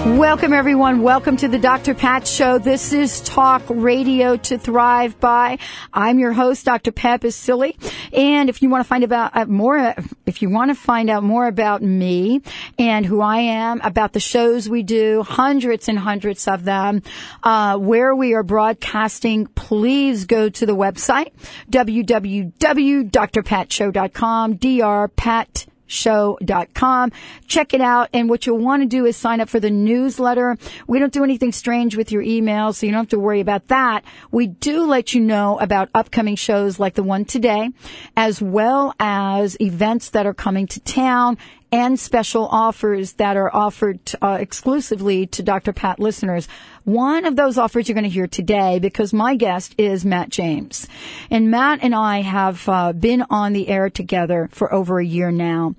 Welcome, 0.00 0.54
everyone. 0.54 1.02
Welcome 1.02 1.36
to 1.36 1.46
the 1.46 1.58
Dr. 1.58 1.94
Pat 1.94 2.26
Show. 2.26 2.58
This 2.58 2.94
is 2.94 3.20
Talk 3.20 3.62
Radio 3.68 4.38
to 4.38 4.56
Thrive 4.56 5.20
by. 5.20 5.58
I'm 5.92 6.18
your 6.18 6.32
host, 6.32 6.64
Dr. 6.64 6.90
Pat 6.90 7.20
Baccili. 7.20 7.76
And 8.14 8.48
if 8.48 8.62
you 8.62 8.70
want 8.70 8.82
to 8.82 8.88
find 8.88 9.04
about 9.04 9.36
uh, 9.36 9.44
more, 9.44 9.94
if 10.24 10.40
you 10.40 10.48
want 10.48 10.70
to 10.70 10.74
find 10.74 11.10
out 11.10 11.22
more 11.22 11.46
about 11.46 11.82
me 11.82 12.40
and 12.78 13.04
who 13.04 13.20
I 13.20 13.40
am, 13.40 13.82
about 13.82 14.14
the 14.14 14.20
shows 14.20 14.70
we 14.70 14.82
do, 14.82 15.22
hundreds 15.22 15.86
and 15.86 15.98
hundreds 15.98 16.48
of 16.48 16.64
them, 16.64 17.02
uh, 17.42 17.76
where 17.76 18.14
we 18.14 18.32
are 18.32 18.42
broadcasting, 18.42 19.48
please 19.48 20.24
go 20.24 20.48
to 20.48 20.64
the 20.64 20.74
website 20.74 21.32
www.drpatshow.com. 21.70 24.56
Dr. 24.56 25.69
Show.com. 25.90 27.10
Check 27.48 27.74
it 27.74 27.80
out. 27.80 28.08
And 28.12 28.30
what 28.30 28.46
you'll 28.46 28.58
want 28.58 28.82
to 28.82 28.86
do 28.86 29.06
is 29.06 29.16
sign 29.16 29.40
up 29.40 29.48
for 29.48 29.58
the 29.58 29.70
newsletter. 29.70 30.56
We 30.86 31.00
don't 31.00 31.12
do 31.12 31.24
anything 31.24 31.50
strange 31.50 31.96
with 31.96 32.12
your 32.12 32.22
email, 32.22 32.72
so 32.72 32.86
you 32.86 32.92
don't 32.92 33.02
have 33.02 33.08
to 33.08 33.18
worry 33.18 33.40
about 33.40 33.68
that. 33.68 34.04
We 34.30 34.46
do 34.46 34.86
let 34.86 35.14
you 35.14 35.20
know 35.20 35.58
about 35.58 35.90
upcoming 35.94 36.36
shows 36.36 36.78
like 36.78 36.94
the 36.94 37.02
one 37.02 37.24
today, 37.24 37.70
as 38.16 38.40
well 38.40 38.94
as 39.00 39.60
events 39.60 40.10
that 40.10 40.26
are 40.26 40.34
coming 40.34 40.68
to 40.68 40.80
town 40.80 41.38
and 41.72 41.98
special 41.98 42.46
offers 42.46 43.14
that 43.14 43.36
are 43.36 43.54
offered 43.54 44.00
uh, 44.20 44.38
exclusively 44.40 45.26
to 45.26 45.42
Dr. 45.42 45.72
Pat 45.72 45.98
listeners. 45.98 46.48
One 46.84 47.26
of 47.26 47.36
those 47.36 47.58
offers 47.58 47.88
you're 47.88 47.94
going 47.94 48.04
to 48.04 48.10
hear 48.10 48.26
today 48.26 48.78
because 48.78 49.12
my 49.12 49.36
guest 49.36 49.74
is 49.76 50.04
Matt 50.04 50.30
James. 50.30 50.88
And 51.30 51.50
Matt 51.50 51.80
and 51.82 51.94
I 51.94 52.22
have 52.22 52.68
uh, 52.68 52.92
been 52.92 53.22
on 53.28 53.52
the 53.52 53.68
air 53.68 53.90
together 53.90 54.48
for 54.50 54.72
over 54.72 54.98
a 54.98 55.04
year 55.04 55.30
now. 55.30 55.74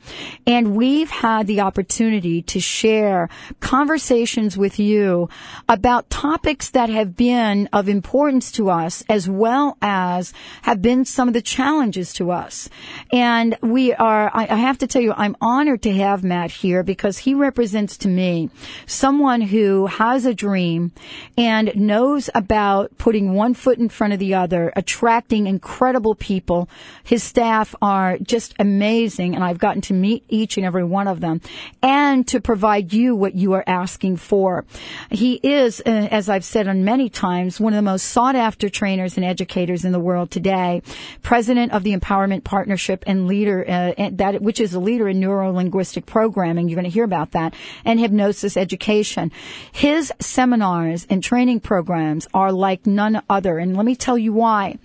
And 0.46 0.76
we've 0.76 1.10
had 1.10 1.48
the 1.48 1.62
opportunity 1.62 2.44
to 2.44 2.60
share 2.60 3.30
conversations 3.60 4.58
with 4.58 4.80
you 4.80 5.28
about 5.68 6.10
topics 6.10 6.70
that 6.70 6.90
have 6.90 7.18
been 7.18 7.68
of 7.74 7.90
importance 7.90 8.52
to 8.54 8.70
us 8.70 9.04
as 9.10 9.28
well 9.28 9.78
as 9.82 10.34
have 10.62 10.82
been 10.82 11.04
some 11.06 11.28
of 11.28 11.34
the 11.34 11.42
challenges 11.42 12.14
to 12.14 12.32
us. 12.32 12.70
And 13.12 13.58
we 13.62 13.94
are, 13.94 14.30
I, 14.34 14.44
I 14.44 14.56
have 14.56 14.78
to 14.80 14.88
tell 14.88 15.02
you, 15.02 15.14
I'm 15.18 15.36
honored 15.42 15.82
to 15.84 15.94
have 15.94 16.24
Matt 16.24 16.52
here 16.52 16.84
because 16.84 17.18
he 17.18 17.34
represents 17.34 17.98
to 17.98 18.08
me 18.08 18.50
someone 18.86 19.42
who 19.42 19.88
has 19.88 20.26
a 20.26 20.34
dream 20.34 20.91
and 21.38 21.72
knows 21.76 22.30
about 22.36 22.98
putting 22.98 23.34
one 23.34 23.54
foot 23.54 23.78
in 23.78 23.90
front 23.90 24.14
of 24.14 24.20
the 24.20 24.34
other, 24.34 24.72
attracting 24.76 25.48
incredible 25.48 26.16
people. 26.16 26.70
His 27.04 27.24
staff 27.24 27.76
are 27.82 28.18
just 28.20 28.54
amazing, 28.60 29.36
and 29.36 29.44
I've 29.44 29.60
gotten 29.60 29.82
to 29.84 29.94
meet 29.94 30.24
each 30.30 30.58
and 30.58 30.66
every 30.66 30.84
one 30.84 31.08
of 31.08 31.20
them, 31.20 31.42
and 31.82 32.28
to 32.28 32.40
provide 32.40 32.94
you 32.94 33.16
what 33.16 33.36
you 33.36 33.54
are 33.54 33.64
asking 33.68 34.18
for. 34.18 34.66
He 35.10 35.36
is, 35.36 35.82
uh, 35.86 35.90
as 36.12 36.30
I've 36.30 36.46
said 36.46 36.68
on 36.68 36.84
many 36.84 37.10
times, 37.10 37.60
one 37.60 37.74
of 37.74 37.78
the 37.78 37.82
most 37.82 38.06
sought 38.06 38.36
after 38.36 38.70
trainers 38.70 39.18
and 39.18 39.26
educators 39.26 39.86
in 39.86 39.92
the 39.92 40.00
world 40.00 40.32
today, 40.32 40.82
president 41.22 41.72
of 41.72 41.84
the 41.84 41.96
Empowerment 41.96 42.44
Partnership 42.44 43.04
and 43.08 43.28
leader, 43.28 43.66
uh, 43.68 44.10
that, 44.14 44.42
which 44.42 44.60
is 44.60 44.74
a 44.74 44.80
leader 44.80 45.08
in 45.08 45.20
neuro 45.20 45.52
linguistic 45.52 46.06
programming. 46.06 46.70
You're 46.70 46.76
going 46.76 46.86
to 46.86 46.92
hear 46.92 47.04
about 47.04 47.32
that 47.32 47.54
and 47.86 48.00
hypnosis 48.00 48.58
education. 48.58 49.32
His 49.72 50.12
seminar 50.20 50.81
seminars 50.82 51.08
and 51.10 51.24
training 51.24 51.60
programs 51.60 52.28
are 52.34 52.52
like 52.52 52.86
none 52.86 53.22
other. 53.30 53.58
And 53.58 53.78
let 53.78 53.86
me 53.86 53.96
tell 53.96 54.18
you 54.18 54.34
why. 54.34 54.78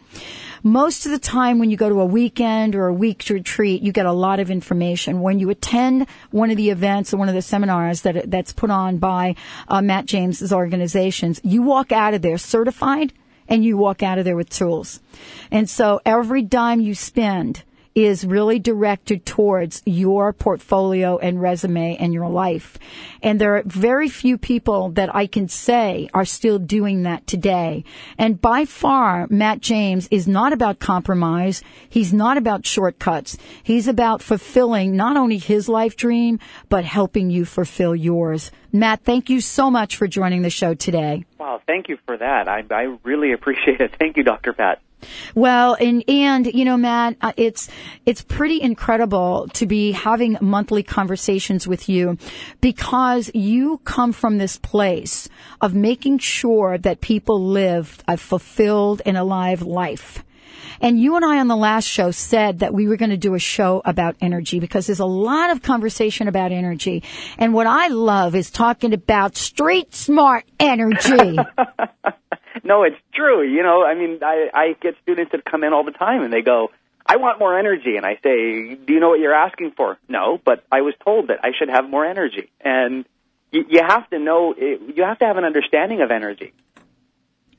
Most 0.62 1.06
of 1.06 1.12
the 1.12 1.18
time 1.18 1.58
when 1.58 1.70
you 1.70 1.76
go 1.76 1.88
to 1.88 2.00
a 2.00 2.06
weekend 2.06 2.74
or 2.74 2.86
a 2.86 2.92
week 2.92 3.24
retreat, 3.30 3.82
you 3.82 3.92
get 3.92 4.06
a 4.06 4.12
lot 4.12 4.40
of 4.40 4.50
information. 4.50 5.20
When 5.20 5.38
you 5.38 5.50
attend 5.50 6.06
one 6.30 6.50
of 6.50 6.56
the 6.56 6.70
events 6.70 7.14
or 7.14 7.18
one 7.18 7.28
of 7.28 7.34
the 7.34 7.42
seminars 7.42 8.02
that 8.02 8.30
that's 8.30 8.52
put 8.52 8.70
on 8.70 8.98
by 8.98 9.36
uh, 9.68 9.80
Matt 9.80 10.06
James's 10.06 10.52
organizations, 10.52 11.40
you 11.44 11.62
walk 11.62 11.92
out 11.92 12.14
of 12.14 12.22
there 12.22 12.38
certified 12.38 13.12
and 13.48 13.64
you 13.64 13.76
walk 13.76 14.02
out 14.02 14.18
of 14.18 14.24
there 14.24 14.36
with 14.36 14.50
tools. 14.50 15.00
And 15.50 15.70
so 15.70 16.00
every 16.04 16.42
dime 16.42 16.80
you 16.80 16.94
spend 16.94 17.62
is 17.96 18.26
really 18.26 18.58
directed 18.58 19.24
towards 19.24 19.82
your 19.86 20.30
portfolio 20.34 21.16
and 21.16 21.40
resume 21.40 21.96
and 21.96 22.12
your 22.12 22.28
life. 22.28 22.78
And 23.22 23.40
there 23.40 23.56
are 23.56 23.62
very 23.64 24.10
few 24.10 24.36
people 24.36 24.90
that 24.90 25.16
I 25.16 25.26
can 25.26 25.48
say 25.48 26.10
are 26.12 26.26
still 26.26 26.58
doing 26.58 27.04
that 27.04 27.26
today. 27.26 27.84
And 28.18 28.38
by 28.38 28.66
far, 28.66 29.26
Matt 29.30 29.60
James 29.60 30.08
is 30.10 30.28
not 30.28 30.52
about 30.52 30.78
compromise. 30.78 31.62
He's 31.88 32.12
not 32.12 32.36
about 32.36 32.66
shortcuts. 32.66 33.38
He's 33.62 33.88
about 33.88 34.22
fulfilling 34.22 34.94
not 34.94 35.16
only 35.16 35.38
his 35.38 35.66
life 35.66 35.96
dream, 35.96 36.38
but 36.68 36.84
helping 36.84 37.30
you 37.30 37.46
fulfill 37.46 37.96
yours. 37.96 38.50
Matt, 38.72 39.04
thank 39.04 39.30
you 39.30 39.40
so 39.40 39.70
much 39.70 39.96
for 39.96 40.06
joining 40.06 40.42
the 40.42 40.50
show 40.50 40.74
today. 40.74 41.24
Wow, 41.38 41.62
thank 41.66 41.88
you 41.88 41.96
for 42.04 42.18
that. 42.18 42.46
I, 42.46 42.62
I 42.70 42.98
really 43.04 43.32
appreciate 43.32 43.80
it. 43.80 43.96
Thank 43.98 44.18
you, 44.18 44.22
Dr. 44.22 44.52
Pat. 44.52 44.82
Well, 45.34 45.76
and 45.78 46.04
and 46.08 46.46
you 46.46 46.64
know, 46.64 46.76
Matt, 46.76 47.16
uh, 47.20 47.32
it's 47.36 47.68
it's 48.04 48.22
pretty 48.22 48.60
incredible 48.60 49.48
to 49.54 49.66
be 49.66 49.92
having 49.92 50.38
monthly 50.40 50.82
conversations 50.82 51.66
with 51.66 51.88
you 51.88 52.18
because 52.60 53.30
you 53.34 53.78
come 53.84 54.12
from 54.12 54.38
this 54.38 54.56
place 54.56 55.28
of 55.60 55.74
making 55.74 56.18
sure 56.18 56.78
that 56.78 57.00
people 57.00 57.40
live 57.40 58.02
a 58.08 58.16
fulfilled 58.16 59.02
and 59.04 59.16
alive 59.16 59.62
life. 59.62 60.22
And 60.80 61.00
you 61.00 61.16
and 61.16 61.24
I 61.24 61.38
on 61.38 61.48
the 61.48 61.56
last 61.56 61.86
show 61.86 62.10
said 62.10 62.58
that 62.60 62.74
we 62.74 62.86
were 62.86 62.96
going 62.96 63.10
to 63.10 63.16
do 63.16 63.34
a 63.34 63.38
show 63.38 63.82
about 63.84 64.16
energy 64.20 64.60
because 64.60 64.86
there's 64.86 65.00
a 65.00 65.06
lot 65.06 65.50
of 65.50 65.62
conversation 65.62 66.28
about 66.28 66.52
energy. 66.52 67.02
And 67.38 67.54
what 67.54 67.66
I 67.66 67.88
love 67.88 68.34
is 68.34 68.50
talking 68.50 68.92
about 68.92 69.36
street 69.36 69.94
smart 69.94 70.44
energy. 70.60 71.38
no, 72.64 72.84
it's 72.84 72.96
true. 73.14 73.42
You 73.42 73.62
know, 73.62 73.84
I 73.84 73.94
mean, 73.94 74.20
I, 74.22 74.48
I 74.52 74.76
get 74.80 74.94
students 75.02 75.32
that 75.32 75.44
come 75.44 75.64
in 75.64 75.72
all 75.72 75.84
the 75.84 75.92
time 75.92 76.22
and 76.22 76.32
they 76.32 76.42
go, 76.42 76.70
I 77.04 77.16
want 77.16 77.38
more 77.38 77.56
energy. 77.56 77.96
And 77.96 78.04
I 78.04 78.18
say, 78.22 78.74
do 78.74 78.92
you 78.92 79.00
know 79.00 79.10
what 79.10 79.20
you're 79.20 79.34
asking 79.34 79.72
for? 79.76 79.98
No, 80.08 80.40
but 80.44 80.64
I 80.70 80.80
was 80.80 80.94
told 81.04 81.28
that 81.28 81.38
I 81.44 81.50
should 81.56 81.68
have 81.68 81.88
more 81.88 82.04
energy. 82.04 82.50
And 82.60 83.04
you, 83.52 83.64
you 83.68 83.80
have 83.86 84.08
to 84.10 84.18
know, 84.18 84.54
you 84.56 85.04
have 85.04 85.18
to 85.20 85.24
have 85.24 85.36
an 85.36 85.44
understanding 85.44 86.02
of 86.02 86.10
energy. 86.10 86.52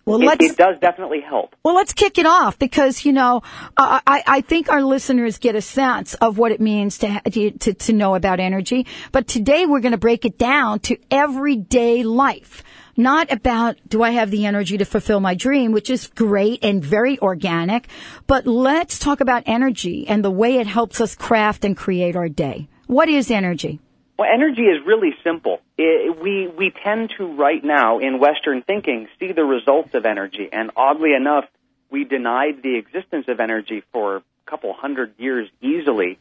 Well, 0.08 0.22
it, 0.22 0.26
let's, 0.26 0.46
it 0.46 0.58
does 0.58 0.80
definitely 0.80 1.20
help. 1.20 1.54
Well, 1.64 1.76
let's 1.76 1.92
kick 1.92 2.18
it 2.18 2.26
off 2.26 2.58
because 2.58 3.04
you 3.04 3.12
know 3.12 3.42
uh, 3.76 4.00
I, 4.08 4.24
I 4.26 4.42
think 4.42 4.70
our 4.70 4.82
listeners 4.82 5.38
get 5.38 5.56
a 5.56 5.62
sense 5.62 6.14
of 6.14 6.38
what 6.38 6.54
it 6.54 6.62
means 6.62 7.00
to 7.00 7.20
to, 7.30 7.74
to 7.74 7.94
know 7.94 8.16
about 8.16 8.40
energy. 8.40 8.88
But 9.12 9.28
today 9.28 9.66
we're 9.66 9.82
going 9.82 9.92
to 9.92 9.98
break 9.98 10.24
it 10.24 10.38
down 10.38 10.80
to 10.82 10.98
everyday 11.12 12.04
life 12.04 12.64
not 12.98 13.32
about 13.32 13.78
do 13.88 14.04
I 14.04 14.12
have 14.12 14.32
the 14.32 14.46
energy 14.46 14.78
to 14.80 14.86
fulfill 14.86 15.20
my 15.20 15.36
dream, 15.36 15.72
which 15.72 15.90
is 15.90 16.08
great 16.08 16.64
and 16.64 16.84
very 16.84 17.20
organic, 17.20 17.88
but 18.26 18.48
let's 18.48 19.00
talk 19.00 19.22
about 19.22 19.44
energy 19.46 20.08
and 20.08 20.24
the 20.24 20.32
way 20.32 20.58
it 20.58 20.68
helps 20.68 21.00
us 21.00 21.16
craft 21.16 21.64
and 21.64 21.78
create 21.78 22.16
our 22.16 22.28
day. 22.28 22.68
What 22.88 23.10
is 23.10 23.30
energy? 23.30 23.80
Well, 24.18 24.28
energy 24.34 24.64
is 24.64 24.84
really 24.86 25.12
simple. 25.24 25.60
It, 25.78 26.20
we 26.20 26.48
we 26.48 26.74
tend 26.84 27.14
to 27.18 27.26
right 27.36 27.64
now 27.64 28.00
in 28.00 28.20
Western 28.20 28.64
thinking 28.64 29.08
see 29.20 29.32
the 29.32 29.44
results 29.44 29.94
of 29.94 30.06
energy, 30.06 30.50
and 30.52 30.72
oddly 30.76 31.14
enough, 31.14 31.46
we 31.92 32.04
denied 32.04 32.64
the 32.64 32.78
existence 32.78 33.26
of 33.28 33.40
energy 33.40 33.84
for 33.94 34.18
a 34.18 34.24
couple 34.48 34.74
hundred 34.74 35.14
years 35.20 35.48
easily. 35.62 36.18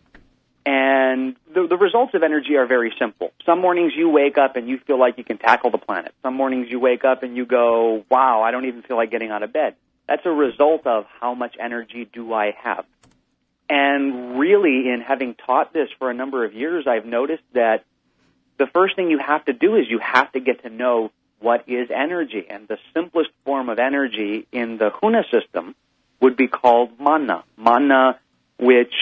And 0.67 1.37
the, 1.55 1.69
the 1.69 1.77
results 1.77 2.13
of 2.15 2.25
energy 2.25 2.57
are 2.57 2.67
very 2.67 2.93
simple. 2.99 3.33
Some 3.47 3.61
mornings 3.61 3.93
you 3.97 4.09
wake 4.09 4.37
up 4.37 4.57
and 4.57 4.69
you 4.69 4.79
feel 4.79 4.99
like 4.99 5.17
you 5.17 5.23
can 5.23 5.39
tackle 5.39 5.71
the 5.71 5.79
planet. 5.79 6.13
Some 6.23 6.35
mornings 6.35 6.67
you 6.69 6.81
wake 6.81 7.05
up 7.05 7.23
and 7.23 7.37
you 7.37 7.47
go, 7.47 8.05
wow, 8.11 8.43
I 8.43 8.51
don't 8.51 8.65
even 8.65 8.83
feel 8.83 8.97
like 8.97 9.13
getting 9.13 9.31
out 9.31 9.45
of 9.45 9.53
bed. 9.53 9.77
That's 10.09 10.27
a 10.27 10.31
result 10.31 10.85
of 10.85 11.07
how 11.21 11.35
much 11.35 11.55
energy 11.61 12.09
do 12.13 12.33
I 12.35 12.51
have. 12.65 12.85
And 13.71 14.41
really, 14.41 14.89
in 14.89 15.05
having 15.07 15.35
taught 15.35 15.73
this 15.73 15.89
for 16.01 16.11
a 16.11 16.15
number 16.15 16.45
of 16.45 16.53
years, 16.53 16.87
I've 16.89 17.07
noticed 17.07 17.45
that 17.53 17.85
the 18.59 18.67
first 18.67 18.97
thing 18.97 19.09
you 19.09 19.19
have 19.19 19.45
to 19.45 19.53
do 19.53 19.77
is 19.77 19.87
you 19.89 20.01
have 20.01 20.33
to 20.33 20.41
get 20.41 20.65
to 20.65 20.69
know 20.69 21.13
what 21.39 21.69
is 21.69 21.91
energy. 21.95 22.45
And 22.51 22.67
the 22.67 22.79
simplest 22.93 23.31
form 23.45 23.69
of 23.69 23.79
energy 23.79 24.49
in 24.51 24.79
the 24.79 24.91
Huna 24.91 25.23
system 25.31 25.77
would 26.21 26.37
be 26.37 26.49
called 26.49 26.99
mana. 26.99 27.45
Mana, 27.57 28.19
which 28.59 28.95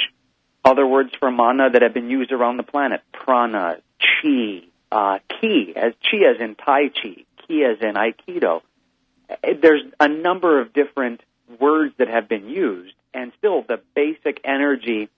other 0.65 0.87
words 0.87 1.11
for 1.19 1.31
mana 1.31 1.71
that 1.71 1.83
have 1.83 1.95
been 1.95 2.11
used 2.11 2.33
around 2.33 2.57
the 2.57 2.63
planet 2.63 3.03
prana, 3.13 3.79
chi, 4.01 4.63
uh, 4.91 5.19
ki, 5.41 5.73
as 5.77 5.93
chi 6.03 6.19
as 6.29 6.41
in 6.41 6.55
Tai 6.55 6.89
Chi, 6.89 7.25
ki 7.47 7.65
as 7.65 7.79
in 7.81 7.95
Aikido. 7.95 8.63
There's 9.43 9.83
a 10.01 10.09
number 10.09 10.61
of 10.61 10.73
different 10.73 11.23
words 11.61 11.95
that 11.99 12.09
have 12.09 12.29
been 12.29 12.49
used, 12.49 12.95
and 13.13 13.33
still 13.39 13.63
the 13.63 13.81
basic 13.95 14.41
energy 14.45 15.09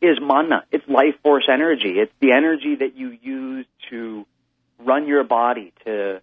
is 0.00 0.18
mana. 0.20 0.64
It's 0.70 0.86
life 0.88 1.14
force 1.22 1.48
energy. 1.52 1.98
It's 1.98 2.12
the 2.20 2.32
energy 2.32 2.76
that 2.76 2.96
you 2.96 3.16
use 3.20 3.66
to 3.90 4.26
run 4.78 5.08
your 5.08 5.24
body, 5.24 5.72
to 5.84 6.20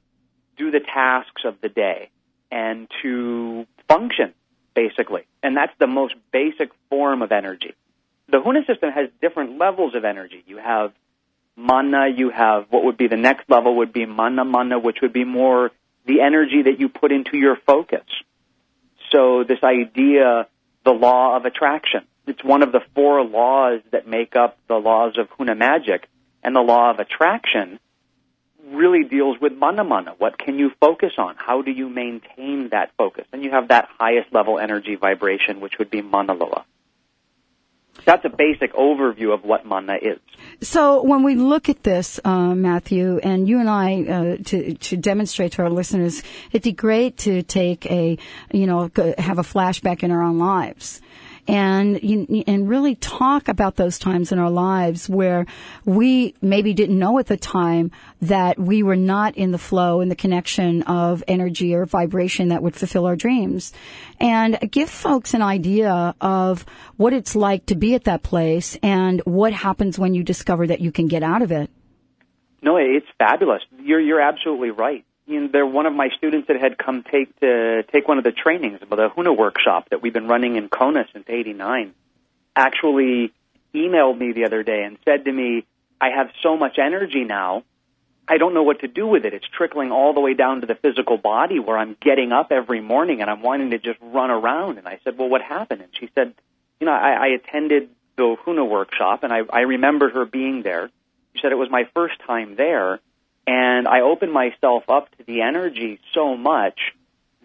do 0.58 0.72
the 0.72 0.80
tasks 0.80 1.44
of 1.44 1.56
the 1.62 1.70
day, 1.70 2.10
and 2.52 2.88
to 3.02 3.66
function, 3.90 4.34
basically. 4.74 5.24
And 5.44 5.58
that's 5.58 5.74
the 5.80 5.88
most 5.88 6.16
basic 6.32 6.70
form 6.90 7.22
of 7.22 7.32
energy. 7.32 7.74
The 8.30 8.38
Huna 8.38 8.66
system 8.66 8.92
has 8.92 9.10
different 9.22 9.58
levels 9.58 9.96
of 9.96 10.04
energy. 10.04 10.44
You 10.48 10.58
have 10.58 10.94
mana, 11.56 12.08
you 12.16 12.30
have 12.30 12.66
what 12.70 12.84
would 12.84 12.98
be 12.98 13.08
the 13.08 13.18
next 13.18 13.50
level 13.50 13.78
would 13.78 13.94
be 13.94 14.06
mana 14.06 14.44
mana, 14.44 14.80
which 14.80 14.98
would 15.02 15.14
be 15.14 15.24
more 15.24 15.72
the 16.06 16.22
energy 16.22 16.64
that 16.64 16.80
you 16.80 16.90
put 16.90 17.12
into 17.12 17.38
your 17.38 17.56
focus. 17.56 18.06
So 19.12 19.44
this 19.44 19.60
idea, 19.64 20.48
the 20.84 20.92
law 20.92 21.38
of 21.38 21.46
attraction 21.46 22.02
it's 22.28 22.44
one 22.44 22.64
of 22.64 22.72
the 22.72 22.82
four 22.94 23.24
laws 23.24 23.82
that 23.92 24.08
make 24.08 24.36
up 24.36 24.58
the 24.68 24.76
laws 24.76 25.18
of 25.18 25.30
Huna 25.38 25.58
magic. 25.58 26.08
And 26.44 26.56
the 26.56 26.62
law 26.62 26.92
of 26.92 27.00
attraction 27.00 27.80
really 28.72 29.04
deals 29.04 29.38
with 29.40 29.54
mana 29.54 29.84
mana. 29.84 30.14
What 30.18 30.38
can 30.38 30.58
you 30.60 30.72
focus 30.80 31.14
on? 31.18 31.36
How 31.38 31.62
do 31.62 31.72
you 31.72 31.90
maintain 31.90 32.70
that 32.70 32.92
focus? 32.98 33.26
And 33.32 33.44
you 33.44 33.52
have 33.52 33.70
that 33.70 33.88
highest 34.00 34.34
level 34.34 34.60
energy 34.60 34.96
vibration, 34.96 35.60
which 35.60 35.78
would 35.80 35.90
be 35.90 36.02
mana 36.02 36.34
loa. 36.34 36.66
That's 38.04 38.26
a 38.26 38.30
basic 38.30 38.74
overview 38.74 39.34
of 39.34 39.44
what 39.44 39.66
mana 39.66 39.96
is. 40.02 40.20
So 40.62 41.02
when 41.02 41.24
we 41.24 41.36
look 41.36 41.70
at 41.70 41.84
this, 41.84 42.20
uh, 42.24 42.54
Matthew, 42.54 43.20
and 43.24 43.48
you 43.48 43.60
and 43.60 43.70
I, 43.70 44.04
uh, 44.04 44.38
to 44.44 44.74
to 44.76 44.98
demonstrate 44.98 45.54
to 45.54 45.64
our 45.64 45.70
listeners, 45.70 46.22
it'd 46.52 46.64
be 46.64 46.72
great 46.72 47.18
to 47.20 47.42
take 47.42 47.86
a, 47.88 48.18
you 48.52 48.68
know, 48.68 48.92
have 49.18 49.40
a 49.40 49.44
flashback 49.44 50.04
in 50.04 50.12
our 50.12 50.22
own 50.22 50.38
lives 50.38 51.02
and 51.48 51.98
and 52.48 52.70
really 52.70 52.96
talk 52.96 53.48
about 53.48 53.76
those 53.76 54.00
times 54.00 54.32
in 54.32 54.40
our 54.40 54.50
lives 54.50 55.08
where 55.08 55.46
we 55.86 56.34
maybe 56.42 56.74
didn't 56.74 56.98
know 56.98 57.20
at 57.20 57.28
the 57.28 57.38
time 57.38 57.92
that 58.22 58.60
we 58.60 58.84
were 58.84 58.96
not 58.96 59.36
in 59.36 59.52
the 59.52 59.58
flow 59.58 60.02
and 60.02 60.10
the 60.10 60.16
connection 60.16 60.82
of 60.84 61.24
energy 61.28 61.76
or 61.76 61.86
vibration 61.86 62.50
that 62.50 62.64
would 62.64 62.76
fulfill 62.76 63.06
our 63.06 63.16
dreams 63.16 63.74
and 64.20 64.58
give 64.72 64.90
folks 64.90 65.34
an 65.34 65.42
idea 65.42 66.16
of 66.22 66.66
what 66.98 67.14
it's 67.14 67.36
like 67.36 67.66
to 67.66 67.76
be 67.76 67.94
at 67.94 68.06
that 68.06 68.24
place 68.24 68.78
and 68.82 69.22
what 69.26 69.54
happens 69.54 70.00
when 70.00 70.14
you 70.14 70.24
discover 70.24 70.66
that 70.66 70.82
you 70.82 70.92
can 70.92 71.08
get 71.08 71.24
out 71.24 71.42
of 71.42 71.52
it. 71.52 71.70
No, 72.62 72.78
it's 72.78 73.06
fabulous. 73.20 73.62
You're 73.80 74.00
you're 74.00 74.22
absolutely 74.22 74.72
right 74.72 75.06
you 75.28 75.42
know, 75.42 75.48
they're 75.52 75.66
one 75.66 75.86
of 75.86 75.94
my 75.94 76.10
students 76.18 76.48
that 76.48 76.60
had 76.60 76.78
come 76.78 77.04
take 77.04 77.40
to 77.40 77.84
take 77.92 78.08
one 78.08 78.18
of 78.18 78.24
the 78.24 78.32
trainings 78.32 78.80
about 78.82 78.98
the 78.98 79.10
Huna 79.10 79.36
workshop 79.36 79.90
that 79.90 80.02
we've 80.02 80.14
been 80.14 80.28
running 80.28 80.56
in 80.56 80.70
Kona 80.70 81.06
since 81.14 81.26
'89. 81.28 81.94
Actually, 82.56 83.34
emailed 83.74 84.18
me 84.18 84.32
the 84.34 84.46
other 84.46 84.64
day 84.64 84.84
and 84.84 84.98
said 85.04 85.26
to 85.26 85.32
me, 85.32 85.66
"I 86.00 86.10
have 86.10 86.30
so 86.44 86.58
much 86.58 86.78
energy 86.78 87.24
now. 87.24 87.64
I 88.28 88.38
don't 88.38 88.54
know 88.54 88.64
what 88.64 88.80
to 88.80 88.88
do 88.88 89.06
with 89.08 89.26
it. 89.26 89.34
It's 89.34 89.48
trickling 89.48 89.92
all 89.92 90.14
the 90.14 90.20
way 90.20 90.34
down 90.34 90.62
to 90.62 90.68
the 90.68 90.76
physical 90.76 91.18
body 91.18 91.60
where 91.60 91.78
I'm 91.78 91.96
getting 92.00 92.32
up 92.32 92.52
every 92.52 92.82
morning 92.82 93.22
and 93.22 93.30
I'm 93.30 93.42
wanting 93.42 93.72
to 93.72 93.80
just 93.80 94.00
run 94.02 94.30
around." 94.30 94.78
And 94.78 94.88
I 94.88 95.00
said, 95.04 95.18
"Well, 95.18 95.30
what 95.30 95.42
happened?" 95.42 95.82
And 95.82 95.92
she 96.00 96.10
said, 96.14 96.36
"You 96.80 96.86
know, 96.86 96.94
I, 96.94 97.14
I 97.14 97.28
attended 97.28 97.90
the 98.16 98.36
Huna 98.46 98.68
workshop 98.68 99.24
and 99.24 99.34
I, 99.34 99.42
I 99.52 99.62
remembered 99.62 100.14
her 100.14 100.26
being 100.26 100.62
there. 100.62 100.92
She 101.34 101.42
said 101.42 101.52
it 101.52 101.56
was 101.56 101.72
my 101.72 101.86
first 101.96 102.20
time 102.28 102.56
there." 102.56 103.00
And 103.48 103.88
I 103.88 104.02
open 104.02 104.32
myself 104.32 104.84
up 104.90 105.16
to 105.18 105.24
the 105.24 105.42
energy 105.42 106.00
so 106.14 106.36
much 106.36 106.80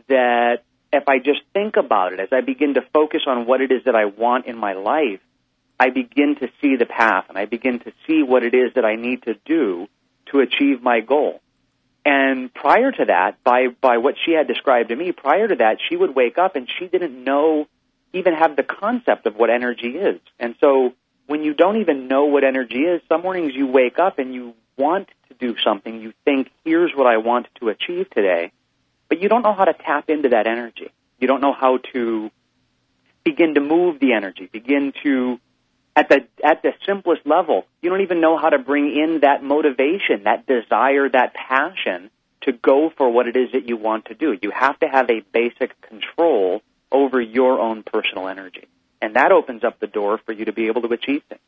that 0.09 0.65
if 0.93 1.09
I 1.09 1.19
just 1.19 1.41
think 1.53 1.77
about 1.77 2.13
it, 2.13 2.21
as 2.21 2.29
I 2.33 2.41
begin 2.41 2.75
to 2.75 2.83
focus 2.93 3.23
on 3.27 3.47
what 3.47 3.61
it 3.61 3.71
is 3.71 3.85
that 3.85 3.95
I 3.95 4.07
want 4.07 4.47
in 4.47 4.57
my 4.57 4.73
life, 4.73 5.21
I 5.79 5.91
begin 5.91 6.37
to 6.37 6.49
see 6.61 6.77
the 6.77 6.87
path 6.87 7.27
and 7.29 7.39
I 7.39 7.47
begin 7.47 7.79
to 7.81 7.93
see 8.07 8.23
what 8.23 8.43
it 8.43 8.55
is 8.55 8.75
that 8.75 8.85
I 8.85 8.97
need 8.97 9.23
to 9.23 9.35
do 9.45 9.89
to 10.27 10.41
achieve 10.41 10.83
my 10.83 11.01
goal. 11.01 11.41
And 12.05 12.53
prior 12.53 12.91
to 12.91 13.05
that, 13.07 13.43
by, 13.45 13.69
by 13.81 13.99
what 13.99 14.17
she 14.25 14.33
had 14.33 14.47
described 14.47 14.89
to 14.89 14.97
me, 14.97 15.13
prior 15.13 15.47
to 15.49 15.57
that, 15.57 15.79
she 15.89 15.97
would 15.97 16.15
wake 16.15 16.39
up 16.39 16.57
and 16.57 16.69
she 16.79 16.87
didn't 16.87 17.23
know, 17.23 17.67
even 18.13 18.35
have 18.35 18.57
the 18.57 18.63
concept 18.63 19.27
of 19.27 19.37
what 19.37 19.51
energy 19.51 19.89
is. 19.89 20.21
And 20.39 20.55
so 20.61 20.95
when 21.27 21.45
you 21.45 21.55
don't 21.55 21.81
even 21.81 22.09
know 22.09 22.25
what 22.25 22.43
energy 22.43 22.79
is, 22.79 23.03
some 23.09 23.23
mornings 23.23 23.55
you 23.55 23.67
wake 23.67 23.99
up 23.99 24.19
and 24.19 24.35
you 24.35 24.55
want 24.81 25.09
to 25.29 25.35
do 25.35 25.57
something, 25.63 26.01
you 26.01 26.13
think, 26.25 26.51
here's 26.65 26.93
what 26.95 27.07
I 27.07 27.19
want 27.19 27.47
to 27.61 27.69
achieve 27.69 28.11
today, 28.11 28.53
but 29.09 29.21
you 29.21 29.29
don't 29.29 29.43
know 29.43 29.53
how 29.53 29.65
to 29.65 29.75
tap 29.75 30.11
into 30.11 30.31
that 30.31 30.47
energy. 30.47 30.91
You 31.19 31.29
don't 31.29 31.41
know 31.41 31.53
how 31.53 31.79
to 31.93 32.31
begin 33.25 33.55
to 33.55 33.61
move 33.61 34.01
the 34.01 34.13
energy, 34.15 34.49
begin 34.51 34.93
to, 35.03 35.39
at 35.95 36.09
the, 36.09 36.27
at 36.43 36.63
the 36.63 36.73
simplest 36.87 37.27
level, 37.27 37.67
you 37.83 37.91
don't 37.91 38.01
even 38.01 38.21
know 38.21 38.39
how 38.39 38.49
to 38.49 38.59
bring 38.59 38.97
in 38.97 39.21
that 39.21 39.43
motivation, 39.43 40.25
that 40.25 40.47
desire, 40.47 41.09
that 41.09 41.35
passion 41.35 42.11
to 42.43 42.53
go 42.53 42.91
for 42.97 43.11
what 43.11 43.29
it 43.29 43.37
is 43.37 43.53
that 43.53 43.69
you 43.69 43.77
want 43.77 44.07
to 44.07 44.15
do. 44.15 44.37
You 44.41 44.51
have 44.51 44.79
to 44.81 44.89
have 44.89 45.11
a 45.11 45.21
basic 45.33 45.79
control 45.83 46.63
over 46.91 47.21
your 47.21 47.61
own 47.61 47.83
personal 47.83 48.29
energy. 48.29 48.67
And 49.03 49.17
that 49.17 49.33
opens 49.33 49.65
up 49.65 49.79
the 49.79 49.87
door 49.87 50.19
for 50.25 50.33
you 50.33 50.47
to 50.47 50.53
be 50.53 50.67
able 50.67 50.83
to 50.83 50.93
achieve 50.93 51.23
things. 51.29 51.41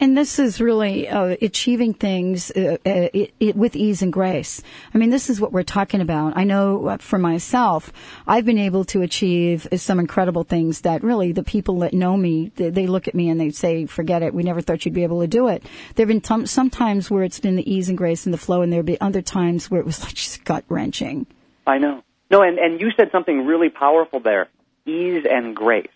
And 0.00 0.16
this 0.16 0.38
is 0.38 0.60
really 0.60 1.08
uh, 1.08 1.36
achieving 1.40 1.94
things 1.94 2.50
uh, 2.50 2.76
uh, 2.84 3.08
it, 3.14 3.34
it, 3.38 3.56
with 3.56 3.76
ease 3.76 4.02
and 4.02 4.12
grace. 4.12 4.62
I 4.92 4.98
mean, 4.98 5.10
this 5.10 5.30
is 5.30 5.40
what 5.40 5.52
we're 5.52 5.62
talking 5.62 6.00
about. 6.00 6.36
I 6.36 6.44
know 6.44 6.86
uh, 6.88 6.96
for 6.98 7.18
myself, 7.18 7.92
I've 8.26 8.44
been 8.44 8.58
able 8.58 8.84
to 8.86 9.02
achieve 9.02 9.68
some 9.76 10.00
incredible 10.00 10.44
things 10.44 10.80
that 10.80 11.02
really 11.02 11.32
the 11.32 11.44
people 11.44 11.78
that 11.80 11.94
know 11.94 12.16
me, 12.16 12.50
they, 12.56 12.70
they 12.70 12.86
look 12.86 13.06
at 13.06 13.14
me 13.14 13.28
and 13.28 13.40
they 13.40 13.50
say, 13.50 13.86
forget 13.86 14.22
it. 14.22 14.34
We 14.34 14.42
never 14.42 14.60
thought 14.60 14.84
you'd 14.84 14.94
be 14.94 15.04
able 15.04 15.20
to 15.20 15.28
do 15.28 15.48
it. 15.48 15.62
There 15.94 16.06
have 16.06 16.08
been 16.08 16.20
t- 16.20 16.46
some 16.46 16.70
times 16.70 17.10
where 17.10 17.22
it's 17.22 17.40
been 17.40 17.56
the 17.56 17.72
ease 17.72 17.88
and 17.88 17.96
grace 17.96 18.26
and 18.26 18.34
the 18.34 18.38
flow, 18.38 18.62
and 18.62 18.72
there 18.72 18.78
have 18.78 18.86
been 18.86 18.98
other 19.00 19.22
times 19.22 19.70
where 19.70 19.80
it 19.80 19.86
was 19.86 20.00
like 20.04 20.14
just 20.14 20.44
gut 20.44 20.64
wrenching. 20.68 21.26
I 21.66 21.78
know. 21.78 22.02
No, 22.30 22.42
and, 22.42 22.58
and 22.58 22.80
you 22.80 22.90
said 22.96 23.10
something 23.12 23.46
really 23.46 23.68
powerful 23.68 24.20
there 24.20 24.48
ease 24.84 25.24
and 25.30 25.54
grace 25.54 25.88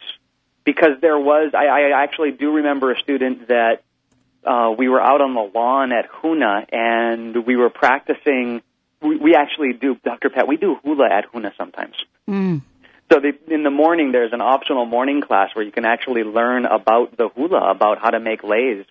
because 0.67 1.01
there 1.01 1.19
was 1.19 1.53
I, 1.55 1.67
I 1.67 2.03
actually 2.03 2.33
do 2.33 2.57
remember 2.57 2.93
a 2.93 2.99
student 2.99 3.49
that 3.49 3.85
uh, 4.45 4.75
we 4.77 4.89
were 4.89 5.01
out 5.01 5.23
on 5.23 5.35
the 5.35 5.51
lawn 5.55 5.93
at 5.93 6.11
Huna 6.11 6.67
and 6.71 7.47
we 7.47 7.57
were 7.57 7.71
practicing. 7.71 8.61
We, 9.01 9.17
we 9.17 9.35
actually 9.35 9.73
do, 9.73 9.97
Dr. 10.05 10.29
Pat. 10.29 10.47
We 10.47 10.57
do 10.57 10.77
hula 10.85 11.09
at 11.11 11.33
Huna 11.33 11.57
sometimes. 11.57 11.95
Mm. 12.29 12.63
So 13.11 13.21
they, 13.21 13.33
in 13.53 13.63
the 13.63 13.71
morning, 13.71 14.11
there's 14.13 14.33
an 14.33 14.41
optional 14.41 14.85
morning 14.85 15.21
class 15.21 15.55
where 15.55 15.65
you 15.65 15.73
can 15.73 15.85
actually 15.85 16.25
learn 16.25 16.67
about 16.67 17.17
the 17.17 17.29
hula, 17.29 17.71
about 17.71 17.99
how 18.01 18.11
to 18.11 18.21
make 18.21 18.43
leis. 18.43 18.85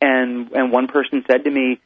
And 0.00 0.52
and 0.52 0.72
one 0.72 0.86
person 0.86 1.24
said 1.30 1.44
to 1.44 1.50
me 1.50 1.80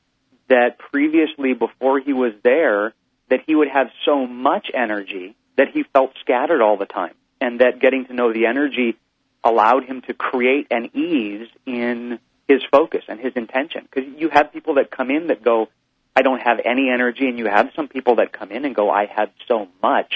that 0.48 0.78
previously, 0.78 1.54
before 1.54 2.00
he 2.00 2.12
was 2.12 2.32
there, 2.42 2.92
that 3.30 3.40
he 3.46 3.54
would 3.54 3.68
have 3.68 3.88
so 4.04 4.26
much 4.26 4.70
energy 4.74 5.34
that 5.56 5.68
he 5.72 5.84
felt 5.94 6.12
scattered 6.20 6.60
all 6.60 6.76
the 6.76 6.86
time, 6.86 7.14
and 7.40 7.60
that 7.60 7.80
getting 7.80 8.04
to 8.06 8.12
know 8.12 8.32
the 8.32 8.46
energy 8.46 8.96
allowed 9.44 9.84
him 9.84 10.00
to 10.02 10.14
create 10.14 10.68
an 10.70 10.90
ease 10.94 11.48
in 11.66 12.18
his 12.48 12.62
focus 12.70 13.04
and 13.08 13.20
his 13.20 13.34
intention. 13.36 13.86
Because 13.90 14.10
you 14.18 14.28
have 14.30 14.52
people 14.52 14.74
that 14.74 14.90
come 14.90 15.10
in 15.10 15.28
that 15.28 15.42
go, 15.42 15.68
I 16.16 16.22
don't 16.22 16.40
have 16.40 16.60
any 16.64 16.90
energy, 16.90 17.28
and 17.28 17.38
you 17.38 17.46
have 17.46 17.70
some 17.74 17.88
people 17.88 18.16
that 18.16 18.32
come 18.32 18.50
in 18.50 18.64
and 18.64 18.74
go, 18.74 18.90
I 18.90 19.06
have 19.06 19.30
so 19.48 19.68
much, 19.82 20.14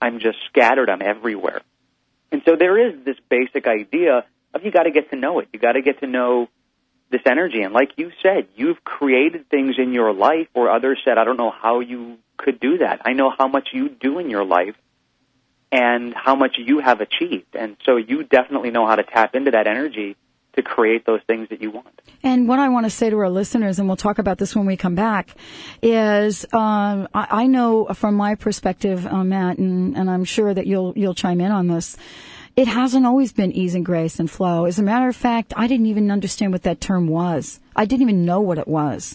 I'm 0.00 0.18
just 0.18 0.38
scattered, 0.48 0.90
I'm 0.90 1.02
everywhere. 1.02 1.62
And 2.32 2.42
so 2.44 2.56
there 2.56 2.78
is 2.78 3.04
this 3.04 3.16
basic 3.28 3.66
idea 3.66 4.24
of 4.52 4.64
you 4.64 4.70
got 4.70 4.84
to 4.84 4.90
get 4.90 5.10
to 5.10 5.16
know 5.16 5.38
it. 5.38 5.48
You 5.52 5.58
got 5.58 5.72
to 5.72 5.82
get 5.82 6.00
to 6.00 6.06
know 6.06 6.48
this 7.10 7.20
energy. 7.24 7.62
And 7.62 7.72
like 7.72 7.92
you 7.96 8.10
said, 8.22 8.48
you've 8.56 8.82
created 8.82 9.48
things 9.48 9.76
in 9.78 9.92
your 9.92 10.12
life 10.12 10.48
where 10.52 10.70
others 10.70 11.00
said, 11.04 11.18
I 11.18 11.24
don't 11.24 11.36
know 11.36 11.52
how 11.52 11.80
you 11.80 12.18
could 12.36 12.58
do 12.58 12.78
that. 12.78 13.02
I 13.04 13.12
know 13.12 13.30
how 13.36 13.46
much 13.48 13.68
you 13.72 13.88
do 13.88 14.18
in 14.18 14.28
your 14.28 14.44
life 14.44 14.74
and 15.72 16.14
how 16.14 16.34
much 16.34 16.56
you 16.58 16.78
have 16.78 17.00
achieved. 17.00 17.54
And 17.54 17.76
so 17.84 17.96
you 17.96 18.24
definitely 18.24 18.70
know 18.70 18.86
how 18.86 18.96
to 18.96 19.02
tap 19.02 19.34
into 19.34 19.50
that 19.50 19.66
energy 19.66 20.16
to 20.56 20.62
create 20.62 21.04
those 21.04 21.20
things 21.26 21.48
that 21.50 21.60
you 21.60 21.70
want. 21.70 22.00
And 22.22 22.48
what 22.48 22.58
I 22.58 22.68
want 22.70 22.86
to 22.86 22.90
say 22.90 23.10
to 23.10 23.18
our 23.18 23.28
listeners, 23.28 23.78
and 23.78 23.88
we'll 23.88 23.96
talk 23.96 24.18
about 24.18 24.38
this 24.38 24.56
when 24.56 24.66
we 24.66 24.76
come 24.76 24.94
back, 24.94 25.30
is 25.82 26.44
um, 26.52 27.08
I, 27.14 27.26
I, 27.42 27.46
know 27.46 27.86
from 27.86 28.14
my 28.14 28.34
perspective, 28.36 29.06
uh, 29.06 29.22
Matt, 29.22 29.58
and, 29.58 29.96
and 29.96 30.10
I'm 30.10 30.24
sure 30.24 30.52
that 30.54 30.66
you'll 30.66 30.94
you'll 30.96 31.14
chime 31.14 31.40
in 31.40 31.52
on 31.52 31.68
this. 31.68 31.96
It 32.56 32.68
hasn't 32.68 33.04
always 33.04 33.34
been 33.34 33.52
ease 33.52 33.74
and 33.74 33.84
grace 33.84 34.18
and 34.18 34.30
flow. 34.30 34.64
As 34.64 34.78
a 34.78 34.82
matter 34.82 35.08
of 35.08 35.14
fact, 35.14 35.52
I 35.58 35.66
didn't 35.66 35.86
even 35.86 36.10
understand 36.10 36.52
what 36.52 36.62
that 36.62 36.80
term 36.80 37.06
was. 37.06 37.60
I 37.76 37.84
didn't 37.84 38.00
even 38.00 38.24
know 38.24 38.40
what 38.40 38.56
it 38.56 38.66
was. 38.66 39.14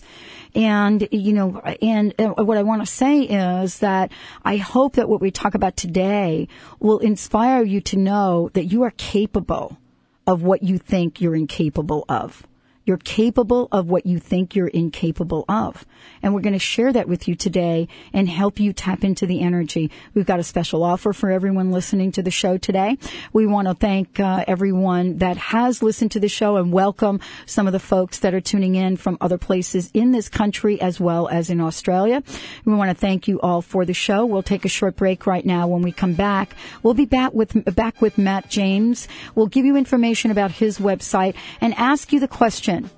And, 0.53 1.07
you 1.11 1.33
know, 1.33 1.59
and 1.81 2.13
uh, 2.19 2.43
what 2.43 2.59
I 2.59 2.63
want 2.63 2.83
to 2.83 2.85
say 2.85 3.21
is 3.21 3.79
that 3.79 4.11
I 4.45 4.57
hope 4.57 4.93
that 4.93 5.09
what 5.09 5.21
we 5.21 5.31
talk 5.31 5.55
about 5.55 5.75
today 5.75 6.49
will 6.79 6.99
inspire 6.99 7.63
you 7.63 7.81
to 7.81 7.97
know 7.97 8.51
that 8.53 8.65
you 8.65 8.83
are 8.83 8.91
capable 8.91 9.79
of 10.27 10.43
what 10.43 10.61
you 10.61 10.77
think 10.77 11.19
you're 11.19 11.35
incapable 11.35 12.05
of. 12.07 12.45
You're 12.85 12.97
capable 12.97 13.69
of 13.71 13.87
what 13.87 14.05
you 14.05 14.19
think 14.19 14.55
you're 14.55 14.67
incapable 14.67 15.45
of. 15.49 15.83
And 16.21 16.33
we're 16.33 16.41
going 16.41 16.53
to 16.53 16.59
share 16.59 16.93
that 16.93 17.07
with 17.07 17.27
you 17.27 17.35
today 17.35 17.87
and 18.13 18.29
help 18.29 18.59
you 18.59 18.73
tap 18.73 19.03
into 19.03 19.25
the 19.25 19.41
energy. 19.41 19.91
We've 20.13 20.25
got 20.25 20.39
a 20.39 20.43
special 20.43 20.83
offer 20.83 21.13
for 21.13 21.31
everyone 21.31 21.71
listening 21.71 22.11
to 22.13 22.21
the 22.21 22.31
show 22.31 22.57
today. 22.57 22.97
We 23.33 23.45
want 23.45 23.67
to 23.67 23.73
thank 23.73 24.19
uh, 24.19 24.45
everyone 24.47 25.17
that 25.17 25.37
has 25.37 25.81
listened 25.81 26.11
to 26.11 26.19
the 26.19 26.29
show 26.29 26.57
and 26.57 26.71
welcome 26.71 27.19
some 27.45 27.67
of 27.67 27.73
the 27.73 27.79
folks 27.79 28.19
that 28.19 28.33
are 28.33 28.41
tuning 28.41 28.75
in 28.75 28.97
from 28.97 29.17
other 29.21 29.37
places 29.37 29.89
in 29.93 30.11
this 30.11 30.29
country 30.29 30.79
as 30.81 30.99
well 30.99 31.27
as 31.27 31.49
in 31.49 31.59
Australia. 31.59 32.23
We 32.65 32.73
want 32.73 32.89
to 32.89 32.95
thank 32.95 33.27
you 33.27 33.39
all 33.41 33.61
for 33.61 33.85
the 33.85 33.93
show. 33.93 34.25
We'll 34.25 34.43
take 34.43 34.65
a 34.65 34.69
short 34.69 34.95
break 34.95 35.25
right 35.25 35.45
now. 35.45 35.67
When 35.67 35.81
we 35.81 35.91
come 35.91 36.13
back, 36.13 36.55
we'll 36.83 36.93
be 36.93 37.05
back 37.05 37.33
with 37.33 37.75
back 37.75 38.01
with 38.01 38.17
Matt 38.17 38.49
James. 38.49 39.07
We'll 39.35 39.47
give 39.47 39.65
you 39.65 39.75
information 39.75 40.31
about 40.31 40.51
his 40.51 40.79
website 40.79 41.35
and 41.59 41.73
ask 41.75 42.13
you 42.13 42.19
the 42.19 42.27
question: 42.27 42.89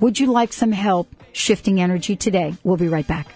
Would 0.00 0.20
you 0.20 0.30
like 0.30 0.52
some 0.52 0.70
help 0.70 1.08
shifting 1.32 1.80
energy 1.80 2.14
today? 2.14 2.54
We'll 2.62 2.76
be 2.76 2.88
right 2.88 3.06
back. 3.06 3.34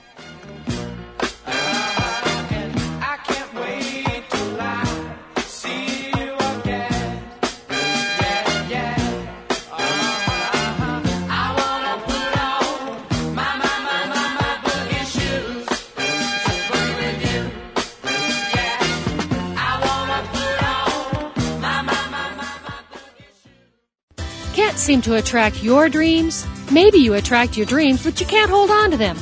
Seem 24.83 25.01
to 25.03 25.15
attract 25.15 25.63
your 25.63 25.89
dreams? 25.89 26.47
Maybe 26.71 26.99
you 26.99 27.15
attract 27.15 27.57
your 27.57 27.67
dreams, 27.67 28.03
but 28.03 28.21
you 28.21 28.27
can't 28.27 28.51
hold 28.51 28.71
on 28.71 28.91
to 28.91 28.97
them. 28.97 29.17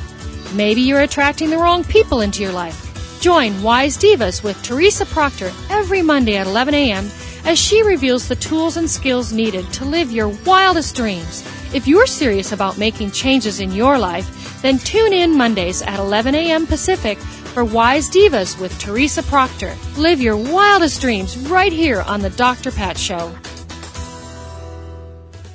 Maybe 0.54 0.80
you're 0.80 1.02
attracting 1.02 1.50
the 1.50 1.58
wrong 1.58 1.84
people 1.84 2.22
into 2.22 2.42
your 2.42 2.52
life. 2.52 3.20
Join 3.20 3.62
Wise 3.62 3.98
Divas 3.98 4.42
with 4.42 4.62
Teresa 4.62 5.04
Proctor 5.04 5.52
every 5.68 6.00
Monday 6.00 6.36
at 6.38 6.46
11 6.46 6.72
a.m. 6.74 7.10
as 7.44 7.58
she 7.58 7.82
reveals 7.82 8.26
the 8.26 8.36
tools 8.36 8.78
and 8.78 8.88
skills 8.88 9.32
needed 9.32 9.70
to 9.74 9.84
live 9.84 10.10
your 10.10 10.28
wildest 10.46 10.96
dreams. 10.96 11.44
If 11.74 11.86
you're 11.86 12.06
serious 12.06 12.52
about 12.52 12.78
making 12.78 13.10
changes 13.10 13.60
in 13.60 13.70
your 13.72 13.98
life, 13.98 14.62
then 14.62 14.78
tune 14.78 15.12
in 15.12 15.36
Mondays 15.36 15.82
at 15.82 15.98
11 15.98 16.34
a.m. 16.34 16.66
Pacific 16.66 17.18
for 17.18 17.64
Wise 17.64 18.08
Divas 18.08 18.58
with 18.58 18.76
Teresa 18.78 19.22
Proctor. 19.24 19.76
Live 19.96 20.20
your 20.20 20.36
wildest 20.36 21.00
dreams 21.00 21.36
right 21.36 21.72
here 21.72 22.00
on 22.02 22.20
The 22.22 22.30
Dr. 22.30 22.70
Pat 22.70 22.96
Show. 22.96 23.32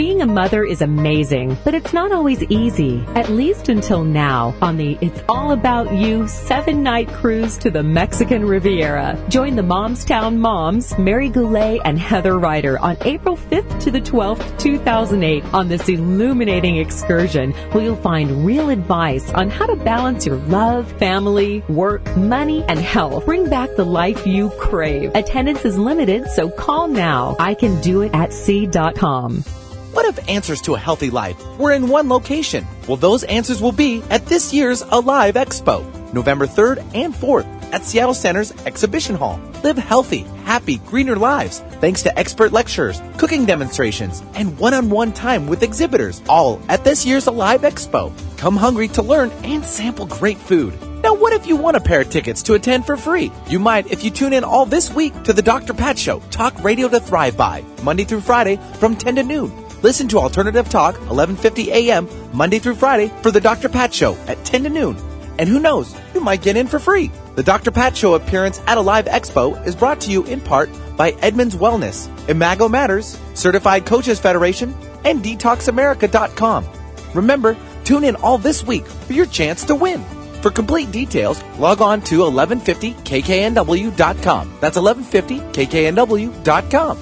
Being 0.00 0.22
a 0.22 0.26
mother 0.26 0.64
is 0.64 0.80
amazing, 0.80 1.58
but 1.62 1.74
it's 1.74 1.92
not 1.92 2.10
always 2.10 2.42
easy, 2.44 3.04
at 3.14 3.28
least 3.28 3.68
until 3.68 4.02
now, 4.02 4.54
on 4.62 4.78
the 4.78 4.96
It's 5.02 5.20
All 5.28 5.52
About 5.52 5.92
You 5.92 6.26
seven 6.26 6.82
night 6.82 7.06
cruise 7.08 7.58
to 7.58 7.70
the 7.70 7.82
Mexican 7.82 8.46
Riviera. 8.46 9.22
Join 9.28 9.56
the 9.56 9.62
Momstown 9.62 10.38
Moms, 10.38 10.96
Mary 10.96 11.28
Goulet 11.28 11.82
and 11.84 11.98
Heather 11.98 12.32
Reider 12.32 12.80
on 12.80 12.96
April 13.02 13.36
5th 13.36 13.78
to 13.80 13.90
the 13.90 14.00
12th, 14.00 14.58
2008 14.58 15.44
on 15.52 15.68
this 15.68 15.86
illuminating 15.86 16.78
excursion 16.78 17.52
where 17.72 17.84
you'll 17.84 17.96
find 17.96 18.46
real 18.46 18.70
advice 18.70 19.30
on 19.34 19.50
how 19.50 19.66
to 19.66 19.76
balance 19.76 20.24
your 20.24 20.36
love, 20.46 20.90
family, 20.92 21.62
work, 21.68 22.16
money, 22.16 22.64
and 22.68 22.78
health. 22.78 23.26
Bring 23.26 23.50
back 23.50 23.68
the 23.76 23.84
life 23.84 24.26
you 24.26 24.48
crave. 24.58 25.14
Attendance 25.14 25.66
is 25.66 25.76
limited, 25.76 26.26
so 26.30 26.48
call 26.48 26.88
now. 26.88 27.36
I 27.38 27.52
can 27.52 27.78
do 27.82 28.00
it 28.00 28.14
at 28.14 28.32
C.com. 28.32 29.44
What 29.92 30.06
if 30.06 30.28
answers 30.28 30.60
to 30.62 30.74
a 30.74 30.78
healthy 30.78 31.10
life 31.10 31.36
were 31.58 31.72
in 31.72 31.88
one 31.88 32.08
location? 32.08 32.64
Well, 32.86 32.96
those 32.96 33.24
answers 33.24 33.60
will 33.60 33.72
be 33.72 34.02
at 34.08 34.24
this 34.26 34.54
year's 34.54 34.82
Alive 34.82 35.34
Expo, 35.34 35.84
November 36.12 36.46
3rd 36.46 36.94
and 36.94 37.12
4th 37.12 37.46
at 37.72 37.84
Seattle 37.84 38.14
Center's 38.14 38.52
Exhibition 38.66 39.16
Hall. 39.16 39.40
Live 39.64 39.78
healthy, 39.78 40.20
happy, 40.44 40.78
greener 40.78 41.16
lives 41.16 41.58
thanks 41.80 42.04
to 42.04 42.16
expert 42.16 42.52
lectures, 42.52 43.02
cooking 43.18 43.46
demonstrations, 43.46 44.22
and 44.34 44.56
one-on-one 44.60 45.12
time 45.12 45.48
with 45.48 45.64
exhibitors, 45.64 46.22
all 46.28 46.60
at 46.68 46.84
this 46.84 47.04
year's 47.04 47.26
Alive 47.26 47.62
Expo. 47.62 48.12
Come 48.38 48.56
hungry 48.56 48.86
to 48.88 49.02
learn 49.02 49.30
and 49.42 49.64
sample 49.64 50.06
great 50.06 50.38
food. 50.38 50.72
Now, 51.02 51.14
what 51.14 51.32
if 51.32 51.48
you 51.48 51.56
want 51.56 51.76
a 51.76 51.80
pair 51.80 52.02
of 52.02 52.10
tickets 52.10 52.44
to 52.44 52.54
attend 52.54 52.86
for 52.86 52.96
free? 52.96 53.32
You 53.48 53.58
might 53.58 53.90
if 53.90 54.04
you 54.04 54.10
tune 54.10 54.34
in 54.34 54.44
all 54.44 54.66
this 54.66 54.92
week 54.92 55.20
to 55.24 55.32
the 55.32 55.42
Dr. 55.42 55.74
Pat 55.74 55.98
Show, 55.98 56.20
talk 56.30 56.62
radio 56.62 56.88
to 56.88 57.00
thrive 57.00 57.36
by, 57.36 57.64
Monday 57.82 58.04
through 58.04 58.20
Friday 58.20 58.60
from 58.74 58.94
10 58.94 59.16
to 59.16 59.22
noon. 59.24 59.69
Listen 59.82 60.08
to 60.08 60.18
Alternative 60.18 60.68
Talk, 60.68 60.94
1150 60.94 61.72
a.m., 61.72 62.06
Monday 62.34 62.58
through 62.58 62.74
Friday 62.74 63.10
for 63.22 63.30
the 63.30 63.40
Dr. 63.40 63.70
Pat 63.70 63.94
Show 63.94 64.14
at 64.26 64.44
10 64.44 64.64
to 64.64 64.68
noon. 64.68 64.98
And 65.38 65.48
who 65.48 65.58
knows, 65.58 65.96
you 66.12 66.20
might 66.20 66.42
get 66.42 66.56
in 66.56 66.66
for 66.66 66.78
free. 66.78 67.10
The 67.34 67.42
Dr. 67.42 67.70
Pat 67.70 67.96
Show 67.96 68.12
appearance 68.14 68.60
at 68.66 68.76
Alive 68.76 69.06
Expo 69.06 69.66
is 69.66 69.74
brought 69.74 69.98
to 70.02 70.10
you 70.10 70.22
in 70.24 70.42
part 70.42 70.68
by 70.98 71.12
Edmunds 71.22 71.56
Wellness, 71.56 72.10
Imago 72.28 72.68
Matters, 72.68 73.18
Certified 73.32 73.86
Coaches 73.86 74.20
Federation, 74.20 74.74
and 75.06 75.24
DetoxAmerica.com. 75.24 76.66
Remember, 77.14 77.56
tune 77.84 78.04
in 78.04 78.16
all 78.16 78.36
this 78.36 78.66
week 78.66 78.86
for 78.86 79.14
your 79.14 79.24
chance 79.24 79.64
to 79.64 79.74
win. 79.74 80.04
For 80.42 80.50
complete 80.50 80.92
details, 80.92 81.42
log 81.58 81.80
on 81.80 82.02
to 82.02 82.18
1150kknw.com. 82.18 84.58
That's 84.60 84.76
1150kknw.com. 84.76 86.98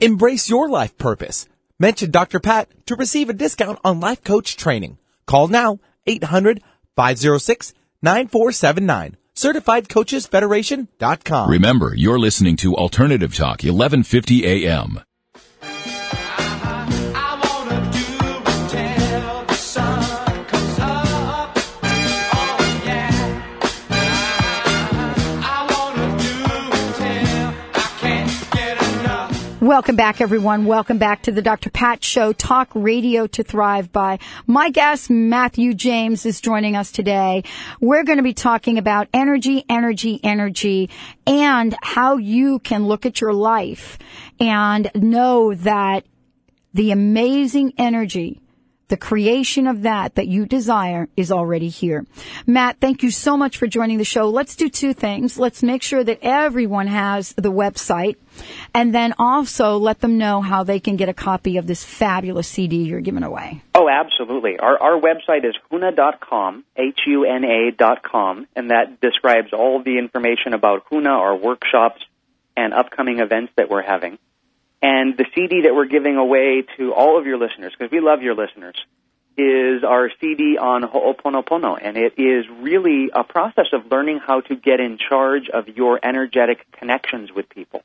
Embrace 0.00 0.48
your 0.50 0.68
life 0.68 0.98
purpose. 0.98 1.48
Mention 1.78 2.10
Dr. 2.10 2.38
Pat 2.38 2.68
to 2.84 2.96
receive 2.96 3.30
a 3.30 3.34
discount 3.34 3.78
on 3.82 3.98
life 3.98 4.22
coach 4.22 4.54
training. 4.56 4.98
Call 5.24 5.48
now 5.48 5.78
800 6.06 6.62
506 6.96 7.72
9479. 8.02 9.16
CertifiedCoachesFederation.com. 9.34 11.50
Remember, 11.50 11.94
you're 11.94 12.18
listening 12.18 12.56
to 12.56 12.74
Alternative 12.74 13.34
Talk 13.34 13.62
1150 13.62 14.66
AM. 14.66 15.00
Welcome 29.66 29.96
back, 29.96 30.20
everyone. 30.20 30.66
Welcome 30.66 30.98
back 30.98 31.22
to 31.22 31.32
the 31.32 31.42
Dr. 31.42 31.70
Pat 31.70 32.04
Show, 32.04 32.32
Talk 32.32 32.70
Radio 32.76 33.26
to 33.26 33.42
Thrive 33.42 33.90
by. 33.90 34.20
My 34.46 34.70
guest, 34.70 35.10
Matthew 35.10 35.74
James, 35.74 36.24
is 36.24 36.40
joining 36.40 36.76
us 36.76 36.92
today. 36.92 37.42
We're 37.80 38.04
going 38.04 38.18
to 38.18 38.22
be 38.22 38.32
talking 38.32 38.78
about 38.78 39.08
energy, 39.12 39.64
energy, 39.68 40.20
energy, 40.22 40.88
and 41.26 41.74
how 41.82 42.16
you 42.16 42.60
can 42.60 42.86
look 42.86 43.06
at 43.06 43.20
your 43.20 43.32
life 43.32 43.98
and 44.38 44.88
know 44.94 45.52
that 45.52 46.04
the 46.72 46.92
amazing 46.92 47.72
energy 47.76 48.40
the 48.88 48.96
creation 48.96 49.66
of 49.66 49.82
that 49.82 50.14
that 50.14 50.28
you 50.28 50.46
desire 50.46 51.08
is 51.16 51.32
already 51.32 51.68
here. 51.68 52.06
Matt, 52.46 52.78
thank 52.80 53.02
you 53.02 53.10
so 53.10 53.36
much 53.36 53.56
for 53.56 53.66
joining 53.66 53.98
the 53.98 54.04
show. 54.04 54.28
Let's 54.28 54.56
do 54.56 54.68
two 54.68 54.94
things. 54.94 55.38
Let's 55.38 55.62
make 55.62 55.82
sure 55.82 56.04
that 56.04 56.18
everyone 56.22 56.86
has 56.86 57.32
the 57.32 57.52
website 57.52 58.16
and 58.74 58.94
then 58.94 59.14
also 59.18 59.76
let 59.76 60.00
them 60.00 60.18
know 60.18 60.40
how 60.40 60.62
they 60.62 60.78
can 60.80 60.96
get 60.96 61.08
a 61.08 61.14
copy 61.14 61.56
of 61.56 61.66
this 61.66 61.84
fabulous 61.84 62.48
CD 62.48 62.84
you're 62.84 63.00
giving 63.00 63.22
away. 63.22 63.62
Oh, 63.74 63.88
absolutely. 63.88 64.58
Our, 64.58 64.78
our 64.78 65.00
website 65.00 65.44
is 65.44 65.54
huna.com, 65.70 66.64
H-U-N-A 66.76 67.72
dot 67.76 68.02
com, 68.02 68.46
and 68.54 68.70
that 68.70 69.00
describes 69.00 69.52
all 69.52 69.82
the 69.82 69.98
information 69.98 70.54
about 70.54 70.88
Huna, 70.90 71.08
our 71.08 71.36
workshops, 71.36 72.02
and 72.56 72.72
upcoming 72.72 73.20
events 73.20 73.52
that 73.56 73.68
we're 73.68 73.82
having. 73.82 74.18
And 74.86 75.16
the 75.16 75.26
CD 75.34 75.62
that 75.62 75.74
we're 75.74 75.86
giving 75.86 76.16
away 76.16 76.62
to 76.76 76.94
all 76.94 77.18
of 77.18 77.26
your 77.26 77.38
listeners, 77.38 77.72
because 77.76 77.90
we 77.90 77.98
love 77.98 78.22
your 78.22 78.36
listeners, 78.36 78.76
is 79.36 79.82
our 79.82 80.12
CD 80.20 80.58
on 80.58 80.84
Ho'oponopono. 80.84 81.76
And 81.82 81.96
it 81.96 82.20
is 82.20 82.46
really 82.60 83.10
a 83.12 83.24
process 83.24 83.66
of 83.72 83.90
learning 83.90 84.20
how 84.20 84.42
to 84.42 84.54
get 84.54 84.78
in 84.78 84.96
charge 84.96 85.48
of 85.48 85.66
your 85.66 85.98
energetic 86.00 86.70
connections 86.70 87.32
with 87.32 87.48
people. 87.48 87.82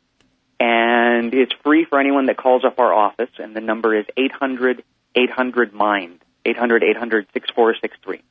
And 0.59 1.33
it's 1.33 1.53
free 1.63 1.85
for 1.85 1.99
anyone 1.99 2.27
that 2.27 2.37
calls 2.37 2.63
up 2.63 2.77
our 2.77 2.93
office, 2.93 3.31
and 3.39 3.55
the 3.55 3.61
number 3.61 3.95
is 3.95 4.05
800 4.15 4.83
800 5.15 5.73
MIND, 5.73 6.19
800 6.45 6.83
800 6.83 7.27
6463. 7.33 8.21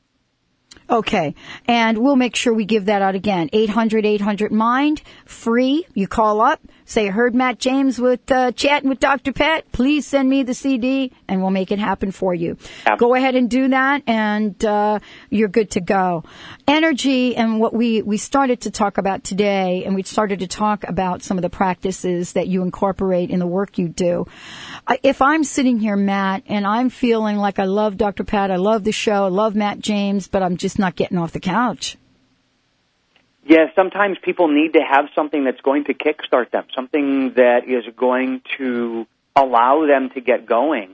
Okay. 0.91 1.35
And 1.67 1.97
we'll 1.99 2.17
make 2.17 2.35
sure 2.35 2.53
we 2.53 2.65
give 2.65 2.85
that 2.85 3.01
out 3.01 3.15
again. 3.15 3.49
800 3.53 4.05
800 4.05 4.51
MIND, 4.51 5.01
free. 5.25 5.85
You 5.93 6.07
call 6.07 6.41
up, 6.41 6.59
say, 6.83 7.07
I 7.07 7.11
heard 7.11 7.33
Matt 7.33 7.59
James 7.59 7.97
with 7.97 8.29
uh, 8.29 8.51
chatting 8.51 8.89
with 8.89 8.99
Dr. 8.99 9.31
Pat. 9.31 9.71
Please 9.71 10.05
send 10.05 10.29
me 10.29 10.43
the 10.43 10.53
CD 10.53 11.13
and 11.29 11.41
we'll 11.41 11.51
make 11.51 11.71
it 11.71 11.79
happen 11.79 12.11
for 12.11 12.33
you. 12.33 12.57
Absolutely. 12.85 12.97
Go 12.97 13.15
ahead 13.15 13.35
and 13.35 13.49
do 13.49 13.69
that 13.69 14.03
and 14.05 14.65
uh, 14.65 14.99
you're 15.29 15.47
good 15.47 15.71
to 15.71 15.81
go. 15.81 16.25
Energy 16.67 17.37
and 17.37 17.61
what 17.61 17.73
we, 17.73 18.01
we 18.01 18.17
started 18.17 18.61
to 18.61 18.71
talk 18.71 18.97
about 18.97 19.23
today 19.23 19.85
and 19.85 19.95
we 19.95 20.03
started 20.03 20.39
to 20.39 20.47
talk 20.47 20.83
about 20.83 21.23
some 21.23 21.37
of 21.37 21.41
the 21.41 21.49
practices 21.49 22.33
that 22.33 22.47
you 22.47 22.63
incorporate 22.63 23.29
in 23.29 23.39
the 23.39 23.47
work 23.47 23.77
you 23.77 23.87
do. 23.87 24.25
If 25.03 25.21
I'm 25.21 25.43
sitting 25.43 25.79
here, 25.79 25.95
Matt, 25.95 26.43
and 26.47 26.65
I'm 26.65 26.89
feeling 26.89 27.37
like 27.37 27.59
I 27.59 27.65
love 27.65 27.97
Dr. 27.97 28.23
Pat, 28.23 28.51
I 28.51 28.57
love 28.57 28.83
the 28.83 28.91
show, 28.91 29.25
I 29.25 29.29
love 29.29 29.55
Matt 29.55 29.79
James, 29.79 30.27
but 30.27 30.43
I'm 30.43 30.57
just 30.57 30.79
not 30.79 30.95
getting 30.95 31.17
off 31.17 31.31
the 31.31 31.39
couch. 31.39 31.97
Yeah, 33.45 33.65
sometimes 33.75 34.17
people 34.21 34.47
need 34.47 34.73
to 34.73 34.81
have 34.81 35.05
something 35.15 35.43
that's 35.43 35.61
going 35.61 35.85
to 35.85 35.93
kickstart 35.93 36.51
them, 36.51 36.65
something 36.75 37.33
that 37.33 37.67
is 37.67 37.83
going 37.95 38.41
to 38.57 39.07
allow 39.35 39.85
them 39.87 40.09
to 40.11 40.21
get 40.21 40.45
going 40.45 40.89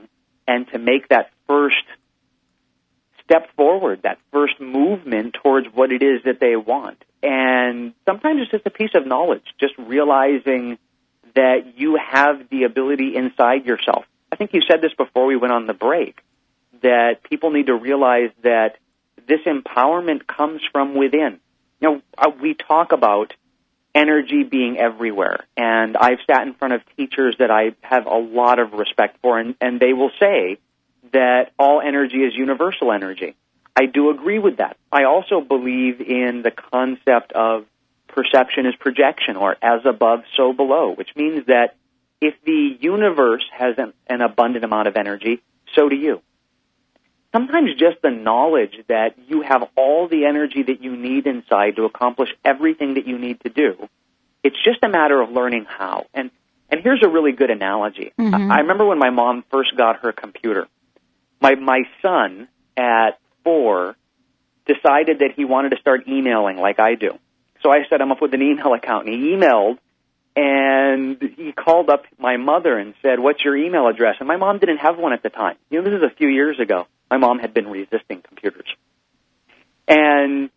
and 0.46 0.66
to 0.68 0.78
make 0.78 1.08
that 1.08 1.30
first 1.46 1.84
step 3.24 3.54
forward, 3.56 4.02
that 4.02 4.18
first 4.32 4.58
movement 4.60 5.34
towards 5.42 5.66
what 5.68 5.92
it 5.92 6.02
is 6.02 6.22
that 6.24 6.40
they 6.40 6.56
want. 6.56 7.04
And 7.22 7.92
sometimes 8.06 8.40
it's 8.42 8.50
just 8.50 8.66
a 8.66 8.70
piece 8.70 8.94
of 8.94 9.06
knowledge, 9.06 9.44
just 9.60 9.74
realizing 9.76 10.78
that 11.34 11.74
you 11.76 11.96
have 11.96 12.48
the 12.50 12.64
ability 12.64 13.16
inside 13.16 13.66
yourself. 13.66 14.04
I 14.30 14.36
think 14.36 14.52
you 14.52 14.60
said 14.68 14.80
this 14.82 14.92
before 14.94 15.26
we 15.26 15.36
went 15.36 15.52
on 15.52 15.66
the 15.66 15.74
break, 15.74 16.20
that 16.82 17.22
people 17.22 17.50
need 17.50 17.66
to 17.66 17.74
realize 17.74 18.30
that 18.42 18.76
this 19.26 19.40
empowerment 19.46 20.26
comes 20.26 20.60
from 20.72 20.94
within. 20.94 21.40
You 21.80 21.88
know, 21.88 22.02
uh, 22.16 22.30
we 22.40 22.54
talk 22.54 22.92
about 22.92 23.34
energy 23.94 24.42
being 24.42 24.78
everywhere, 24.78 25.46
and 25.56 25.96
I've 25.96 26.18
sat 26.30 26.46
in 26.46 26.54
front 26.54 26.74
of 26.74 26.82
teachers 26.96 27.36
that 27.38 27.50
I 27.50 27.72
have 27.82 28.06
a 28.06 28.16
lot 28.16 28.58
of 28.58 28.72
respect 28.72 29.18
for, 29.22 29.38
and, 29.38 29.54
and 29.60 29.80
they 29.80 29.92
will 29.92 30.10
say 30.20 30.58
that 31.12 31.52
all 31.58 31.80
energy 31.80 32.18
is 32.18 32.34
universal 32.34 32.92
energy. 32.92 33.34
I 33.74 33.86
do 33.86 34.10
agree 34.10 34.38
with 34.38 34.56
that. 34.58 34.76
I 34.90 35.04
also 35.04 35.40
believe 35.40 36.00
in 36.00 36.42
the 36.42 36.50
concept 36.50 37.32
of 37.32 37.64
perception 38.22 38.66
is 38.66 38.74
projection, 38.76 39.36
or 39.36 39.56
as 39.62 39.80
above, 39.84 40.20
so 40.36 40.52
below, 40.52 40.94
which 40.94 41.10
means 41.14 41.46
that 41.46 41.76
if 42.20 42.34
the 42.44 42.76
universe 42.80 43.44
has 43.56 43.76
an, 43.78 43.92
an 44.08 44.20
abundant 44.22 44.64
amount 44.64 44.88
of 44.88 44.96
energy, 44.96 45.40
so 45.74 45.88
do 45.88 45.96
you 45.96 46.20
sometimes 47.32 47.70
just 47.78 48.00
the 48.02 48.10
knowledge 48.10 48.74
that 48.88 49.14
you 49.28 49.42
have 49.42 49.68
all 49.76 50.08
the 50.08 50.24
energy 50.24 50.62
that 50.62 50.82
you 50.82 50.96
need 50.96 51.26
inside 51.26 51.76
to 51.76 51.84
accomplish 51.84 52.30
everything 52.44 52.94
that 52.94 53.06
you 53.06 53.18
need 53.18 53.40
to 53.40 53.50
do. 53.50 53.88
It's 54.42 54.56
just 54.64 54.82
a 54.82 54.88
matter 54.88 55.20
of 55.20 55.30
learning 55.30 55.66
how. 55.68 56.06
And 56.14 56.30
and 56.70 56.82
here's 56.82 57.02
a 57.02 57.08
really 57.08 57.32
good 57.32 57.50
analogy. 57.50 58.12
Mhm. 58.18 58.50
I, 58.50 58.56
I 58.56 58.60
remember 58.60 58.84
when 58.84 58.98
my 58.98 59.10
mom 59.10 59.44
first 59.50 59.76
got 59.76 60.00
her 60.00 60.12
computer. 60.12 60.66
My 61.40 61.54
my 61.54 61.82
son 62.02 62.48
at 62.76 63.18
4 63.44 63.96
decided 64.66 65.20
that 65.20 65.32
he 65.34 65.44
wanted 65.44 65.70
to 65.70 65.78
start 65.78 66.06
emailing 66.08 66.56
like 66.58 66.78
I 66.78 66.94
do. 66.94 67.18
So 67.62 67.70
I 67.70 67.84
set 67.90 68.00
him 68.00 68.12
up 68.12 68.20
with 68.20 68.34
an 68.34 68.42
email 68.42 68.72
account 68.74 69.06
and 69.06 69.14
he 69.14 69.30
emailed 69.32 69.78
and 70.38 71.20
he 71.36 71.52
called 71.52 71.90
up 71.90 72.04
my 72.18 72.36
mother 72.36 72.78
and 72.78 72.94
said, 73.02 73.18
"What's 73.18 73.44
your 73.44 73.56
email 73.56 73.88
address?" 73.88 74.16
And 74.20 74.28
my 74.28 74.36
mom 74.36 74.58
didn't 74.58 74.78
have 74.78 74.96
one 74.96 75.12
at 75.12 75.22
the 75.22 75.30
time. 75.30 75.56
You 75.68 75.82
know, 75.82 75.90
this 75.90 75.98
is 75.98 76.04
a 76.04 76.14
few 76.14 76.28
years 76.28 76.60
ago. 76.60 76.86
My 77.10 77.16
mom 77.16 77.40
had 77.40 77.52
been 77.52 77.66
resisting 77.66 78.22
computers, 78.22 78.68
and 79.88 80.50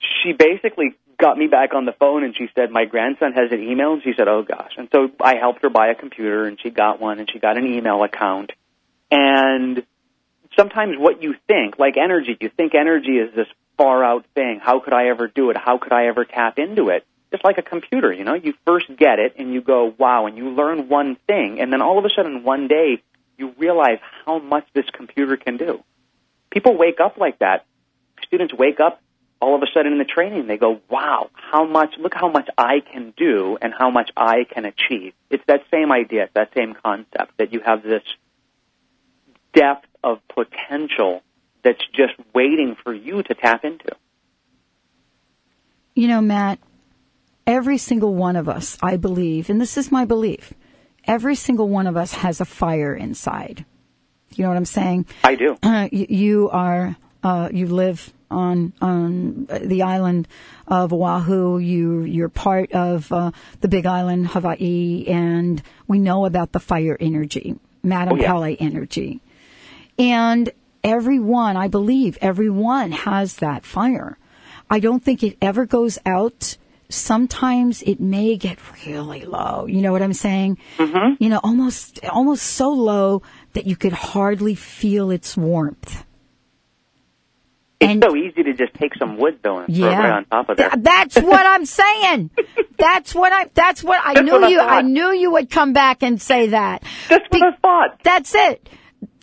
she 0.00 0.32
basically 0.32 0.96
got 1.18 1.36
me 1.36 1.46
back 1.46 1.74
on 1.74 1.84
the 1.84 1.92
phone 1.92 2.24
and 2.24 2.34
she 2.36 2.48
said, 2.56 2.72
"My 2.72 2.84
grandson 2.84 3.32
has 3.34 3.52
an 3.52 3.62
email." 3.62 3.92
And 3.92 4.02
she 4.02 4.12
said, 4.16 4.26
"Oh 4.26 4.42
gosh!" 4.42 4.72
And 4.76 4.88
so 4.92 5.08
I 5.20 5.36
helped 5.36 5.62
her 5.62 5.70
buy 5.70 5.88
a 5.88 5.94
computer, 5.94 6.44
and 6.44 6.58
she 6.60 6.70
got 6.70 7.00
one, 7.00 7.20
and 7.20 7.30
she 7.30 7.38
got 7.38 7.56
an 7.56 7.66
email 7.66 8.02
account. 8.02 8.50
And 9.10 9.84
sometimes 10.58 10.96
what 10.98 11.22
you 11.22 11.36
think, 11.46 11.78
like 11.78 11.96
energy, 11.96 12.36
you 12.40 12.48
think 12.48 12.74
energy 12.74 13.18
is 13.18 13.32
this 13.36 13.48
far 13.78 14.04
out 14.04 14.26
thing. 14.34 14.60
How 14.62 14.80
could 14.80 14.92
I 14.92 15.08
ever 15.08 15.28
do 15.28 15.50
it? 15.50 15.56
How 15.56 15.78
could 15.78 15.92
I 15.92 16.08
ever 16.08 16.24
tap 16.24 16.58
into 16.58 16.90
it? 16.90 17.06
Just 17.30 17.44
like 17.44 17.58
a 17.58 17.62
computer, 17.62 18.12
you 18.12 18.24
know, 18.24 18.34
you 18.34 18.54
first 18.66 18.86
get 18.96 19.18
it 19.18 19.34
and 19.38 19.52
you 19.52 19.60
go, 19.60 19.94
wow, 19.96 20.26
and 20.26 20.36
you 20.36 20.50
learn 20.50 20.88
one 20.88 21.16
thing, 21.26 21.60
and 21.60 21.72
then 21.72 21.82
all 21.82 21.98
of 21.98 22.04
a 22.04 22.10
sudden 22.14 22.42
one 22.42 22.68
day 22.68 23.02
you 23.36 23.54
realize 23.58 23.98
how 24.24 24.38
much 24.38 24.66
this 24.74 24.86
computer 24.92 25.36
can 25.36 25.58
do. 25.58 25.84
People 26.50 26.76
wake 26.76 27.00
up 27.00 27.18
like 27.18 27.38
that. 27.40 27.66
Students 28.24 28.54
wake 28.54 28.80
up 28.80 29.02
all 29.40 29.54
of 29.54 29.62
a 29.62 29.66
sudden 29.72 29.92
in 29.92 29.98
the 29.98 30.04
training, 30.04 30.46
they 30.46 30.56
go, 30.56 30.80
wow, 30.88 31.30
how 31.32 31.64
much, 31.64 31.94
look 31.98 32.14
how 32.14 32.28
much 32.28 32.48
I 32.56 32.80
can 32.80 33.12
do 33.16 33.56
and 33.60 33.72
how 33.72 33.90
much 33.90 34.10
I 34.16 34.44
can 34.44 34.64
achieve. 34.64 35.12
It's 35.30 35.44
that 35.46 35.62
same 35.70 35.92
idea, 35.92 36.24
it's 36.24 36.34
that 36.34 36.52
same 36.54 36.74
concept 36.74 37.36
that 37.38 37.52
you 37.52 37.60
have 37.60 37.82
this 37.82 38.02
depth 39.52 39.86
of 40.02 40.20
potential 40.28 41.22
that's 41.62 41.84
just 41.94 42.14
waiting 42.34 42.76
for 42.82 42.94
you 42.94 43.22
to 43.22 43.34
tap 43.34 43.64
into. 43.64 43.90
You 45.94 46.08
know, 46.08 46.20
Matt, 46.20 46.58
every 47.46 47.78
single 47.78 48.14
one 48.14 48.36
of 48.36 48.48
us, 48.48 48.78
I 48.82 48.96
believe, 48.96 49.50
and 49.50 49.60
this 49.60 49.76
is 49.76 49.90
my 49.90 50.04
belief, 50.04 50.54
every 51.04 51.34
single 51.34 51.68
one 51.68 51.86
of 51.86 51.96
us 51.96 52.12
has 52.12 52.40
a 52.40 52.44
fire 52.44 52.94
inside. 52.94 53.64
You 54.34 54.44
know 54.44 54.50
what 54.50 54.56
I'm 54.58 54.64
saying? 54.64 55.06
I 55.24 55.34
do. 55.34 55.58
Uh, 55.62 55.88
you, 55.92 56.06
you 56.08 56.50
are, 56.50 56.96
uh, 57.22 57.48
you 57.52 57.66
live 57.66 58.12
on 58.30 58.72
on 58.80 59.46
the 59.46 59.82
island 59.82 60.28
of 60.66 60.92
Oahu. 60.92 61.58
You 61.58 62.02
you're 62.02 62.28
part 62.28 62.72
of 62.72 63.10
uh, 63.10 63.30
the 63.60 63.68
Big 63.68 63.86
Island, 63.86 64.28
Hawaii, 64.28 65.06
and 65.08 65.62
we 65.86 65.98
know 65.98 66.26
about 66.26 66.52
the 66.52 66.60
fire 66.60 66.96
energy, 67.00 67.56
Madame 67.82 68.14
Oh, 68.14 68.20
yeah. 68.20 68.26
Pele 68.26 68.56
energy, 68.56 69.20
and 69.98 70.50
everyone, 70.84 71.56
I 71.56 71.68
believe, 71.68 72.18
everyone 72.20 72.92
has 72.92 73.36
that 73.36 73.64
fire. 73.64 74.18
I 74.70 74.80
don't 74.80 75.02
think 75.02 75.22
it 75.22 75.36
ever 75.40 75.66
goes 75.66 75.98
out. 76.04 76.56
Sometimes 76.90 77.82
it 77.82 78.00
may 78.00 78.36
get 78.36 78.58
really 78.86 79.24
low. 79.24 79.66
You 79.66 79.82
know 79.82 79.92
what 79.92 80.02
I'm 80.02 80.12
saying? 80.14 80.58
Mm-hmm. 80.78 81.22
You 81.22 81.28
know, 81.30 81.40
almost 81.44 82.02
almost 82.06 82.44
so 82.44 82.70
low 82.70 83.22
that 83.52 83.66
you 83.66 83.76
could 83.76 83.92
hardly 83.92 84.54
feel 84.54 85.10
its 85.10 85.36
warmth. 85.36 86.04
It's 87.80 87.90
And- 87.92 88.02
so 88.02 88.16
easy 88.16 88.42
to 88.42 88.54
just 88.54 88.74
take 88.74 88.94
some 88.98 89.18
wood 89.18 89.38
though 89.42 89.58
and 89.58 89.66
throw 89.74 89.86
it 89.86 89.90
Yeah. 89.90 89.98
right 90.02 90.12
on 90.16 90.24
top 90.24 90.48
of 90.48 90.56
there. 90.56 90.70
Th- 90.70 90.82
that's 90.82 91.16
what 91.20 91.46
I'm 91.46 91.64
saying. 91.64 92.30
That's 92.78 93.14
what 93.14 93.32
I. 93.32 93.50
That's 93.54 93.84
what 93.84 94.00
I 94.04 94.14
That's 94.14 94.24
knew 94.26 94.32
what 94.32 94.44
I 94.44 94.48
you. 94.48 94.60
I 94.60 94.82
knew 94.82 95.10
you 95.12 95.30
would 95.32 95.48
come 95.50 95.72
back 95.72 96.02
and 96.02 96.20
say 96.20 96.48
that. 96.48 96.82
That's 97.08 97.24
what 97.30 97.42
I 97.42 97.56
thought. 97.62 98.00
That's 98.02 98.34
it. 98.34 98.68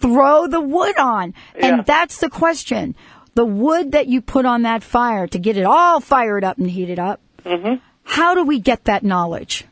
Throw 0.02 0.48
the 0.48 0.62
wood 0.62 0.98
on, 0.98 1.34
Yeah. 1.58 1.68
and 1.68 1.86
that's 1.86 2.18
the 2.20 2.30
question. 2.30 2.96
The 3.34 3.46
wood 3.46 3.92
that 3.94 4.08
you 4.08 4.22
put 4.22 4.46
on 4.46 4.62
that 4.64 4.84
fire 4.84 5.28
to 5.28 5.40
get 5.40 5.58
it 5.58 5.66
all 5.66 6.00
fired 6.00 6.44
up 6.44 6.58
and 6.58 6.70
heated 6.70 7.00
up. 7.00 7.20
Mm-hmm. 7.44 7.76
How 8.04 8.34
do 8.36 8.44
we 8.44 8.60
get 8.60 8.86
that 8.86 9.04
knowledge? 9.04 9.66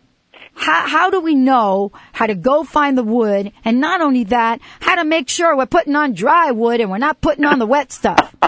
How, 0.56 0.88
how 0.88 1.10
do 1.10 1.20
we 1.22 1.34
know 1.36 1.92
how 2.12 2.28
to 2.28 2.36
go 2.36 2.64
find 2.64 2.98
the 2.98 3.04
wood, 3.04 3.52
and 3.66 3.80
not 3.80 4.02
only 4.02 4.26
that, 4.26 4.60
how 4.80 4.96
to 4.96 5.04
make 5.04 5.30
sure 5.30 5.56
we're 5.56 5.66
putting 5.66 5.96
on 5.96 6.14
dry 6.14 6.52
wood 6.52 6.80
and 6.82 6.92
we're 6.92 6.98
not 7.00 7.22
putting 7.22 7.46
on 7.46 7.60
the 7.60 7.66
wet 7.68 7.92
stuff? 7.92 8.36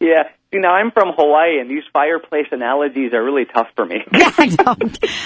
Yeah. 0.00 0.28
See, 0.52 0.58
now 0.58 0.72
I'm 0.74 0.90
from 0.90 1.12
Hawaii, 1.16 1.60
and 1.60 1.70
these 1.70 1.82
fireplace 1.94 2.46
analogies 2.52 3.14
are 3.14 3.24
really 3.24 3.46
tough 3.46 3.68
for 3.74 3.86
me. 3.86 4.04
I 4.12 4.46
know. 4.46 4.76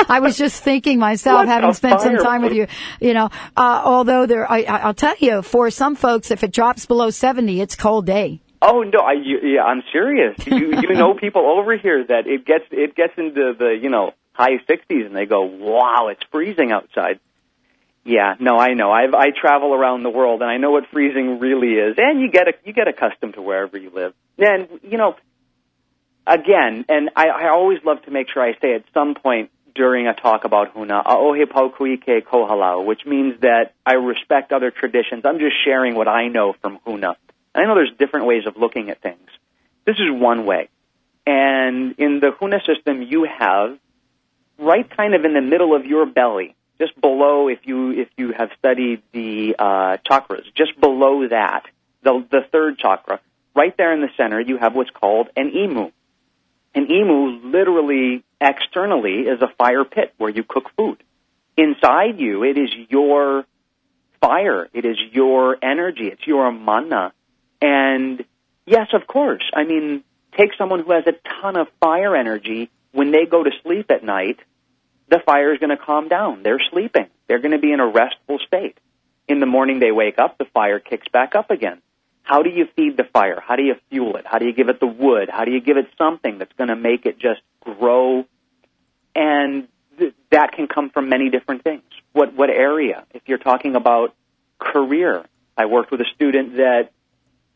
I 0.08 0.20
was 0.20 0.38
just 0.38 0.62
thinking 0.62 1.00
myself, 1.00 1.40
What 1.40 1.48
having 1.48 1.72
spent 1.72 2.00
some 2.00 2.18
time 2.18 2.42
with 2.42 2.52
you, 2.52 2.68
you 3.00 3.12
know, 3.12 3.30
uh, 3.56 3.82
although 3.84 4.26
there, 4.26 4.48
I, 4.50 4.62
I- 4.62 4.78
I'll 4.82 4.94
tell 4.94 5.16
you, 5.18 5.42
for 5.42 5.68
some 5.70 5.96
folks, 5.96 6.30
if 6.30 6.44
it 6.44 6.52
drops 6.52 6.86
below 6.86 7.10
70, 7.10 7.60
it's 7.60 7.74
cold 7.74 8.06
day. 8.06 8.40
Oh 8.62 8.82
no, 8.82 9.00
I 9.00 9.12
you, 9.12 9.38
yeah, 9.42 9.64
I'm 9.64 9.82
serious. 9.92 10.34
You 10.46 10.80
you 10.80 10.94
know 10.94 11.12
people 11.14 11.42
over 11.42 11.76
here 11.76 12.02
that 12.06 12.26
it 12.26 12.46
gets 12.46 12.64
it 12.70 12.94
gets 12.94 13.12
into 13.18 13.52
the 13.56 13.78
you 13.80 13.90
know 13.90 14.12
high 14.32 14.56
60s, 14.68 15.04
and 15.06 15.14
they 15.14 15.26
go, 15.26 15.42
"Wow, 15.42 16.08
it's 16.10 16.22
freezing 16.32 16.72
outside." 16.72 17.20
Yeah, 18.06 18.36
no, 18.38 18.56
I 18.56 18.74
know. 18.74 18.92
I've 18.92 19.14
I 19.14 19.30
travel 19.30 19.74
around 19.74 20.04
the 20.04 20.10
world, 20.10 20.40
and 20.40 20.48
I 20.48 20.58
know 20.58 20.70
what 20.70 20.84
freezing 20.92 21.40
really 21.40 21.72
is. 21.72 21.96
And 21.98 22.20
you 22.20 22.30
get 22.30 22.46
a, 22.46 22.52
you 22.64 22.72
get 22.72 22.86
accustomed 22.86 23.34
to 23.34 23.42
wherever 23.42 23.76
you 23.76 23.90
live. 23.90 24.14
And 24.38 24.68
you 24.84 24.96
know, 24.96 25.16
again, 26.24 26.84
and 26.88 27.10
I, 27.16 27.28
I 27.28 27.48
always 27.48 27.80
love 27.84 28.02
to 28.02 28.12
make 28.12 28.28
sure 28.32 28.44
I 28.44 28.52
say 28.60 28.74
at 28.74 28.84
some 28.94 29.16
point 29.16 29.50
during 29.74 30.06
a 30.06 30.14
talk 30.14 30.44
about 30.44 30.72
Huna, 30.72 31.04
"Aohe 31.04 31.50
pau 31.50 31.68
kuike 31.68 32.22
kohalau," 32.22 32.84
which 32.86 33.04
means 33.04 33.40
that 33.40 33.74
I 33.84 33.94
respect 33.94 34.52
other 34.52 34.70
traditions. 34.70 35.24
I'm 35.24 35.40
just 35.40 35.56
sharing 35.64 35.96
what 35.96 36.06
I 36.06 36.28
know 36.28 36.54
from 36.62 36.78
Huna. 36.86 37.16
And 37.54 37.64
I 37.64 37.66
know 37.66 37.74
there's 37.74 37.92
different 37.98 38.26
ways 38.26 38.46
of 38.46 38.56
looking 38.56 38.88
at 38.90 39.02
things. 39.02 39.28
This 39.84 39.96
is 39.96 40.12
one 40.12 40.46
way. 40.46 40.68
And 41.26 41.96
in 41.98 42.20
the 42.20 42.30
Huna 42.40 42.64
system, 42.64 43.02
you 43.02 43.24
have 43.24 43.76
right 44.60 44.88
kind 44.96 45.16
of 45.16 45.24
in 45.24 45.34
the 45.34 45.40
middle 45.40 45.74
of 45.74 45.86
your 45.86 46.06
belly, 46.06 46.54
just 46.78 47.00
below 47.00 47.48
if 47.48 47.60
you 47.64 47.92
if 47.92 48.08
you 48.16 48.32
have 48.32 48.50
studied 48.58 49.02
the 49.12 49.56
uh, 49.58 49.96
chakras, 50.08 50.44
just 50.54 50.78
below 50.80 51.26
that, 51.28 51.64
the 52.02 52.24
the 52.30 52.40
third 52.52 52.78
chakra, 52.78 53.20
right 53.54 53.76
there 53.76 53.92
in 53.92 54.00
the 54.00 54.10
center, 54.16 54.40
you 54.40 54.58
have 54.58 54.74
what's 54.74 54.90
called 54.90 55.28
an 55.36 55.50
imu. 55.50 55.92
An 56.74 56.86
imu 56.86 57.52
literally 57.52 58.22
externally 58.40 59.20
is 59.20 59.40
a 59.40 59.48
fire 59.56 59.84
pit 59.84 60.14
where 60.18 60.30
you 60.30 60.44
cook 60.44 60.70
food. 60.76 61.02
Inside 61.56 62.18
you, 62.20 62.44
it 62.44 62.58
is 62.58 62.70
your 62.90 63.46
fire. 64.20 64.68
It 64.74 64.84
is 64.84 64.98
your 65.12 65.56
energy. 65.62 66.08
It's 66.08 66.26
your 66.26 66.52
mana. 66.52 67.12
And 67.62 68.24
yes, 68.66 68.88
of 68.92 69.06
course. 69.06 69.42
I 69.54 69.64
mean, 69.64 70.04
take 70.36 70.50
someone 70.58 70.80
who 70.80 70.92
has 70.92 71.04
a 71.06 71.14
ton 71.40 71.56
of 71.56 71.68
fire 71.80 72.14
energy. 72.14 72.70
When 72.92 73.10
they 73.10 73.26
go 73.26 73.42
to 73.42 73.50
sleep 73.62 73.90
at 73.90 74.04
night, 74.04 74.38
the 75.08 75.20
fire 75.24 75.52
is 75.52 75.58
going 75.58 75.70
to 75.70 75.76
calm 75.76 76.08
down. 76.08 76.42
They're 76.42 76.60
sleeping. 76.70 77.06
They're 77.28 77.38
going 77.38 77.52
to 77.52 77.58
be 77.58 77.72
in 77.72 77.80
a 77.80 77.86
restful 77.86 78.38
state. 78.46 78.78
In 79.28 79.40
the 79.40 79.46
morning, 79.46 79.80
they 79.80 79.92
wake 79.92 80.18
up, 80.18 80.38
the 80.38 80.44
fire 80.44 80.78
kicks 80.78 81.08
back 81.08 81.34
up 81.34 81.50
again. 81.50 81.80
How 82.22 82.42
do 82.42 82.50
you 82.50 82.66
feed 82.74 82.96
the 82.96 83.04
fire? 83.04 83.40
How 83.40 83.56
do 83.56 83.62
you 83.62 83.74
fuel 83.88 84.16
it? 84.16 84.26
How 84.26 84.38
do 84.38 84.46
you 84.46 84.52
give 84.52 84.68
it 84.68 84.80
the 84.80 84.86
wood? 84.86 85.28
How 85.30 85.44
do 85.44 85.52
you 85.52 85.60
give 85.60 85.76
it 85.76 85.86
something 85.96 86.38
that's 86.38 86.52
going 86.54 86.68
to 86.68 86.76
make 86.76 87.06
it 87.06 87.18
just 87.18 87.40
grow? 87.60 88.24
And 89.14 89.68
th- 89.98 90.14
that 90.30 90.52
can 90.52 90.66
come 90.66 90.90
from 90.90 91.08
many 91.08 91.30
different 91.30 91.62
things. 91.62 91.84
What 92.12 92.34
what 92.34 92.50
area? 92.50 93.04
If 93.14 93.22
you're 93.26 93.38
talking 93.38 93.76
about 93.76 94.14
career, 94.58 95.24
I 95.56 95.66
worked 95.66 95.90
with 95.90 96.00
a 96.00 96.06
student 96.14 96.56
that 96.56 96.90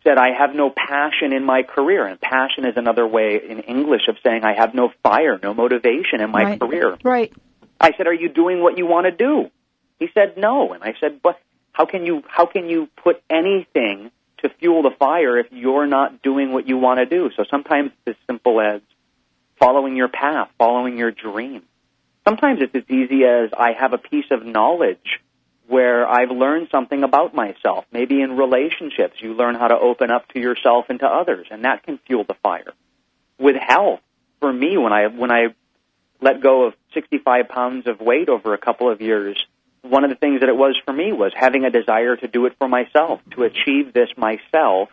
said 0.05 0.19
I 0.19 0.33
have 0.39 0.55
no 0.55 0.71
passion 0.71 1.33
in 1.33 1.45
my 1.45 1.63
career, 1.63 2.07
and 2.07 2.21
passion 2.21 2.67
is 2.67 2.77
another 2.77 3.07
way 3.07 3.41
in 3.49 3.61
English 3.61 4.03
of 4.09 4.17
saying 4.25 4.45
I 4.45 4.55
have 4.55 4.75
no 4.75 4.93
fire, 5.03 5.39
no 5.43 5.55
motivation 5.55 6.21
in 6.21 6.31
my 6.31 6.43
right. 6.43 6.61
career. 6.61 6.97
Right. 7.03 7.33
I 7.81 7.93
said, 7.97 8.07
"Are 8.07 8.15
you 8.15 8.29
doing 8.29 8.61
what 8.61 8.79
you 8.79 8.87
want 8.87 9.07
to 9.07 9.13
do?" 9.13 9.51
He 9.99 10.09
said, 10.15 10.37
"No." 10.37 10.73
And 10.73 10.83
I 10.83 10.95
said, 11.01 11.21
"But 11.23 11.39
how 11.73 11.87
can 11.87 12.05
you 12.07 12.23
how 12.27 12.47
can 12.47 12.69
you 12.69 12.89
put 13.03 13.23
anything 13.29 14.11
to 14.39 14.49
fuel 14.49 14.83
the 14.83 14.91
fire 14.99 15.39
if 15.39 15.47
you're 15.51 15.87
not 15.87 16.23
doing 16.23 16.53
what 16.53 16.69
you 16.69 16.79
want 16.79 17.01
to 17.01 17.07
do?" 17.07 17.31
So 17.37 17.45
sometimes 17.51 17.93
it's 18.07 18.19
as 18.19 18.27
simple 18.27 18.61
as 18.61 18.81
following 19.59 19.97
your 19.97 20.09
path, 20.09 20.49
following 20.59 20.97
your 20.97 21.11
dream. 21.11 21.63
Sometimes 22.27 22.61
it's 22.63 22.75
as 22.75 22.89
easy 22.89 23.25
as 23.25 23.51
I 23.57 23.73
have 23.73 23.93
a 23.93 23.99
piece 23.99 24.31
of 24.31 24.45
knowledge 24.45 25.21
where 25.71 26.05
I've 26.05 26.33
learned 26.33 26.67
something 26.73 27.05
about 27.05 27.33
myself. 27.33 27.85
Maybe 27.93 28.21
in 28.21 28.37
relationships, 28.37 29.15
you 29.21 29.35
learn 29.35 29.55
how 29.55 29.69
to 29.69 29.79
open 29.79 30.11
up 30.11 30.27
to 30.33 30.41
yourself 30.41 30.87
and 30.89 30.99
to 30.99 31.07
others, 31.07 31.47
and 31.49 31.65
that 31.65 31.85
can 31.85 31.99
fuel 32.07 32.25
the 32.25 32.35
fire. 32.43 32.73
With 33.39 33.55
health, 33.55 34.01
for 34.41 34.53
me, 34.53 34.77
when 34.77 34.93
I 34.93 35.07
when 35.07 35.31
I 35.31 35.55
let 36.21 36.43
go 36.43 36.67
of 36.67 36.75
65 36.95 37.49
pounds 37.49 37.87
of 37.87 38.01
weight 38.01 38.29
over 38.29 38.53
a 38.53 38.59
couple 38.59 38.91
of 38.91 39.01
years, 39.01 39.41
one 39.83 40.03
of 40.03 40.11
the 40.11 40.17
things 40.17 40.41
that 40.41 40.49
it 40.49 40.57
was 40.57 40.77
for 40.85 40.93
me 40.93 41.13
was 41.13 41.33
having 41.37 41.65
a 41.65 41.71
desire 41.71 42.17
to 42.17 42.27
do 42.27 42.47
it 42.47 42.57
for 42.59 42.69
myself, 42.69 43.21
to 43.37 43.45
achieve 43.45 43.93
this 43.95 44.09
myself, 44.17 44.89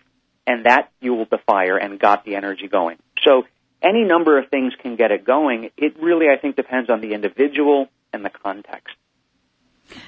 and 0.46 0.66
that 0.66 0.92
fueled 1.02 1.32
the 1.32 1.40
fire 1.40 1.76
and 1.76 2.00
got 2.00 2.24
the 2.24 2.36
energy 2.36 2.68
going. 2.68 2.98
So 3.26 3.48
any 3.82 4.04
number 4.04 4.38
of 4.38 4.50
things 4.50 4.74
can 4.80 4.96
get 4.96 5.12
it 5.12 5.26
going. 5.26 5.72
It 5.76 6.00
really, 6.00 6.28
I 6.30 6.38
think, 6.40 6.56
depends 6.56 6.92
on 6.92 7.02
the 7.02 7.14
individual 7.14 7.90
and 8.14 8.24
the 8.24 8.30
context. 8.30 8.96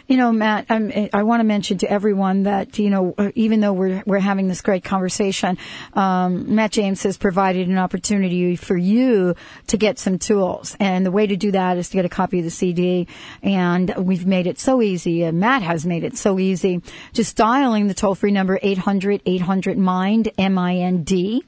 You 0.08 0.18
know, 0.18 0.32
Matt, 0.32 0.66
I'm, 0.70 0.92
I 1.14 1.24
want 1.24 1.40
to 1.40 1.44
mention 1.44 1.78
to 1.80 1.92
everyone 1.92 2.44
that 2.44 2.78
you 2.80 2.90
know, 2.90 3.16
even 3.36 3.60
though 3.60 3.74
we're 3.74 4.04
we're 4.06 4.20
having 4.20 4.48
this 4.48 4.62
great 4.62 4.84
conversation, 4.84 5.58
um, 5.94 6.56
Matt 6.56 6.72
James 6.72 7.04
has 7.04 7.18
provided 7.18 7.68
an 7.68 7.78
opportunity 7.78 8.56
for 8.56 8.76
you 8.76 9.36
to 9.68 9.78
get 9.78 10.00
some 10.00 10.20
tools, 10.20 10.76
and 10.80 11.06
the 11.06 11.12
way 11.12 11.28
to 11.28 11.36
do 11.36 11.52
that 11.52 11.78
is 11.78 11.90
to 11.90 11.98
get 11.98 12.06
a 12.06 12.10
copy 12.10 12.40
of 12.40 12.46
the 12.46 12.52
CD. 12.52 13.08
And 13.42 13.94
we've 13.98 14.26
made 14.26 14.48
it 14.48 14.60
so 14.60 14.82
easy. 14.82 15.24
And 15.24 15.40
Matt 15.40 15.62
has 15.62 15.86
made 15.86 16.04
it 16.04 16.18
so 16.18 16.40
easy. 16.40 16.82
Just 17.14 17.36
dialing 17.36 17.88
the 17.88 17.94
toll 17.94 18.16
free 18.16 18.32
number 18.32 18.60
800 18.62 19.22
800 19.26 19.78
mind 19.78 20.32
M 20.38 20.58
I 20.58 20.76
N 20.78 21.04
D 21.04 21.44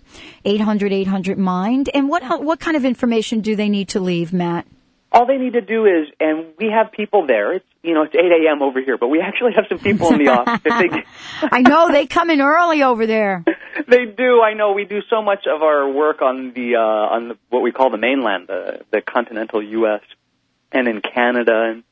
800 0.45 0.91
800 0.91 1.37
mind. 1.37 1.89
And 1.93 2.09
what 2.09 2.43
what 2.43 2.59
kind 2.59 2.77
of 2.77 2.85
information 2.85 3.41
do 3.41 3.55
they 3.55 3.69
need 3.69 3.89
to 3.89 3.99
leave, 3.99 4.33
Matt? 4.33 4.65
All 5.11 5.25
they 5.25 5.37
need 5.37 5.53
to 5.53 5.61
do 5.61 5.85
is, 5.85 6.07
and 6.19 6.53
we 6.57 6.69
have 6.71 6.91
people 6.93 7.27
there. 7.27 7.53
It's 7.53 7.65
you 7.83 7.93
know 7.93 8.03
it's 8.03 8.13
8 8.13 8.19
a.m. 8.19 8.61
over 8.61 8.81
here, 8.81 8.97
but 8.97 9.07
we 9.07 9.21
actually 9.21 9.53
have 9.53 9.65
some 9.67 9.79
people 9.79 10.13
in 10.13 10.23
the 10.23 10.31
office. 10.31 10.61
They, 10.63 11.03
I 11.41 11.61
know 11.61 11.91
they 11.91 12.05
come 12.05 12.29
in 12.29 12.41
early 12.41 12.83
over 12.83 13.07
there. 13.07 13.43
they 13.87 14.05
do. 14.05 14.41
I 14.41 14.53
know 14.53 14.73
we 14.73 14.85
do 14.85 15.01
so 15.09 15.21
much 15.21 15.45
of 15.47 15.61
our 15.61 15.89
work 15.89 16.21
on 16.21 16.53
the 16.53 16.75
uh, 16.75 16.79
on 17.15 17.29
the, 17.29 17.37
what 17.49 17.61
we 17.61 17.71
call 17.71 17.89
the 17.89 17.97
mainland, 17.97 18.47
the 18.47 18.81
the 18.91 19.01
continental 19.01 19.63
U.S. 19.63 20.01
and 20.71 20.87
in 20.87 21.01
Canada, 21.01 21.71
and 21.71 21.83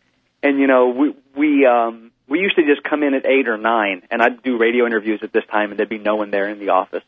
and 0.44 0.60
you 0.60 0.68
know 0.68 0.90
we 0.90 1.16
we 1.36 1.66
um, 1.66 2.12
we 2.28 2.40
used 2.40 2.56
to 2.58 2.66
just 2.66 2.84
come 2.84 3.02
in 3.02 3.16
at 3.16 3.26
eight 3.26 3.48
or 3.48 3.58
nine, 3.58 4.04
and 4.12 4.22
I'd 4.22 4.44
do 4.44 4.58
radio 4.58 4.86
interviews 4.86 5.22
at 5.24 5.34
this 5.34 5.44
time, 5.52 5.72
and 5.72 5.80
there'd 5.80 5.90
be 5.90 5.98
no 5.98 6.16
one 6.16 6.30
there 6.30 6.48
in 6.50 6.60
the 6.60 6.70
office. 6.70 7.04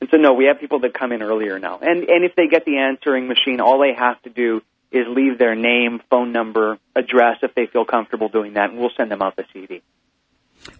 And 0.00 0.10
so 0.10 0.16
no, 0.16 0.34
we 0.34 0.46
have 0.46 0.58
people 0.58 0.80
that 0.80 0.92
come 0.92 1.12
in 1.12 1.22
earlier 1.22 1.60
now, 1.60 1.78
and 1.80 2.02
and 2.08 2.24
if 2.24 2.34
they 2.34 2.48
get 2.48 2.64
the 2.64 2.78
answering 2.78 3.28
machine, 3.28 3.60
all 3.60 3.78
they 3.78 3.94
have 3.94 4.20
to 4.22 4.30
do 4.30 4.60
is 4.94 5.06
leave 5.08 5.38
their 5.38 5.56
name, 5.56 6.00
phone 6.08 6.30
number, 6.30 6.78
address 6.94 7.38
if 7.42 7.54
they 7.54 7.66
feel 7.66 7.84
comfortable 7.84 8.28
doing 8.28 8.54
that, 8.54 8.70
and 8.70 8.78
we'll 8.78 8.92
send 8.96 9.10
them 9.10 9.22
out 9.22 9.34
the 9.36 9.44
CD. 9.52 9.82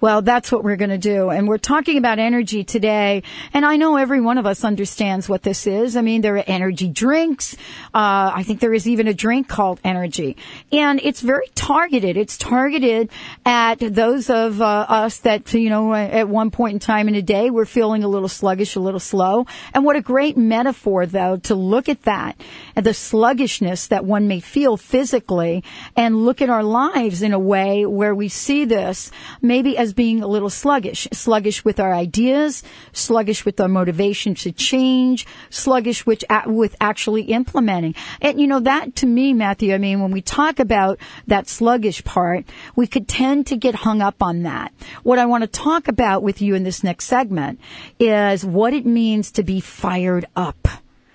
Well, 0.00 0.22
that's 0.22 0.50
what 0.52 0.64
we're 0.64 0.76
going 0.76 0.90
to 0.90 0.98
do. 0.98 1.30
And 1.30 1.48
we're 1.48 1.58
talking 1.58 1.98
about 1.98 2.18
energy 2.18 2.64
today. 2.64 3.22
And 3.52 3.64
I 3.64 3.76
know 3.76 3.96
every 3.96 4.20
one 4.20 4.38
of 4.38 4.46
us 4.46 4.64
understands 4.64 5.28
what 5.28 5.42
this 5.42 5.66
is. 5.66 5.96
I 5.96 6.02
mean, 6.02 6.20
there 6.20 6.36
are 6.36 6.44
energy 6.46 6.88
drinks. 6.88 7.54
Uh, 7.94 8.32
I 8.34 8.42
think 8.46 8.60
there 8.60 8.74
is 8.74 8.88
even 8.88 9.08
a 9.08 9.14
drink 9.14 9.48
called 9.48 9.80
energy. 9.84 10.36
And 10.72 11.00
it's 11.02 11.20
very 11.20 11.46
targeted. 11.54 12.16
It's 12.16 12.36
targeted 12.36 13.10
at 13.44 13.76
those 13.76 14.30
of 14.30 14.60
uh, 14.60 14.86
us 14.88 15.18
that, 15.18 15.52
you 15.54 15.70
know, 15.70 15.94
at 15.94 16.28
one 16.28 16.50
point 16.50 16.74
in 16.74 16.78
time 16.80 17.08
in 17.08 17.14
a 17.14 17.22
day, 17.22 17.50
we're 17.50 17.64
feeling 17.64 18.04
a 18.04 18.08
little 18.08 18.28
sluggish, 18.28 18.76
a 18.76 18.80
little 18.80 19.00
slow. 19.00 19.46
And 19.72 19.84
what 19.84 19.96
a 19.96 20.02
great 20.02 20.36
metaphor, 20.36 21.06
though, 21.06 21.36
to 21.38 21.54
look 21.54 21.88
at 21.88 22.02
that, 22.02 22.40
at 22.76 22.84
the 22.84 22.94
sluggishness 22.94 23.88
that 23.88 24.04
one 24.04 24.28
may 24.28 24.40
feel 24.40 24.76
physically 24.76 25.62
and 25.96 26.24
look 26.24 26.42
at 26.42 26.50
our 26.50 26.62
lives 26.62 27.22
in 27.22 27.32
a 27.32 27.38
way 27.38 27.86
where 27.86 28.14
we 28.14 28.28
see 28.28 28.64
this 28.64 29.10
maybe 29.40 29.73
as 29.76 29.92
being 29.92 30.22
a 30.22 30.26
little 30.26 30.50
sluggish, 30.50 31.08
sluggish 31.12 31.64
with 31.64 31.80
our 31.80 31.92
ideas, 31.92 32.62
sluggish 32.92 33.44
with 33.44 33.60
our 33.60 33.68
motivation 33.68 34.34
to 34.36 34.52
change, 34.52 35.26
sluggish 35.50 36.06
with, 36.06 36.24
with 36.46 36.76
actually 36.80 37.22
implementing. 37.22 37.94
And 38.20 38.40
you 38.40 38.46
know, 38.46 38.60
that 38.60 38.96
to 38.96 39.06
me, 39.06 39.32
Matthew, 39.32 39.74
I 39.74 39.78
mean, 39.78 40.00
when 40.00 40.10
we 40.10 40.22
talk 40.22 40.58
about 40.58 40.98
that 41.26 41.48
sluggish 41.48 42.04
part, 42.04 42.44
we 42.76 42.86
could 42.86 43.08
tend 43.08 43.46
to 43.48 43.56
get 43.56 43.74
hung 43.74 44.00
up 44.00 44.22
on 44.22 44.42
that. 44.42 44.72
What 45.02 45.18
I 45.18 45.26
want 45.26 45.42
to 45.42 45.48
talk 45.48 45.88
about 45.88 46.22
with 46.22 46.40
you 46.42 46.54
in 46.54 46.64
this 46.64 46.84
next 46.84 47.06
segment 47.06 47.60
is 47.98 48.44
what 48.44 48.72
it 48.74 48.86
means 48.86 49.30
to 49.32 49.42
be 49.42 49.60
fired 49.60 50.26
up. 50.36 50.68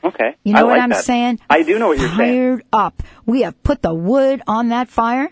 Okay. 0.04 0.36
You 0.44 0.54
know 0.54 0.66
what 0.66 0.80
I'm 0.80 0.90
that. 0.90 1.04
saying? 1.04 1.40
I 1.50 1.64
do 1.64 1.78
know 1.78 1.90
what 1.90 2.00
you're 2.00 2.08
saying. 2.08 2.18
Fired 2.18 2.64
up. 2.72 3.04
We 3.26 3.42
have 3.42 3.62
put 3.64 3.82
the 3.82 3.94
wood 3.94 4.42
on 4.48 4.70
that 4.70 4.90
fire. 4.90 5.32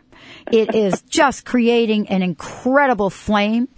It 0.51 0.75
is 0.75 1.01
just 1.09 1.45
creating 1.45 2.09
an 2.09 2.21
incredible 2.21 3.09
flame. 3.09 3.69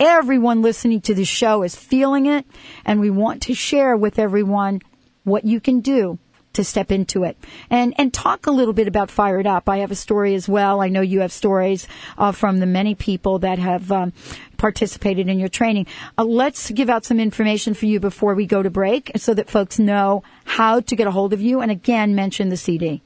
Everyone 0.00 0.62
listening 0.62 1.00
to 1.02 1.14
the 1.14 1.24
show 1.24 1.62
is 1.64 1.74
feeling 1.74 2.26
it, 2.26 2.46
and 2.84 3.00
we 3.00 3.10
want 3.10 3.42
to 3.42 3.54
share 3.54 3.96
with 3.96 4.18
everyone 4.18 4.80
what 5.24 5.44
you 5.44 5.60
can 5.60 5.80
do 5.80 6.18
to 6.58 6.64
step 6.64 6.90
into 6.90 7.22
it 7.22 7.36
and 7.70 7.94
and 7.98 8.12
talk 8.12 8.48
a 8.48 8.50
little 8.50 8.74
bit 8.74 8.88
about 8.88 9.10
Fired 9.10 9.46
Up. 9.46 9.68
I 9.68 9.78
have 9.78 9.92
a 9.92 9.94
story 9.94 10.34
as 10.34 10.48
well. 10.48 10.80
I 10.80 10.88
know 10.88 11.00
you 11.00 11.20
have 11.20 11.32
stories 11.32 11.86
uh, 12.18 12.32
from 12.32 12.58
the 12.58 12.66
many 12.66 12.96
people 12.96 13.38
that 13.38 13.60
have 13.60 13.92
um, 13.92 14.12
participated 14.56 15.28
in 15.28 15.38
your 15.38 15.48
training. 15.48 15.86
Uh, 16.18 16.24
let's 16.24 16.70
give 16.72 16.90
out 16.90 17.04
some 17.04 17.20
information 17.20 17.74
for 17.74 17.86
you 17.86 18.00
before 18.00 18.34
we 18.34 18.44
go 18.44 18.60
to 18.60 18.70
break, 18.70 19.12
so 19.16 19.34
that 19.34 19.48
folks 19.48 19.78
know 19.78 20.24
how 20.44 20.80
to 20.80 20.96
get 20.96 21.06
a 21.06 21.12
hold 21.12 21.32
of 21.32 21.40
you. 21.40 21.60
And 21.60 21.70
again, 21.70 22.16
mention 22.16 22.48
the 22.48 22.56
CD. 22.56 23.02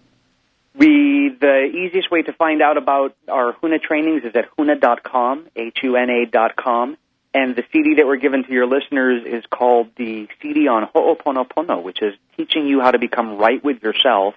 We 0.75 1.37
the 1.39 1.65
easiest 1.67 2.11
way 2.11 2.23
to 2.23 2.33
find 2.33 2.63
out 2.63 2.79
about 2.79 3.15
our 3.29 3.53
Huna 3.53 3.83
trainings 3.83 4.23
is 4.25 4.35
at 4.35 4.47
huna.com, 4.57 5.49
h-u-n-a 5.55 6.27
dot 6.31 6.57
com, 6.57 6.97
and 7.35 7.57
the 7.57 7.65
CD 7.73 7.95
that 7.97 8.07
we're 8.07 8.17
giving 8.17 8.45
to 8.45 8.53
your 8.53 8.67
listeners 8.67 9.23
is 9.27 9.45
called 9.51 9.89
the 9.97 10.29
CD 10.41 10.69
on 10.69 10.89
Ho'oponopono, 10.95 11.83
which 11.83 12.03
is 12.03 12.15
teaching 12.37 12.67
you 12.67 12.81
how 12.81 12.91
to 12.91 12.99
become 12.99 13.39
right 13.39 13.63
with 13.63 13.83
yourself 13.83 14.35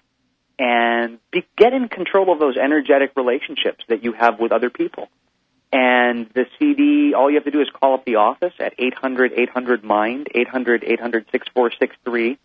and 0.58 1.19
be, 1.31 1.45
get 1.58 1.73
in 1.73 1.89
control 1.89 2.31
of 2.31 2.39
those 2.39 2.55
energetic 2.55 3.12
relationships 3.17 3.84
that 3.89 4.03
you 4.03 4.13
have 4.13 4.39
with 4.39 4.53
other 4.53 4.69
people. 4.69 5.10
And 5.73 6.29
the 6.34 6.45
CD, 6.58 7.13
all 7.13 7.29
you 7.29 7.36
have 7.36 7.43
to 7.43 7.51
do 7.51 7.60
is 7.60 7.69
call 7.69 7.95
up 7.95 8.05
the 8.05 8.15
office 8.15 8.53
at 8.60 8.73
800 8.77 9.34
800 9.34 9.84
MIND, 9.84 10.29
800 10.34 10.84
800 10.86 11.25
6463 11.31 12.39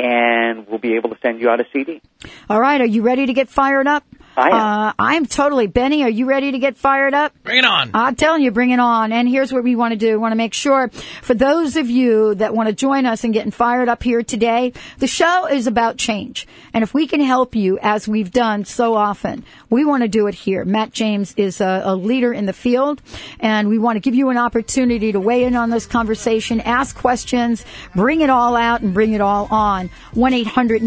and 0.00 0.68
we'll 0.68 0.78
be 0.78 0.94
able 0.94 1.10
to 1.10 1.16
send 1.22 1.40
you 1.40 1.50
out 1.50 1.60
a 1.60 1.64
CD. 1.72 2.00
All 2.48 2.60
right. 2.60 2.80
Are 2.80 2.86
you 2.86 3.02
ready 3.02 3.26
to 3.26 3.32
get 3.32 3.48
fired 3.48 3.86
up? 3.86 4.04
I 4.38 4.48
am. 4.48 4.54
Uh, 4.54 4.92
I'm 4.98 5.26
totally. 5.26 5.66
Benny, 5.66 6.02
are 6.04 6.08
you 6.08 6.26
ready 6.26 6.52
to 6.52 6.58
get 6.58 6.76
fired 6.76 7.12
up? 7.12 7.32
Bring 7.42 7.58
it 7.58 7.64
on. 7.64 7.90
I'm 7.94 8.14
telling 8.14 8.42
you, 8.42 8.50
bring 8.50 8.70
it 8.70 8.80
on. 8.80 9.12
And 9.12 9.28
here's 9.28 9.52
what 9.52 9.64
we 9.64 9.76
want 9.76 9.92
to 9.92 9.98
do. 9.98 10.12
We 10.12 10.16
want 10.16 10.32
to 10.32 10.36
make 10.36 10.54
sure 10.54 10.90
for 11.22 11.34
those 11.34 11.76
of 11.76 11.90
you 11.90 12.34
that 12.36 12.54
want 12.54 12.68
to 12.68 12.74
join 12.74 13.06
us 13.06 13.24
in 13.24 13.32
getting 13.32 13.50
fired 13.50 13.88
up 13.88 14.02
here 14.02 14.22
today, 14.22 14.72
the 14.98 15.06
show 15.06 15.46
is 15.46 15.66
about 15.66 15.96
change. 15.96 16.46
And 16.72 16.82
if 16.82 16.94
we 16.94 17.06
can 17.06 17.20
help 17.20 17.54
you, 17.54 17.78
as 17.82 18.06
we've 18.06 18.30
done 18.30 18.64
so 18.64 18.94
often, 18.94 19.44
we 19.70 19.84
want 19.84 20.02
to 20.02 20.08
do 20.08 20.26
it 20.28 20.34
here. 20.34 20.64
Matt 20.64 20.92
James 20.92 21.34
is 21.36 21.60
a, 21.60 21.82
a 21.84 21.96
leader 21.96 22.32
in 22.32 22.46
the 22.46 22.52
field, 22.52 23.02
and 23.40 23.68
we 23.68 23.78
want 23.78 23.96
to 23.96 24.00
give 24.00 24.14
you 24.14 24.28
an 24.28 24.38
opportunity 24.38 25.12
to 25.12 25.20
weigh 25.20 25.44
in 25.44 25.56
on 25.56 25.70
this 25.70 25.86
conversation, 25.86 26.60
ask 26.60 26.96
questions, 26.96 27.64
bring 27.94 28.20
it 28.20 28.30
all 28.30 28.56
out, 28.56 28.82
and 28.82 28.94
bring 28.94 29.12
it 29.12 29.20
all 29.20 29.48
on. 29.50 29.90
1 30.14 30.32
800 30.32 30.82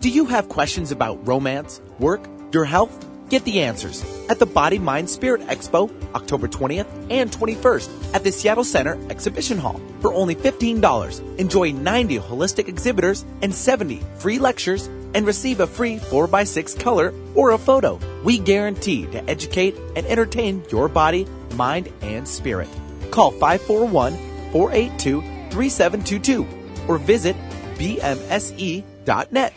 Do 0.00 0.10
you 0.10 0.26
have 0.26 0.50
questions 0.50 0.92
about 0.92 1.26
romance, 1.26 1.80
work, 1.98 2.28
your 2.52 2.66
health? 2.66 3.06
Get 3.30 3.44
the 3.44 3.62
answers 3.62 4.04
at 4.28 4.38
the 4.38 4.46
Body 4.46 4.78
Mind 4.78 5.08
Spirit 5.08 5.40
Expo, 5.48 5.90
October 6.14 6.46
20th 6.46 6.86
and 7.10 7.32
21st 7.32 8.14
at 8.14 8.22
the 8.22 8.30
Seattle 8.30 8.62
Center 8.62 8.98
Exhibition 9.10 9.56
Hall. 9.58 9.80
For 10.00 10.12
only 10.12 10.36
$15, 10.36 11.38
enjoy 11.38 11.72
90 11.72 12.18
holistic 12.18 12.68
exhibitors 12.68 13.24
and 13.40 13.52
70 13.52 14.02
free 14.18 14.38
lectures 14.38 14.86
and 15.14 15.26
receive 15.26 15.60
a 15.60 15.66
free 15.66 15.96
4x6 15.96 16.78
color 16.78 17.12
aura 17.34 17.58
photo. 17.58 17.98
We 18.22 18.38
guarantee 18.38 19.06
to 19.06 19.28
educate 19.28 19.74
and 19.96 20.06
entertain 20.06 20.62
your 20.70 20.88
body, 20.88 21.26
mind, 21.54 21.90
and 22.02 22.28
spirit. 22.28 22.68
Call 23.10 23.30
541 23.30 24.12
482 24.52 25.22
3722 25.50 26.46
or 26.86 26.98
visit 26.98 27.34
bmse.net. 27.76 29.54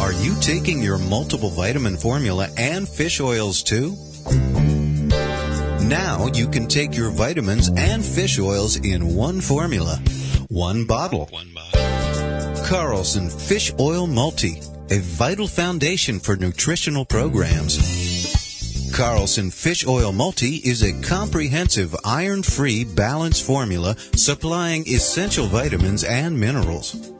Are 0.00 0.12
you 0.12 0.36
taking 0.40 0.80
your 0.80 0.96
multiple 0.96 1.50
vitamin 1.50 1.96
formula 1.96 2.48
and 2.56 2.88
fish 2.88 3.20
oils 3.20 3.64
too? 3.64 3.96
Now 5.88 6.28
you 6.32 6.48
can 6.48 6.68
take 6.68 6.96
your 6.96 7.10
vitamins 7.10 7.68
and 7.76 8.04
fish 8.04 8.38
oils 8.38 8.76
in 8.76 9.16
one 9.16 9.40
formula, 9.40 10.00
one 10.48 10.84
bottle. 10.84 11.26
One 11.32 11.52
bottle. 11.52 12.64
Carlson 12.64 13.28
Fish 13.28 13.72
Oil 13.80 14.06
Multi, 14.06 14.60
a 14.90 15.00
vital 15.00 15.48
foundation 15.48 16.20
for 16.20 16.36
nutritional 16.36 17.04
programs. 17.04 18.92
Carlson 18.94 19.50
Fish 19.50 19.84
Oil 19.84 20.12
Multi 20.12 20.56
is 20.56 20.82
a 20.84 20.92
comprehensive 21.02 21.96
iron-free 22.04 22.84
balanced 22.84 23.44
formula 23.44 23.96
supplying 24.14 24.86
essential 24.86 25.46
vitamins 25.46 26.04
and 26.04 26.38
minerals. 26.38 27.12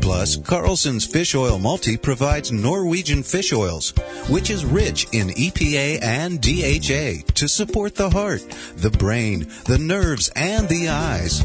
Plus, 0.00 0.36
Carlson's 0.36 1.04
Fish 1.04 1.34
Oil 1.34 1.58
Multi 1.58 1.96
provides 1.96 2.52
Norwegian 2.52 3.22
fish 3.22 3.52
oils, 3.52 3.90
which 4.28 4.50
is 4.50 4.64
rich 4.64 5.06
in 5.12 5.28
EPA 5.28 6.02
and 6.02 6.40
DHA 6.40 7.32
to 7.34 7.48
support 7.48 7.94
the 7.94 8.10
heart, 8.10 8.42
the 8.76 8.90
brain, 8.90 9.46
the 9.64 9.78
nerves, 9.78 10.30
and 10.36 10.68
the 10.68 10.88
eyes. 10.88 11.44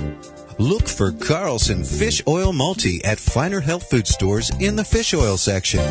Look 0.57 0.87
for 0.87 1.11
Carlson 1.11 1.83
Fish 1.83 2.21
Oil 2.27 2.53
Multi 2.53 3.03
at 3.03 3.19
finer 3.19 3.61
health 3.61 3.89
food 3.89 4.07
stores 4.07 4.51
in 4.59 4.75
the 4.75 4.85
fish 4.85 5.13
oil 5.13 5.37
section. 5.37 5.81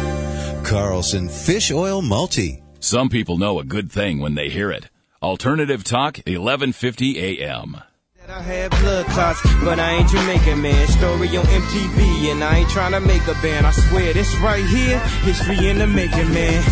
Carlson 0.64 1.28
Fish 1.28 1.72
Oil 1.72 2.02
Multi. 2.02 2.62
Some 2.78 3.08
people 3.08 3.36
know 3.36 3.58
a 3.58 3.64
good 3.64 3.90
thing 3.90 4.20
when 4.20 4.36
they 4.36 4.48
hear 4.48 4.70
it. 4.70 4.88
Alternative 5.22 5.82
Talk, 5.82 6.18
1150 6.18 7.42
AM. 7.42 7.82
I 8.30 8.42
had 8.42 8.70
blood 8.78 9.06
clots, 9.06 9.42
but 9.64 9.80
I 9.80 9.90
ain't 9.98 10.08
Jamaican, 10.08 10.62
man. 10.62 10.86
Story 10.86 11.36
on 11.36 11.44
MTV, 11.46 12.30
and 12.30 12.44
I 12.44 12.58
ain't 12.58 12.70
trying 12.70 12.92
to 12.92 13.00
make 13.00 13.26
a 13.26 13.34
band. 13.42 13.66
I 13.66 13.72
swear, 13.72 14.12
this 14.12 14.30
right 14.38 14.64
here, 14.64 15.00
history 15.26 15.68
in 15.68 15.78
the 15.78 15.86
making, 15.88 16.32
man. 16.32 16.62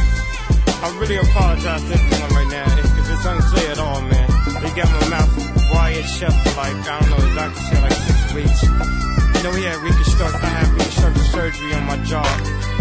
I 0.86 0.96
really 1.00 1.16
apologize 1.16 1.82
to 1.82 1.94
everyone 1.94 2.30
right 2.30 2.50
now 2.54 2.78
if, 2.78 2.86
if 2.98 3.10
it's 3.10 3.24
unclear 3.26 3.72
at 3.72 3.78
all, 3.78 4.00
man. 4.02 4.30
They 4.62 4.70
got 4.78 4.86
my 4.86 5.08
mouth 5.10 5.34
wired 5.74 6.04
shut 6.06 6.32
for 6.32 6.54
like, 6.54 6.78
I 6.86 7.00
don't 7.00 7.10
know, 7.10 7.34
doctor 7.34 7.60
said 7.60 7.82
like 7.82 7.98
six 8.06 8.34
weeks. 8.34 8.62
You 8.62 9.42
know, 9.42 9.52
he 9.58 9.64
had 9.64 9.82
reconstruct, 9.82 10.34
I 10.38 10.46
had 10.46 10.68
reconstructive 10.70 11.26
surgery 11.26 11.74
on 11.74 11.84
my 11.86 11.96
jaw. 12.04 12.77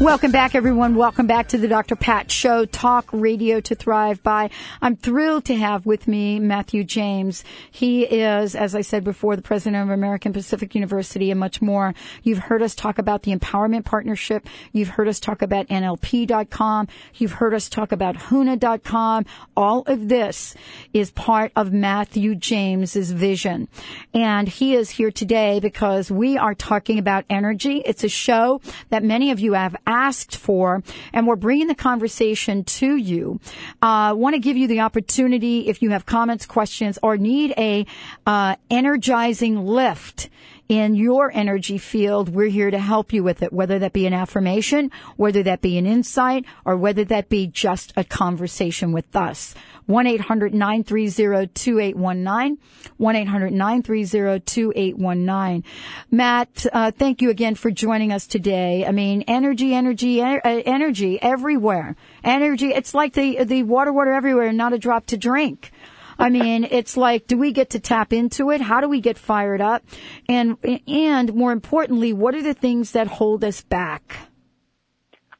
Welcome 0.00 0.32
back, 0.32 0.56
everyone. 0.56 0.96
Welcome 0.96 1.28
back 1.28 1.46
to 1.48 1.58
the 1.58 1.68
Dr. 1.68 1.94
Pat 1.94 2.32
Show, 2.32 2.64
Talk 2.64 3.08
Radio 3.12 3.60
to 3.60 3.76
Thrive 3.76 4.20
By. 4.24 4.50
I'm 4.82 4.96
thrilled 4.96 5.44
to 5.44 5.54
have 5.54 5.86
with 5.86 6.08
me 6.08 6.40
Matthew 6.40 6.82
James. 6.82 7.44
He 7.70 8.02
is, 8.02 8.56
as 8.56 8.74
I 8.74 8.80
said 8.80 9.04
before, 9.04 9.36
the 9.36 9.42
president 9.42 9.84
of 9.84 9.90
American 9.90 10.32
Pacific 10.32 10.74
University 10.74 11.30
and 11.30 11.38
much 11.38 11.62
more. 11.62 11.94
You've 12.24 12.38
heard 12.38 12.60
us 12.60 12.74
talk 12.74 12.98
about 12.98 13.22
the 13.22 13.34
Empowerment 13.34 13.84
Partnership. 13.84 14.48
You've 14.72 14.88
heard 14.88 15.06
us 15.06 15.20
talk 15.20 15.42
about 15.42 15.68
NLP.com. 15.68 16.88
You've 17.14 17.32
heard 17.32 17.54
us 17.54 17.68
talk 17.68 17.92
about 17.92 18.16
HUNA.com. 18.16 19.26
All 19.56 19.82
of 19.86 20.08
this 20.08 20.56
is 20.92 21.12
part 21.12 21.52
of 21.54 21.72
Matthew 21.72 22.34
James's 22.34 23.12
vision. 23.12 23.68
And 24.12 24.48
he 24.48 24.74
is 24.74 24.90
here 24.90 25.12
today 25.12 25.60
because 25.60 26.10
we 26.10 26.36
are 26.36 26.54
talking 26.54 26.98
about 26.98 27.24
energy. 27.30 27.80
It's 27.86 28.02
a 28.02 28.08
show 28.08 28.60
that 28.90 29.03
many 29.04 29.30
of 29.30 29.38
you 29.38 29.52
have 29.52 29.76
asked 29.86 30.36
for, 30.36 30.82
and 31.12 31.26
we're 31.26 31.36
bringing 31.36 31.68
the 31.68 31.74
conversation 31.74 32.64
to 32.64 32.96
you. 32.96 33.40
I 33.82 34.10
uh, 34.10 34.14
want 34.14 34.34
to 34.34 34.40
give 34.40 34.56
you 34.56 34.66
the 34.66 34.80
opportunity 34.80 35.68
if 35.68 35.82
you 35.82 35.90
have 35.90 36.06
comments, 36.06 36.46
questions, 36.46 36.98
or 37.02 37.16
need 37.16 37.54
a 37.56 37.86
uh, 38.26 38.56
energizing 38.70 39.66
lift 39.66 40.28
in 40.68 40.94
your 40.94 41.30
energy 41.32 41.78
field, 41.78 42.28
we're 42.28 42.48
here 42.48 42.70
to 42.70 42.78
help 42.78 43.12
you 43.12 43.22
with 43.22 43.42
it, 43.42 43.52
whether 43.52 43.78
that 43.78 43.92
be 43.92 44.06
an 44.06 44.14
affirmation, 44.14 44.90
whether 45.16 45.42
that 45.42 45.60
be 45.60 45.76
an 45.76 45.86
insight, 45.86 46.46
or 46.64 46.76
whether 46.76 47.04
that 47.04 47.28
be 47.28 47.46
just 47.46 47.92
a 47.96 48.04
conversation 48.04 48.92
with 48.92 49.14
us. 49.14 49.54
1-800-930-2819. 49.88 52.56
1-800-930-2819. 52.98 55.64
Matt, 56.10 56.66
uh, 56.72 56.90
thank 56.90 57.20
you 57.20 57.28
again 57.30 57.54
for 57.54 57.70
joining 57.70 58.12
us 58.12 58.26
today. 58.26 58.86
I 58.86 58.92
mean, 58.92 59.22
energy, 59.22 59.74
energy, 59.74 60.22
uh, 60.22 60.38
energy 60.44 61.20
everywhere. 61.20 61.96
Energy, 62.22 62.68
it's 62.68 62.94
like 62.94 63.12
the, 63.12 63.44
the 63.44 63.64
water, 63.64 63.92
water 63.92 64.12
everywhere, 64.12 64.50
not 64.52 64.72
a 64.72 64.78
drop 64.78 65.06
to 65.06 65.18
drink. 65.18 65.72
I 66.18 66.28
mean, 66.28 66.64
it's 66.64 66.96
like, 66.96 67.26
do 67.26 67.36
we 67.36 67.52
get 67.52 67.70
to 67.70 67.80
tap 67.80 68.12
into 68.12 68.50
it? 68.50 68.60
How 68.60 68.80
do 68.80 68.88
we 68.88 69.00
get 69.00 69.18
fired 69.18 69.60
up? 69.60 69.84
And, 70.28 70.56
and 70.86 71.34
more 71.34 71.52
importantly, 71.52 72.12
what 72.12 72.34
are 72.34 72.42
the 72.42 72.54
things 72.54 72.92
that 72.92 73.06
hold 73.06 73.44
us 73.44 73.62
back? 73.62 74.16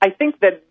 I 0.00 0.10
think 0.10 0.40
that 0.40 0.62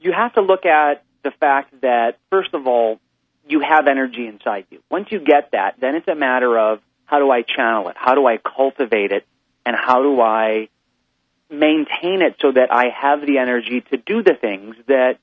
you 0.00 0.12
have 0.12 0.34
to 0.34 0.42
look 0.42 0.66
at 0.66 1.04
the 1.22 1.30
fact 1.30 1.80
that, 1.82 2.18
first 2.30 2.54
of 2.54 2.66
all, 2.66 3.00
you 3.48 3.60
have 3.60 3.86
energy 3.86 4.26
inside 4.26 4.66
you. 4.70 4.80
Once 4.90 5.08
you 5.10 5.20
get 5.20 5.52
that, 5.52 5.76
then 5.80 5.94
it's 5.94 6.08
a 6.08 6.14
matter 6.14 6.58
of 6.58 6.80
how 7.04 7.18
do 7.18 7.30
I 7.30 7.42
channel 7.42 7.88
it? 7.88 7.96
How 7.98 8.14
do 8.14 8.26
I 8.26 8.38
cultivate 8.38 9.12
it? 9.12 9.26
And 9.64 9.76
how 9.76 10.02
do 10.02 10.20
I 10.20 10.68
maintain 11.50 12.22
it 12.22 12.36
so 12.40 12.52
that 12.52 12.72
I 12.72 12.86
have 12.88 13.20
the 13.20 13.38
energy 13.38 13.82
to 13.90 13.96
do 13.96 14.22
the 14.22 14.34
things 14.34 14.76
that 14.88 15.18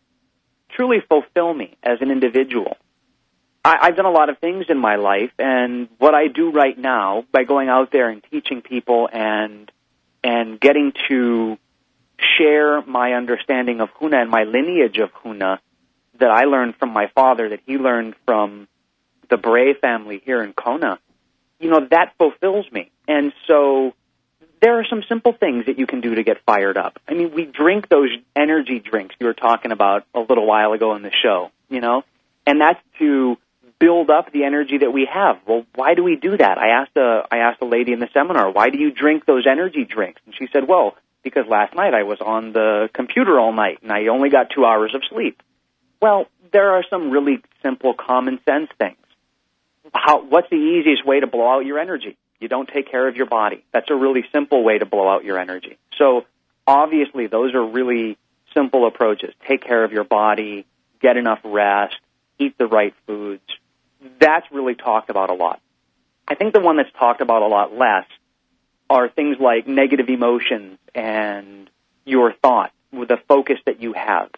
truly 0.69 0.97
fulfill 1.07 1.53
me 1.53 1.77
as 1.83 1.99
an 2.01 2.11
individual? 2.11 2.77
I, 3.63 3.77
I've 3.81 3.95
done 3.95 4.05
a 4.05 4.11
lot 4.11 4.29
of 4.29 4.39
things 4.39 4.65
in 4.69 4.77
my 4.77 4.95
life, 4.95 5.31
and 5.37 5.89
what 5.97 6.13
I 6.13 6.27
do 6.27 6.51
right 6.51 6.77
now 6.77 7.25
by 7.31 7.43
going 7.43 7.69
out 7.69 7.91
there 7.91 8.09
and 8.09 8.23
teaching 8.31 8.61
people 8.61 9.09
and 9.11 9.71
and 10.23 10.59
getting 10.59 10.93
to 11.07 11.57
share 12.37 12.81
my 12.81 13.13
understanding 13.13 13.79
of 13.79 13.89
Huna 13.99 14.21
and 14.21 14.29
my 14.29 14.43
lineage 14.43 14.97
of 14.97 15.13
Huna 15.23 15.59
that 16.19 16.29
I 16.29 16.43
learned 16.43 16.75
from 16.75 16.91
my 16.91 17.07
father, 17.15 17.49
that 17.49 17.61
he 17.65 17.77
learned 17.77 18.15
from 18.25 18.67
the 19.29 19.37
Bray 19.37 19.73
family 19.73 20.21
here 20.25 20.43
in 20.43 20.53
Kona, 20.53 20.99
you 21.59 21.69
know, 21.69 21.87
that 21.91 22.13
fulfills 22.17 22.69
me. 22.71 22.91
And 23.07 23.31
so 23.47 23.93
there 24.61 24.79
are 24.79 24.85
some 24.89 25.03
simple 25.07 25.33
things 25.33 25.67
that 25.67 25.79
you 25.79 25.87
can 25.87 26.01
do 26.01 26.15
to 26.15 26.23
get 26.23 26.43
fired 26.45 26.77
up. 26.77 26.99
I 27.07 27.13
mean, 27.13 27.33
we 27.33 27.45
drink 27.45 27.87
those 27.87 28.09
energy 28.35 28.79
drinks 28.79 29.15
you 29.19 29.27
were 29.27 29.33
talking 29.33 29.71
about 29.71 30.05
a 30.13 30.19
little 30.19 30.45
while 30.45 30.73
ago 30.73 30.95
in 30.95 31.01
the 31.01 31.11
show, 31.23 31.51
you 31.69 31.79
know, 31.79 32.03
and 32.45 32.59
that's 32.59 32.79
to 32.99 33.37
build 33.79 34.09
up 34.09 34.31
the 34.31 34.43
energy 34.43 34.79
that 34.79 34.91
we 34.91 35.05
have. 35.11 35.39
Well, 35.47 35.65
why 35.73 35.93
do 35.93 36.03
we 36.03 36.17
do 36.17 36.35
that? 36.37 36.57
I 36.57 36.81
asked 36.81 36.97
a 36.97 37.23
I 37.31 37.37
asked 37.37 37.61
a 37.61 37.65
lady 37.65 37.93
in 37.93 37.99
the 37.99 38.09
seminar, 38.13 38.51
why 38.51 38.69
do 38.69 38.77
you 38.77 38.91
drink 38.91 39.25
those 39.25 39.47
energy 39.47 39.85
drinks? 39.85 40.21
And 40.25 40.35
she 40.35 40.47
said, 40.51 40.67
well, 40.67 40.95
because 41.23 41.45
last 41.47 41.73
night 41.75 41.93
I 41.93 42.03
was 42.03 42.19
on 42.21 42.53
the 42.53 42.89
computer 42.93 43.39
all 43.39 43.53
night 43.53 43.79
and 43.81 43.91
I 43.91 44.07
only 44.07 44.29
got 44.29 44.49
2 44.49 44.65
hours 44.65 44.93
of 44.93 45.01
sleep. 45.09 45.41
Well, 46.01 46.27
there 46.51 46.71
are 46.71 46.83
some 46.89 47.09
really 47.11 47.41
simple 47.63 47.93
common 47.93 48.39
sense 48.45 48.69
things. 48.77 48.97
How 49.93 50.23
what's 50.23 50.49
the 50.49 50.57
easiest 50.57 51.05
way 51.05 51.19
to 51.19 51.27
blow 51.27 51.49
out 51.49 51.65
your 51.65 51.79
energy? 51.79 52.17
You 52.39 52.47
don't 52.47 52.67
take 52.67 52.89
care 52.91 53.07
of 53.07 53.15
your 53.15 53.25
body. 53.25 53.63
That's 53.73 53.89
a 53.89 53.95
really 53.95 54.25
simple 54.31 54.63
way 54.63 54.77
to 54.77 54.85
blow 54.85 55.09
out 55.09 55.23
your 55.23 55.39
energy. 55.39 55.77
So, 55.97 56.25
obviously 56.67 57.27
those 57.27 57.53
are 57.53 57.65
really 57.65 58.17
simple 58.53 58.87
approaches. 58.87 59.33
Take 59.47 59.63
care 59.63 59.83
of 59.83 59.91
your 59.91 60.03
body, 60.03 60.65
get 61.01 61.17
enough 61.17 61.39
rest, 61.43 61.95
eat 62.37 62.57
the 62.57 62.67
right 62.67 62.93
foods, 63.05 63.43
that's 64.19 64.45
really 64.51 64.75
talked 64.75 65.09
about 65.09 65.29
a 65.29 65.33
lot. 65.33 65.61
I 66.27 66.35
think 66.35 66.53
the 66.53 66.59
one 66.59 66.77
that's 66.77 66.91
talked 66.97 67.21
about 67.21 67.41
a 67.41 67.47
lot 67.47 67.75
less 67.75 68.05
are 68.89 69.09
things 69.09 69.37
like 69.39 69.67
negative 69.67 70.09
emotions 70.09 70.77
and 70.95 71.69
your 72.05 72.33
thought 72.33 72.71
with 72.91 73.09
the 73.09 73.17
focus 73.27 73.59
that 73.65 73.81
you 73.81 73.93
have. 73.93 74.29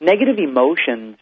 Negative 0.00 0.38
emotions 0.38 1.16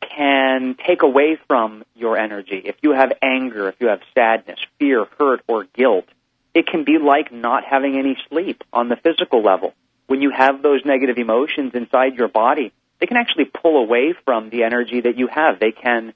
can 0.00 0.76
take 0.86 1.02
away 1.02 1.38
from 1.48 1.84
your 1.94 2.18
energy. 2.18 2.60
If 2.64 2.76
you 2.82 2.92
have 2.92 3.12
anger, 3.22 3.68
if 3.68 3.76
you 3.80 3.88
have 3.88 4.00
sadness, 4.14 4.58
fear, 4.78 5.06
hurt, 5.18 5.42
or 5.48 5.64
guilt, 5.64 6.06
it 6.54 6.66
can 6.66 6.84
be 6.84 6.98
like 6.98 7.32
not 7.32 7.64
having 7.64 7.96
any 7.96 8.16
sleep 8.28 8.62
on 8.72 8.88
the 8.88 8.96
physical 8.96 9.42
level. 9.42 9.74
When 10.06 10.20
you 10.20 10.30
have 10.30 10.62
those 10.62 10.84
negative 10.84 11.16
emotions 11.18 11.72
inside 11.74 12.16
your 12.16 12.28
body, 12.28 12.72
they 13.00 13.06
can 13.06 13.16
actually 13.16 13.46
pull 13.46 13.78
away 13.78 14.14
from 14.24 14.50
the 14.50 14.64
energy 14.64 15.00
that 15.00 15.16
you 15.16 15.26
have. 15.26 15.58
They 15.58 15.72
can 15.72 16.12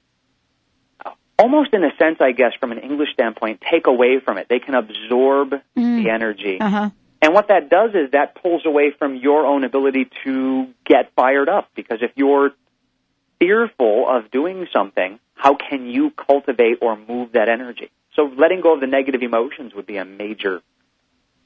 almost 1.39 1.73
in 1.73 1.83
a 1.83 1.95
sense, 1.97 2.17
I 2.19 2.33
guess, 2.33 2.53
from 2.59 2.71
an 2.71 2.79
English 2.79 3.13
standpoint, 3.13 3.61
take 3.61 3.87
away 3.87 4.19
from 4.19 4.37
it. 4.37 4.47
They 4.49 4.59
can 4.59 4.75
absorb 4.75 5.51
mm. 5.75 6.03
the 6.03 6.09
energy. 6.09 6.59
Uh-huh. 6.59 6.89
And 7.21 7.33
what 7.33 7.47
that 7.47 7.69
does 7.69 7.91
is 7.95 8.11
that 8.11 8.35
pulls 8.35 8.65
away 8.65 8.91
from 8.91 9.15
your 9.15 9.45
own 9.45 9.63
ability 9.63 10.09
to 10.23 10.67
get 10.85 11.11
fired 11.15 11.49
up. 11.49 11.69
Because 11.75 11.99
if 12.01 12.11
you're 12.15 12.51
fearful 13.39 14.05
of 14.07 14.29
doing 14.31 14.67
something, 14.71 15.19
how 15.33 15.55
can 15.55 15.87
you 15.87 16.11
cultivate 16.11 16.79
or 16.81 16.97
move 16.97 17.31
that 17.33 17.49
energy? 17.49 17.89
So 18.15 18.31
letting 18.37 18.61
go 18.61 18.73
of 18.73 18.81
the 18.81 18.87
negative 18.87 19.21
emotions 19.21 19.73
would 19.73 19.85
be 19.85 19.97
a 19.97 20.05
major 20.05 20.61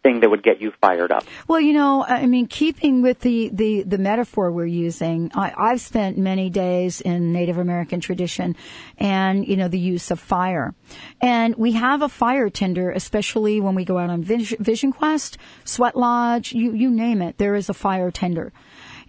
thing 0.03 0.19
that 0.19 0.29
would 0.29 0.43
get 0.43 0.61
you 0.61 0.71
fired 0.81 1.11
up. 1.11 1.23
Well, 1.47 1.61
you 1.61 1.73
know, 1.73 2.03
I 2.03 2.25
mean, 2.25 2.47
keeping 2.47 3.01
with 3.01 3.21
the, 3.21 3.49
the, 3.53 3.83
the 3.83 3.97
metaphor 3.97 4.51
we're 4.51 4.65
using, 4.65 5.31
I, 5.33 5.53
I've 5.57 5.81
spent 5.81 6.17
many 6.17 6.49
days 6.49 7.01
in 7.01 7.31
Native 7.31 7.57
American 7.57 8.01
tradition 8.01 8.55
and, 8.97 9.47
you 9.47 9.55
know, 9.55 9.69
the 9.69 9.79
use 9.79 10.11
of 10.11 10.19
fire. 10.19 10.75
And 11.21 11.55
we 11.55 11.71
have 11.71 12.01
a 12.01 12.09
fire 12.09 12.49
tender, 12.49 12.91
especially 12.91 13.61
when 13.61 13.75
we 13.75 13.85
go 13.85 13.97
out 13.97 14.09
on 14.09 14.23
Vision 14.23 14.91
Quest, 14.91 15.37
Sweat 15.63 15.95
Lodge, 15.95 16.53
you, 16.53 16.73
you 16.73 16.91
name 16.91 17.21
it, 17.21 17.37
there 17.37 17.55
is 17.55 17.69
a 17.69 17.73
fire 17.73 18.11
tender. 18.11 18.51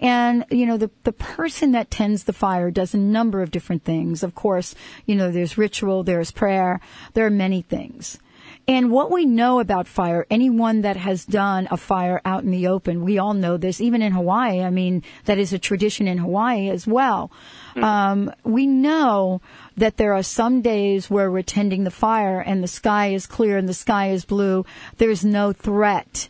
And, 0.00 0.44
you 0.50 0.66
know, 0.66 0.76
the, 0.76 0.90
the 1.04 1.12
person 1.12 1.72
that 1.72 1.90
tends 1.90 2.24
the 2.24 2.32
fire 2.32 2.70
does 2.70 2.94
a 2.94 2.98
number 2.98 3.42
of 3.42 3.50
different 3.50 3.84
things. 3.84 4.22
Of 4.22 4.34
course, 4.34 4.74
you 5.06 5.14
know, 5.14 5.30
there's 5.30 5.56
ritual, 5.56 6.02
there's 6.02 6.30
prayer, 6.30 6.80
there 7.14 7.26
are 7.26 7.30
many 7.30 7.62
things. 7.62 8.18
And 8.66 8.90
what 8.90 9.10
we 9.10 9.26
know 9.26 9.60
about 9.60 9.86
fire, 9.86 10.26
anyone 10.30 10.82
that 10.82 10.96
has 10.96 11.26
done 11.26 11.68
a 11.70 11.76
fire 11.76 12.20
out 12.24 12.44
in 12.44 12.50
the 12.50 12.68
open, 12.68 13.04
we 13.04 13.18
all 13.18 13.34
know 13.34 13.58
this, 13.58 13.80
even 13.80 14.00
in 14.00 14.12
Hawaii. 14.12 14.62
I 14.62 14.70
mean, 14.70 15.02
that 15.26 15.38
is 15.38 15.52
a 15.52 15.58
tradition 15.58 16.08
in 16.08 16.16
Hawaii 16.16 16.70
as 16.70 16.86
well. 16.86 17.30
Mm-hmm. 17.70 17.84
Um, 17.84 18.32
we 18.42 18.66
know 18.66 19.42
that 19.76 19.98
there 19.98 20.14
are 20.14 20.22
some 20.22 20.62
days 20.62 21.10
where 21.10 21.30
we're 21.30 21.42
tending 21.42 21.84
the 21.84 21.90
fire 21.90 22.40
and 22.40 22.62
the 22.62 22.68
sky 22.68 23.08
is 23.08 23.26
clear 23.26 23.58
and 23.58 23.68
the 23.68 23.74
sky 23.74 24.10
is 24.10 24.24
blue. 24.24 24.64
There's 24.96 25.24
no 25.24 25.52
threat 25.52 26.28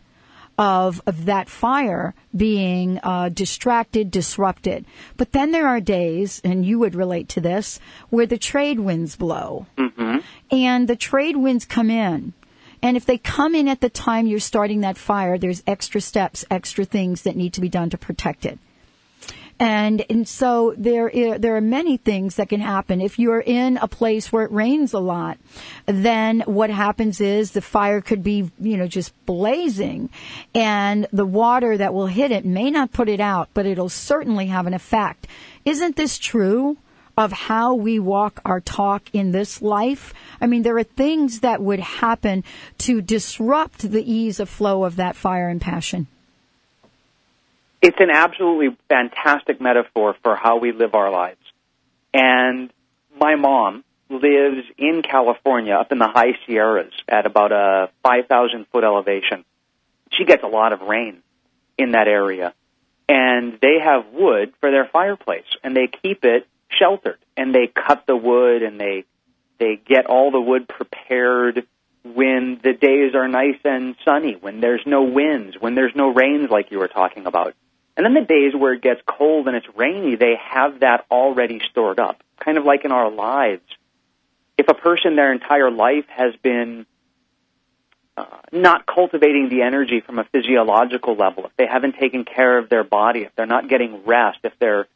of, 0.57 1.01
of 1.05 1.25
that 1.25 1.49
fire 1.49 2.13
being 2.35 2.99
uh, 3.03 3.29
distracted, 3.29 4.11
disrupted. 4.11 4.85
But 5.17 5.31
then 5.31 5.51
there 5.51 5.67
are 5.67 5.81
days, 5.81 6.41
and 6.43 6.65
you 6.65 6.79
would 6.79 6.95
relate 6.95 7.29
to 7.29 7.41
this, 7.41 7.79
where 8.09 8.25
the 8.25 8.37
trade 8.37 8.79
winds 8.79 9.15
blow. 9.15 9.67
Mm-hmm. 9.77 10.19
And 10.51 10.87
the 10.87 10.95
trade 10.95 11.37
winds 11.37 11.65
come 11.65 11.89
in. 11.89 12.33
And 12.81 12.97
if 12.97 13.05
they 13.05 13.17
come 13.17 13.55
in 13.55 13.67
at 13.67 13.81
the 13.81 13.89
time 13.89 14.27
you're 14.27 14.39
starting 14.39 14.81
that 14.81 14.97
fire, 14.97 15.37
there's 15.37 15.63
extra 15.65 15.99
steps, 16.01 16.45
extra 16.51 16.85
things 16.85 17.23
that 17.23 17.35
need 17.35 17.53
to 17.53 17.61
be 17.61 17.69
done 17.69 17.89
to 17.89 17.97
protect 17.97 18.45
it. 18.45 18.59
And, 19.57 20.05
and 20.09 20.27
so 20.27 20.73
there, 20.77 21.09
there 21.39 21.55
are 21.55 21.61
many 21.61 21.95
things 21.95 22.35
that 22.35 22.49
can 22.49 22.59
happen. 22.59 22.99
If 22.99 23.17
you're 23.17 23.39
in 23.39 23.77
a 23.77 23.87
place 23.87 24.31
where 24.31 24.43
it 24.43 24.51
rains 24.51 24.91
a 24.91 24.99
lot, 24.99 25.37
then 25.85 26.41
what 26.41 26.69
happens 26.69 27.21
is 27.21 27.51
the 27.51 27.61
fire 27.61 28.01
could 28.01 28.21
be, 28.21 28.51
you 28.59 28.75
know, 28.75 28.87
just 28.87 29.13
blazing 29.25 30.09
and 30.53 31.07
the 31.13 31.25
water 31.25 31.77
that 31.77 31.93
will 31.93 32.07
hit 32.07 32.31
it 32.31 32.43
may 32.43 32.69
not 32.69 32.91
put 32.91 33.07
it 33.07 33.21
out, 33.21 33.49
but 33.53 33.65
it'll 33.65 33.87
certainly 33.87 34.47
have 34.47 34.67
an 34.67 34.73
effect. 34.73 35.27
Isn't 35.63 35.95
this 35.95 36.17
true? 36.17 36.77
of 37.17 37.31
how 37.31 37.73
we 37.73 37.97
walk 37.97 38.41
our 38.43 38.59
talk 38.59 39.09
in 39.13 39.31
this 39.31 39.61
life. 39.61 40.13
I 40.41 40.47
mean, 40.47 40.63
there 40.63 40.77
are 40.77 40.83
things 40.83 41.39
that 41.39 41.61
would 41.61 41.79
happen 41.79 42.43
to 42.79 43.01
disrupt 43.01 43.89
the 43.89 44.03
ease 44.03 44.41
of 44.41 44.49
flow 44.49 44.83
of 44.83 44.97
that 44.97 45.15
fire 45.15 45.47
and 45.47 45.61
passion. 45.61 46.07
It's 47.85 47.99
an 47.99 48.09
absolutely 48.09 48.75
fantastic 48.89 49.61
metaphor 49.61 50.15
for 50.23 50.35
how 50.35 50.57
we 50.57 50.71
live 50.71 50.95
our 50.95 51.11
lives. 51.11 51.37
And 52.15 52.73
my 53.15 53.35
mom 53.35 53.83
lives 54.09 54.65
in 54.75 55.03
California 55.03 55.75
up 55.75 55.91
in 55.91 55.99
the 55.99 56.07
high 56.07 56.33
Sierras 56.47 56.93
at 57.07 57.27
about 57.27 57.51
a 57.51 57.91
5,000 58.01 58.65
foot 58.71 58.83
elevation. 58.83 59.45
She 60.09 60.25
gets 60.25 60.41
a 60.41 60.47
lot 60.47 60.73
of 60.73 60.81
rain 60.81 61.21
in 61.77 61.91
that 61.91 62.07
area. 62.07 62.55
And 63.07 63.59
they 63.61 63.77
have 63.83 64.07
wood 64.11 64.53
for 64.59 64.71
their 64.71 64.89
fireplace 64.91 65.45
and 65.63 65.77
they 65.77 65.85
keep 65.85 66.25
it 66.25 66.47
sheltered 66.79 67.19
and 67.37 67.53
they 67.53 67.67
cut 67.67 68.07
the 68.07 68.17
wood 68.17 68.63
and 68.63 68.79
they 68.79 69.05
they 69.59 69.75
get 69.75 70.07
all 70.07 70.31
the 70.31 70.41
wood 70.41 70.67
prepared 70.67 71.67
when 72.03 72.59
the 72.63 72.73
days 72.73 73.13
are 73.13 73.27
nice 73.27 73.59
and 73.63 73.95
sunny, 74.03 74.37
when 74.41 74.59
there's 74.59 74.81
no 74.87 75.03
winds, 75.03 75.55
when 75.59 75.75
there's 75.75 75.95
no 75.95 76.11
rains 76.11 76.49
like 76.49 76.71
you 76.71 76.79
were 76.79 76.87
talking 76.87 77.27
about. 77.27 77.53
And 77.97 78.05
then 78.05 78.13
the 78.13 78.21
days 78.21 78.53
where 78.53 78.73
it 78.73 78.81
gets 78.81 79.01
cold 79.05 79.47
and 79.47 79.55
it's 79.55 79.67
rainy, 79.75 80.15
they 80.15 80.35
have 80.49 80.81
that 80.81 81.05
already 81.09 81.61
stored 81.69 81.99
up. 81.99 82.21
Kind 82.39 82.57
of 82.57 82.65
like 82.65 82.83
in 82.83 82.91
our 82.91 83.09
lives. 83.09 83.63
If 84.57 84.67
a 84.67 84.73
person 84.73 85.15
their 85.15 85.31
entire 85.31 85.71
life 85.71 86.05
has 86.09 86.35
been 86.41 86.85
uh, 88.17 88.25
not 88.51 88.85
cultivating 88.85 89.49
the 89.49 89.61
energy 89.61 90.01
from 90.01 90.19
a 90.19 90.25
physiological 90.25 91.15
level, 91.15 91.45
if 91.45 91.55
they 91.57 91.67
haven't 91.67 91.95
taken 91.99 92.25
care 92.25 92.57
of 92.57 92.69
their 92.69 92.83
body, 92.83 93.21
if 93.21 93.35
they're 93.35 93.45
not 93.45 93.69
getting 93.69 94.05
rest, 94.05 94.39
if 94.43 94.53
they're 94.59 94.87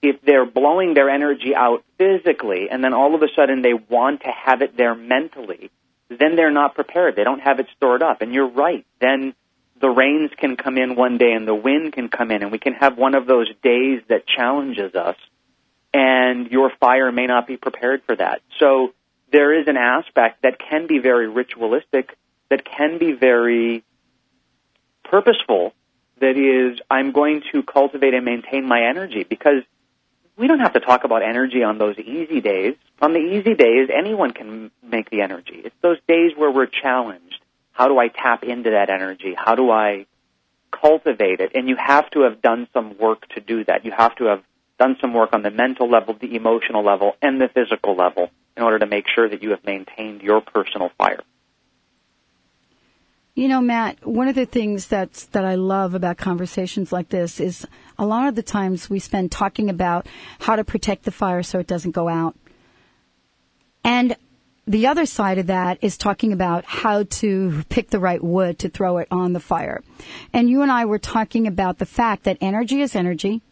if 0.00 0.20
they're 0.22 0.46
blowing 0.46 0.94
their 0.94 1.08
energy 1.08 1.54
out 1.54 1.84
physically 1.96 2.68
and 2.68 2.82
then 2.82 2.92
all 2.92 3.14
of 3.14 3.22
a 3.22 3.28
sudden 3.36 3.62
they 3.62 3.72
want 3.72 4.22
to 4.22 4.32
have 4.32 4.60
it 4.60 4.76
there 4.76 4.96
mentally, 4.96 5.70
then 6.08 6.34
they're 6.34 6.50
not 6.50 6.74
prepared. 6.74 7.14
They 7.14 7.22
don't 7.22 7.40
have 7.40 7.60
it 7.60 7.66
stored 7.76 8.02
up. 8.02 8.20
And 8.20 8.34
you're 8.34 8.48
right. 8.48 8.84
Then 9.00 9.34
the 9.82 9.90
rains 9.90 10.30
can 10.38 10.56
come 10.56 10.78
in 10.78 10.94
one 10.94 11.18
day 11.18 11.32
and 11.32 11.46
the 11.46 11.54
wind 11.54 11.92
can 11.92 12.08
come 12.08 12.30
in 12.30 12.42
and 12.42 12.52
we 12.52 12.58
can 12.58 12.72
have 12.72 12.96
one 12.96 13.16
of 13.16 13.26
those 13.26 13.48
days 13.62 14.00
that 14.08 14.26
challenges 14.26 14.94
us 14.94 15.16
and 15.92 16.50
your 16.50 16.70
fire 16.80 17.10
may 17.10 17.26
not 17.26 17.48
be 17.48 17.56
prepared 17.56 18.00
for 18.06 18.14
that. 18.14 18.40
So 18.60 18.94
there 19.32 19.60
is 19.60 19.66
an 19.66 19.76
aspect 19.76 20.42
that 20.42 20.58
can 20.58 20.86
be 20.86 20.98
very 20.98 21.28
ritualistic, 21.28 22.16
that 22.48 22.64
can 22.64 22.98
be 22.98 23.12
very 23.12 23.82
purposeful, 25.04 25.74
that 26.20 26.36
is, 26.36 26.78
I'm 26.88 27.10
going 27.10 27.42
to 27.50 27.64
cultivate 27.64 28.14
and 28.14 28.24
maintain 28.24 28.64
my 28.64 28.84
energy 28.88 29.24
because 29.24 29.64
we 30.36 30.46
don't 30.46 30.60
have 30.60 30.74
to 30.74 30.80
talk 30.80 31.02
about 31.02 31.22
energy 31.22 31.64
on 31.64 31.78
those 31.78 31.98
easy 31.98 32.40
days. 32.40 32.76
On 33.00 33.12
the 33.12 33.18
easy 33.18 33.54
days, 33.54 33.88
anyone 33.92 34.30
can 34.30 34.70
make 34.80 35.10
the 35.10 35.22
energy. 35.22 35.60
It's 35.64 35.74
those 35.82 35.98
days 36.06 36.32
where 36.36 36.52
we're 36.52 36.66
challenged. 36.66 37.41
How 37.72 37.88
do 37.88 37.98
I 37.98 38.08
tap 38.08 38.44
into 38.44 38.70
that 38.70 38.90
energy? 38.90 39.34
How 39.36 39.54
do 39.54 39.70
I 39.70 40.06
cultivate 40.70 41.40
it? 41.40 41.52
And 41.54 41.68
you 41.68 41.76
have 41.76 42.10
to 42.10 42.20
have 42.22 42.42
done 42.42 42.68
some 42.72 42.98
work 42.98 43.26
to 43.30 43.40
do 43.40 43.64
that. 43.64 43.84
You 43.84 43.92
have 43.96 44.14
to 44.16 44.24
have 44.24 44.42
done 44.78 44.96
some 45.00 45.14
work 45.14 45.30
on 45.32 45.42
the 45.42 45.50
mental 45.50 45.88
level, 45.88 46.14
the 46.14 46.34
emotional 46.34 46.84
level, 46.84 47.16
and 47.22 47.40
the 47.40 47.48
physical 47.48 47.94
level 47.94 48.30
in 48.56 48.62
order 48.62 48.78
to 48.78 48.86
make 48.86 49.06
sure 49.14 49.28
that 49.28 49.42
you 49.42 49.50
have 49.50 49.64
maintained 49.64 50.22
your 50.22 50.40
personal 50.40 50.90
fire. 50.98 51.20
You 53.34 53.48
know, 53.48 53.62
Matt, 53.62 54.06
one 54.06 54.28
of 54.28 54.34
the 54.34 54.44
things 54.44 54.88
that's, 54.88 55.24
that 55.26 55.44
I 55.44 55.54
love 55.54 55.94
about 55.94 56.18
conversations 56.18 56.92
like 56.92 57.08
this 57.08 57.40
is 57.40 57.66
a 57.98 58.04
lot 58.04 58.28
of 58.28 58.34
the 58.34 58.42
times 58.42 58.90
we 58.90 58.98
spend 58.98 59.32
talking 59.32 59.70
about 59.70 60.06
how 60.40 60.56
to 60.56 60.64
protect 60.64 61.04
the 61.04 61.10
fire 61.10 61.42
so 61.42 61.58
it 61.58 61.66
doesn't 61.66 61.92
go 61.92 62.08
out. 62.08 62.36
And 63.84 64.16
the 64.66 64.86
other 64.86 65.06
side 65.06 65.38
of 65.38 65.48
that 65.48 65.78
is 65.82 65.96
talking 65.96 66.32
about 66.32 66.64
how 66.64 67.02
to 67.04 67.64
pick 67.68 67.90
the 67.90 67.98
right 67.98 68.22
wood 68.22 68.58
to 68.60 68.68
throw 68.68 68.98
it 68.98 69.08
on 69.10 69.32
the 69.32 69.40
fire. 69.40 69.82
And 70.32 70.48
you 70.48 70.62
and 70.62 70.70
I 70.70 70.84
were 70.84 70.98
talking 70.98 71.46
about 71.46 71.78
the 71.78 71.86
fact 71.86 72.24
that 72.24 72.38
energy 72.40 72.80
is 72.80 72.94
energy 72.94 73.42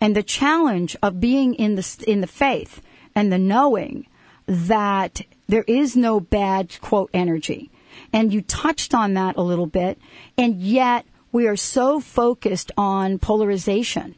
and 0.00 0.14
the 0.14 0.22
challenge 0.22 0.96
of 1.02 1.20
being 1.20 1.54
in 1.54 1.76
the, 1.76 2.04
in 2.06 2.20
the 2.20 2.26
faith 2.26 2.82
and 3.14 3.32
the 3.32 3.38
knowing 3.38 4.06
that 4.46 5.22
there 5.46 5.64
is 5.66 5.96
no 5.96 6.20
bad 6.20 6.78
quote 6.80 7.10
energy 7.14 7.70
and 8.12 8.32
you 8.32 8.42
touched 8.42 8.94
on 8.94 9.14
that 9.14 9.36
a 9.36 9.42
little 9.42 9.66
bit. 9.66 9.98
And 10.36 10.60
yet 10.60 11.06
we 11.32 11.46
are 11.46 11.56
so 11.56 12.00
focused 12.00 12.72
on 12.76 13.18
polarization. 13.18 14.14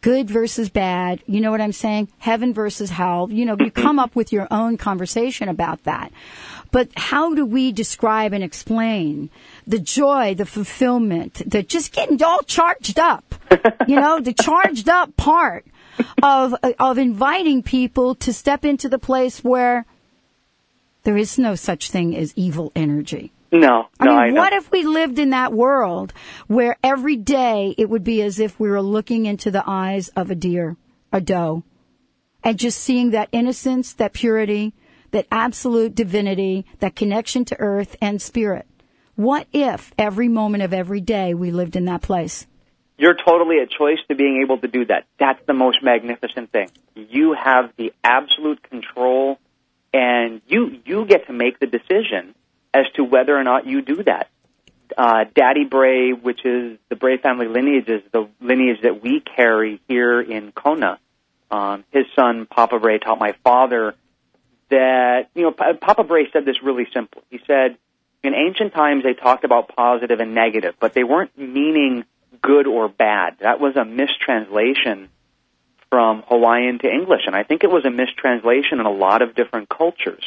Good 0.00 0.30
versus 0.30 0.70
bad. 0.70 1.22
You 1.26 1.40
know 1.40 1.50
what 1.50 1.60
I'm 1.60 1.72
saying? 1.72 2.08
Heaven 2.18 2.54
versus 2.54 2.90
hell. 2.90 3.28
You 3.30 3.44
know, 3.44 3.56
you 3.58 3.70
come 3.84 3.98
up 3.98 4.16
with 4.16 4.32
your 4.32 4.48
own 4.50 4.78
conversation 4.78 5.48
about 5.48 5.84
that. 5.84 6.12
But 6.70 6.88
how 6.96 7.34
do 7.34 7.44
we 7.44 7.72
describe 7.72 8.32
and 8.32 8.44
explain 8.44 9.28
the 9.66 9.78
joy, 9.78 10.34
the 10.34 10.46
fulfillment, 10.46 11.42
the 11.44 11.62
just 11.62 11.92
getting 11.92 12.22
all 12.22 12.42
charged 12.42 12.98
up? 12.98 13.34
you 13.86 13.96
know, 13.96 14.20
the 14.20 14.32
charged 14.40 14.88
up 14.88 15.16
part 15.16 15.66
of, 16.22 16.54
of 16.78 16.98
inviting 16.98 17.62
people 17.62 18.14
to 18.16 18.32
step 18.32 18.64
into 18.64 18.88
the 18.88 18.98
place 18.98 19.44
where 19.44 19.84
there 21.02 21.16
is 21.16 21.38
no 21.38 21.54
such 21.54 21.90
thing 21.90 22.16
as 22.16 22.32
evil 22.36 22.72
energy. 22.76 23.32
No, 23.52 23.88
I 23.98 24.04
no, 24.04 24.10
mean, 24.12 24.36
I 24.36 24.40
what 24.40 24.52
if 24.52 24.70
we 24.70 24.84
lived 24.84 25.18
in 25.18 25.30
that 25.30 25.52
world 25.52 26.12
where 26.46 26.76
every 26.84 27.16
day 27.16 27.74
it 27.76 27.90
would 27.90 28.04
be 28.04 28.22
as 28.22 28.38
if 28.38 28.60
we 28.60 28.70
were 28.70 28.82
looking 28.82 29.26
into 29.26 29.50
the 29.50 29.64
eyes 29.66 30.08
of 30.10 30.30
a 30.30 30.36
deer, 30.36 30.76
a 31.12 31.20
doe, 31.20 31.64
and 32.44 32.58
just 32.58 32.78
seeing 32.78 33.10
that 33.10 33.28
innocence, 33.32 33.92
that 33.94 34.12
purity, 34.12 34.72
that 35.10 35.26
absolute 35.32 35.94
divinity, 35.96 36.64
that 36.78 36.94
connection 36.94 37.44
to 37.46 37.58
earth 37.58 37.96
and 38.00 38.22
spirit? 38.22 38.66
What 39.16 39.48
if 39.52 39.92
every 39.98 40.28
moment 40.28 40.62
of 40.62 40.72
every 40.72 41.00
day 41.00 41.34
we 41.34 41.50
lived 41.50 41.74
in 41.74 41.86
that 41.86 42.02
place? 42.02 42.46
You're 42.96 43.16
totally 43.16 43.58
a 43.58 43.66
choice 43.66 43.98
to 44.08 44.14
being 44.14 44.42
able 44.42 44.58
to 44.58 44.68
do 44.68 44.84
that. 44.86 45.06
That's 45.18 45.40
the 45.46 45.54
most 45.54 45.82
magnificent 45.82 46.52
thing. 46.52 46.70
You 46.94 47.32
have 47.32 47.72
the 47.76 47.92
absolute 48.04 48.62
control 48.62 49.38
and 49.92 50.40
you 50.46 50.80
you 50.84 51.04
get 51.06 51.26
to 51.26 51.32
make 51.32 51.58
the 51.58 51.66
decision 51.66 52.34
as 52.72 52.86
to 52.94 53.04
whether 53.04 53.36
or 53.36 53.44
not 53.44 53.66
you 53.66 53.82
do 53.82 54.02
that. 54.04 54.28
Uh, 54.96 55.24
Daddy 55.34 55.64
Bray, 55.64 56.12
which 56.12 56.44
is 56.44 56.78
the 56.88 56.96
Bray 56.96 57.16
family 57.16 57.46
lineage, 57.46 57.88
is 57.88 58.02
the 58.12 58.28
lineage 58.40 58.82
that 58.82 59.02
we 59.02 59.20
carry 59.20 59.80
here 59.88 60.20
in 60.20 60.52
Kona. 60.52 60.98
Um, 61.50 61.84
his 61.90 62.06
son 62.16 62.46
Papa 62.46 62.78
Bray 62.78 62.98
taught 62.98 63.18
my 63.18 63.34
father 63.44 63.94
that 64.70 65.30
you 65.34 65.42
know 65.42 65.52
Papa 65.52 66.04
Bray 66.04 66.28
said 66.32 66.44
this 66.44 66.62
really 66.62 66.86
simple. 66.92 67.22
He 67.30 67.40
said 67.46 67.76
in 68.22 68.34
ancient 68.34 68.72
times 68.72 69.02
they 69.02 69.14
talked 69.14 69.44
about 69.44 69.74
positive 69.74 70.20
and 70.20 70.34
negative, 70.34 70.74
but 70.80 70.94
they 70.94 71.04
weren't 71.04 71.36
meaning 71.36 72.04
good 72.40 72.66
or 72.66 72.88
bad. 72.88 73.38
That 73.40 73.60
was 73.60 73.76
a 73.76 73.84
mistranslation 73.84 75.08
from 75.90 76.22
Hawaiian 76.28 76.78
to 76.80 76.88
English, 76.88 77.22
and 77.26 77.34
I 77.34 77.42
think 77.42 77.64
it 77.64 77.70
was 77.70 77.84
a 77.84 77.90
mistranslation 77.90 78.78
in 78.78 78.86
a 78.86 78.90
lot 78.90 79.22
of 79.22 79.34
different 79.34 79.68
cultures. 79.68 80.24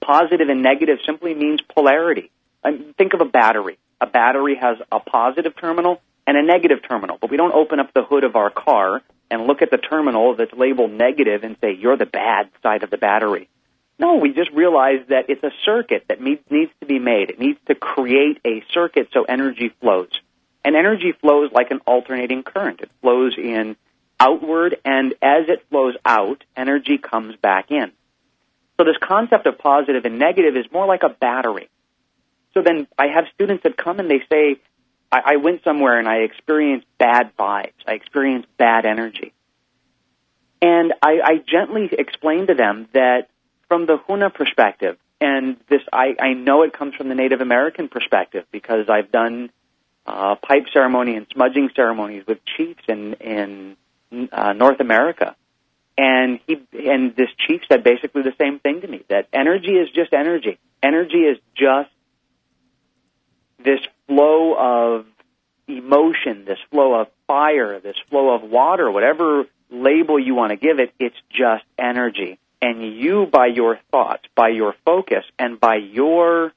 Positive 0.00 0.48
and 0.48 0.62
negative 0.62 0.98
simply 1.06 1.34
means 1.34 1.60
polarity. 1.60 2.30
I 2.64 2.72
mean, 2.72 2.94
think 2.96 3.14
of 3.14 3.20
a 3.20 3.26
battery. 3.26 3.78
A 4.00 4.06
battery 4.06 4.56
has 4.56 4.78
a 4.90 5.00
positive 5.00 5.54
terminal 5.56 6.00
and 6.26 6.36
a 6.36 6.42
negative 6.42 6.78
terminal, 6.88 7.18
but 7.20 7.30
we 7.30 7.36
don't 7.36 7.54
open 7.54 7.80
up 7.80 7.92
the 7.94 8.02
hood 8.02 8.24
of 8.24 8.36
our 8.36 8.50
car 8.50 9.02
and 9.30 9.46
look 9.46 9.62
at 9.62 9.70
the 9.70 9.78
terminal 9.78 10.34
that's 10.34 10.52
labeled 10.52 10.90
negative 10.90 11.44
and 11.44 11.56
say, 11.60 11.72
you're 11.72 11.96
the 11.96 12.06
bad 12.06 12.50
side 12.62 12.82
of 12.82 12.90
the 12.90 12.98
battery. 12.98 13.48
No, 13.98 14.16
we 14.16 14.32
just 14.32 14.50
realize 14.52 15.06
that 15.08 15.28
it's 15.28 15.44
a 15.44 15.52
circuit 15.64 16.06
that 16.08 16.20
needs 16.20 16.42
to 16.80 16.86
be 16.86 16.98
made. 16.98 17.30
It 17.30 17.38
needs 17.38 17.58
to 17.68 17.74
create 17.74 18.40
a 18.46 18.64
circuit 18.72 19.08
so 19.12 19.24
energy 19.24 19.72
flows. 19.80 20.10
And 20.64 20.74
energy 20.74 21.12
flows 21.12 21.52
like 21.52 21.70
an 21.70 21.80
alternating 21.86 22.42
current. 22.42 22.80
It 22.80 22.90
flows 23.02 23.36
in 23.36 23.76
outward, 24.18 24.76
and 24.84 25.12
as 25.22 25.48
it 25.48 25.64
flows 25.70 25.96
out, 26.04 26.44
energy 26.56 26.98
comes 26.98 27.36
back 27.36 27.70
in. 27.70 27.92
So 28.80 28.84
this 28.84 28.96
concept 28.98 29.44
of 29.46 29.58
positive 29.58 30.06
and 30.06 30.18
negative 30.18 30.56
is 30.56 30.64
more 30.72 30.86
like 30.86 31.02
a 31.02 31.10
battery. 31.10 31.68
So 32.54 32.62
then 32.62 32.86
I 32.98 33.08
have 33.08 33.26
students 33.34 33.62
that 33.64 33.76
come 33.76 33.98
and 33.98 34.10
they 34.10 34.22
say, 34.32 34.56
I, 35.12 35.34
I 35.34 35.36
went 35.36 35.62
somewhere 35.64 35.98
and 35.98 36.08
I 36.08 36.20
experienced 36.20 36.86
bad 36.96 37.36
vibes. 37.38 37.74
I 37.86 37.92
experienced 37.92 38.48
bad 38.56 38.86
energy. 38.86 39.34
And 40.62 40.94
I, 41.02 41.20
I 41.22 41.44
gently 41.46 41.90
explain 41.92 42.46
to 42.46 42.54
them 42.54 42.88
that 42.94 43.28
from 43.68 43.84
the 43.84 43.98
Huna 43.98 44.32
perspective, 44.32 44.96
and 45.20 45.58
this 45.68 45.82
I, 45.92 46.16
I 46.18 46.32
know 46.32 46.62
it 46.62 46.72
comes 46.72 46.94
from 46.94 47.10
the 47.10 47.14
Native 47.14 47.42
American 47.42 47.88
perspective 47.88 48.46
because 48.50 48.88
I've 48.88 49.12
done 49.12 49.50
uh, 50.06 50.36
pipe 50.36 50.64
ceremony 50.72 51.16
and 51.16 51.26
smudging 51.30 51.68
ceremonies 51.76 52.24
with 52.26 52.38
chiefs 52.56 52.82
in 52.88 53.12
in 53.14 53.76
uh, 54.32 54.54
North 54.54 54.80
America. 54.80 55.36
And 56.00 56.40
he 56.46 56.58
and 56.72 57.14
this 57.14 57.28
chief 57.46 57.60
said 57.70 57.84
basically 57.84 58.22
the 58.22 58.32
same 58.40 58.58
thing 58.58 58.80
to 58.80 58.88
me 58.88 59.04
that 59.10 59.28
energy 59.34 59.72
is 59.72 59.90
just 59.90 60.14
energy. 60.14 60.58
Energy 60.82 61.18
is 61.18 61.36
just 61.54 61.90
this 63.62 63.80
flow 64.06 64.54
of 64.56 65.06
emotion, 65.68 66.46
this 66.46 66.58
flow 66.70 66.94
of 66.94 67.08
fire, 67.26 67.80
this 67.80 67.98
flow 68.08 68.34
of 68.34 68.42
water, 68.42 68.90
whatever 68.90 69.44
label 69.70 70.18
you 70.18 70.34
want 70.34 70.52
to 70.52 70.56
give 70.56 70.80
it, 70.80 70.94
it's 70.98 71.20
just 71.28 71.64
energy. 71.78 72.38
And 72.62 72.82
you, 72.82 73.26
by 73.26 73.48
your 73.48 73.78
thoughts, 73.90 74.24
by 74.34 74.48
your 74.48 74.74
focus, 74.86 75.26
and 75.38 75.60
by 75.60 75.76
your 75.76 76.54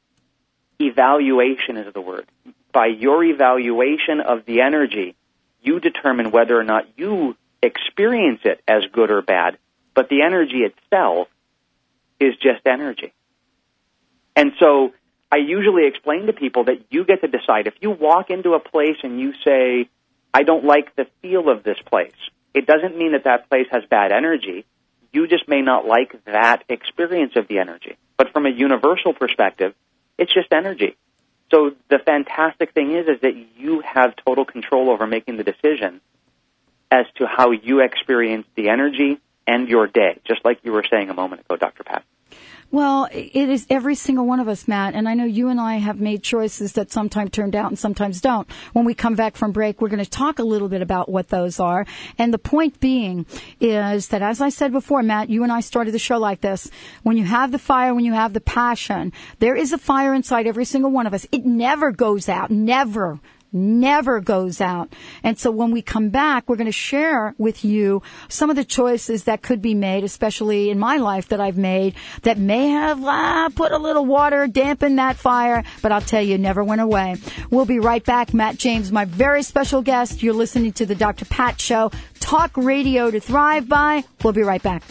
evaluation 0.79 1.75
is 1.75 1.93
the 1.93 1.99
word, 1.99 2.27
by 2.71 2.85
your 2.85 3.25
evaluation 3.25 4.21
of 4.21 4.45
the 4.45 4.61
energy, 4.61 5.15
you 5.61 5.81
determine 5.81 6.31
whether 6.31 6.57
or 6.57 6.63
not 6.63 6.87
you 6.97 7.35
experience 7.63 8.41
it 8.43 8.61
as 8.67 8.83
good 8.91 9.09
or 9.09 9.21
bad. 9.21 9.57
But 9.95 10.09
the 10.09 10.21
energy 10.21 10.63
itself 10.63 11.27
is 12.19 12.35
just 12.35 12.65
energy. 12.65 13.13
And 14.35 14.51
so 14.59 14.93
I 15.31 15.37
usually 15.37 15.87
explain 15.87 16.27
to 16.27 16.33
people 16.33 16.65
that 16.65 16.85
you 16.89 17.05
get 17.05 17.21
to 17.21 17.27
decide. 17.27 17.67
If 17.67 17.75
you 17.81 17.91
walk 17.91 18.29
into 18.29 18.53
a 18.53 18.59
place 18.59 18.97
and 19.03 19.19
you 19.19 19.33
say, 19.43 19.89
I 20.33 20.43
don't 20.43 20.65
like 20.65 20.95
the 20.95 21.07
feel 21.21 21.49
of 21.49 21.63
this 21.63 21.77
place, 21.85 22.11
it 22.53 22.65
doesn't 22.65 22.97
mean 22.97 23.13
that 23.13 23.23
that 23.23 23.49
place 23.49 23.67
has 23.71 23.83
bad 23.89 24.11
energy. 24.11 24.65
You 25.11 25.27
just 25.27 25.47
may 25.47 25.61
not 25.61 25.85
like 25.85 26.23
that 26.25 26.63
experience 26.69 27.33
of 27.35 27.47
the 27.47 27.59
energy. 27.59 27.97
But 28.17 28.31
from 28.33 28.45
a 28.45 28.49
universal 28.49 29.13
perspective, 29.13 29.73
it's 30.17 30.33
just 30.33 30.51
energy. 30.51 30.97
So 31.51 31.71
the 31.89 31.99
fantastic 31.99 32.73
thing 32.73 32.95
is, 32.95 33.07
is 33.07 33.21
that 33.21 33.35
you 33.57 33.81
have 33.81 34.15
total 34.25 34.45
control 34.45 34.89
over 34.89 35.05
making 35.05 35.37
the 35.37 35.43
decision 35.43 36.01
as 36.93 37.07
to 37.15 37.25
how 37.25 37.49
you 37.49 37.79
experience 37.79 38.45
the 38.55 38.69
energy 38.69 39.19
and 39.47 39.67
your 39.67 39.87
day, 39.87 40.19
just 40.25 40.45
like 40.45 40.59
you 40.63 40.71
were 40.71 40.85
saying 40.89 41.09
a 41.09 41.13
moment 41.13 41.41
ago, 41.41 41.57
Dr. 41.57 41.83
Pat. 41.83 42.03
Well, 42.69 43.07
it 43.11 43.49
is 43.49 43.67
every 43.69 43.95
single 43.95 44.25
one 44.25 44.39
of 44.39 44.47
us, 44.47 44.67
Matt, 44.67 44.93
and 44.93 45.07
I 45.07 45.13
know 45.13 45.25
you 45.25 45.49
and 45.49 45.59
I 45.59 45.77
have 45.77 45.99
made 45.99 46.23
choices 46.23 46.73
that 46.73 46.91
sometimes 46.91 47.31
turned 47.31 47.55
out 47.55 47.69
and 47.69 47.77
sometimes 47.77 48.21
don't. 48.21 48.47
When 48.73 48.85
we 48.85 48.93
come 48.93 49.15
back 49.15 49.35
from 49.35 49.51
break, 49.51 49.79
we're 49.81 49.89
going 49.89 50.03
to 50.03 50.09
talk 50.09 50.39
a 50.39 50.43
little 50.43 50.69
bit 50.69 50.81
about 50.81 51.09
what 51.09 51.29
those 51.29 51.59
are. 51.59 51.85
And 52.17 52.33
the 52.33 52.39
point 52.39 52.79
being 52.79 53.25
is 53.59 54.07
that, 54.09 54.23
as 54.23 54.41
I 54.41 54.49
said 54.49 54.71
before, 54.71 55.03
Matt, 55.03 55.29
you 55.29 55.43
and 55.43 55.51
I 55.51 55.59
started 55.59 55.93
the 55.93 55.99
show 55.99 56.17
like 56.17 56.41
this. 56.41 56.69
When 57.03 57.17
you 57.17 57.25
have 57.25 57.51
the 57.51 57.59
fire, 57.59 57.93
when 57.93 58.05
you 58.05 58.13
have 58.13 58.33
the 58.33 58.41
passion, 58.41 59.13
there 59.37 59.55
is 59.55 59.71
a 59.71 59.77
fire 59.77 60.13
inside 60.13 60.47
every 60.47 60.65
single 60.65 60.89
one 60.89 61.05
of 61.05 61.13
us. 61.13 61.27
It 61.31 61.45
never 61.45 61.91
goes 61.91 62.27
out. 62.27 62.49
Never 62.49 63.19
never 63.53 64.19
goes 64.19 64.59
out. 64.59 64.93
And 65.23 65.37
so 65.37 65.51
when 65.51 65.71
we 65.71 65.81
come 65.81 66.09
back, 66.09 66.49
we're 66.49 66.55
going 66.55 66.65
to 66.65 66.71
share 66.71 67.35
with 67.37 67.63
you 67.63 68.01
some 68.27 68.49
of 68.49 68.55
the 68.55 68.65
choices 68.65 69.25
that 69.25 69.41
could 69.41 69.61
be 69.61 69.73
made, 69.73 70.03
especially 70.03 70.69
in 70.69 70.79
my 70.79 70.97
life 70.97 71.29
that 71.29 71.39
I've 71.39 71.57
made 71.57 71.95
that 72.23 72.37
may 72.37 72.69
have 72.69 73.03
uh, 73.03 73.49
put 73.49 73.71
a 73.71 73.77
little 73.77 74.05
water, 74.05 74.47
dampen 74.47 74.95
that 74.97 75.17
fire, 75.17 75.63
but 75.81 75.91
I'll 75.91 76.01
tell 76.01 76.21
you, 76.21 76.37
never 76.37 76.63
went 76.63 76.81
away. 76.81 77.17
We'll 77.49 77.65
be 77.65 77.79
right 77.79 78.03
back. 78.03 78.33
Matt 78.33 78.57
James, 78.57 78.91
my 78.91 79.05
very 79.05 79.43
special 79.43 79.81
guest. 79.81 80.23
You're 80.23 80.33
listening 80.33 80.73
to 80.73 80.85
the 80.85 80.95
Dr. 80.95 81.25
Pat 81.25 81.59
Show, 81.59 81.91
talk 82.19 82.55
radio 82.57 83.11
to 83.11 83.19
thrive 83.19 83.67
by. 83.67 84.03
We'll 84.23 84.33
be 84.33 84.43
right 84.43 84.63
back. 84.63 84.83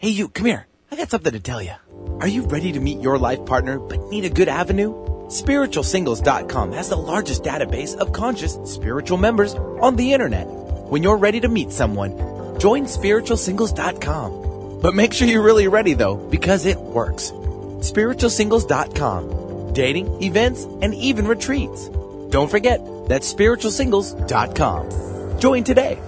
Hey, 0.00 0.08
you, 0.08 0.28
come 0.30 0.46
here. 0.46 0.66
I 0.90 0.96
got 0.96 1.10
something 1.10 1.34
to 1.34 1.40
tell 1.40 1.60
you. 1.60 1.74
Are 2.20 2.26
you 2.26 2.44
ready 2.44 2.72
to 2.72 2.80
meet 2.80 3.02
your 3.02 3.18
life 3.18 3.44
partner 3.44 3.78
but 3.78 4.08
need 4.08 4.24
a 4.24 4.30
good 4.30 4.48
avenue? 4.48 4.94
SpiritualSingles.com 5.26 6.72
has 6.72 6.88
the 6.88 6.96
largest 6.96 7.44
database 7.44 7.94
of 7.98 8.14
conscious 8.14 8.58
spiritual 8.64 9.18
members 9.18 9.54
on 9.54 9.96
the 9.96 10.14
internet. 10.14 10.46
When 10.88 11.02
you're 11.02 11.18
ready 11.18 11.38
to 11.40 11.48
meet 11.48 11.70
someone, 11.70 12.16
join 12.58 12.84
SpiritualSingles.com. 12.84 14.78
But 14.80 14.94
make 14.94 15.12
sure 15.12 15.28
you're 15.28 15.42
really 15.42 15.68
ready 15.68 15.92
though, 15.92 16.16
because 16.16 16.64
it 16.64 16.80
works. 16.80 17.30
SpiritualSingles.com. 17.30 19.74
Dating, 19.74 20.22
events, 20.22 20.64
and 20.80 20.94
even 20.94 21.28
retreats. 21.28 21.90
Don't 22.30 22.50
forget, 22.50 22.80
that's 23.06 23.34
SpiritualSingles.com. 23.34 25.38
Join 25.38 25.62
today. 25.62 25.98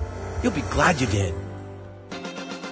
You'll 0.42 0.52
be 0.52 0.62
glad 0.62 0.98
you 0.98 1.06
did. 1.08 1.41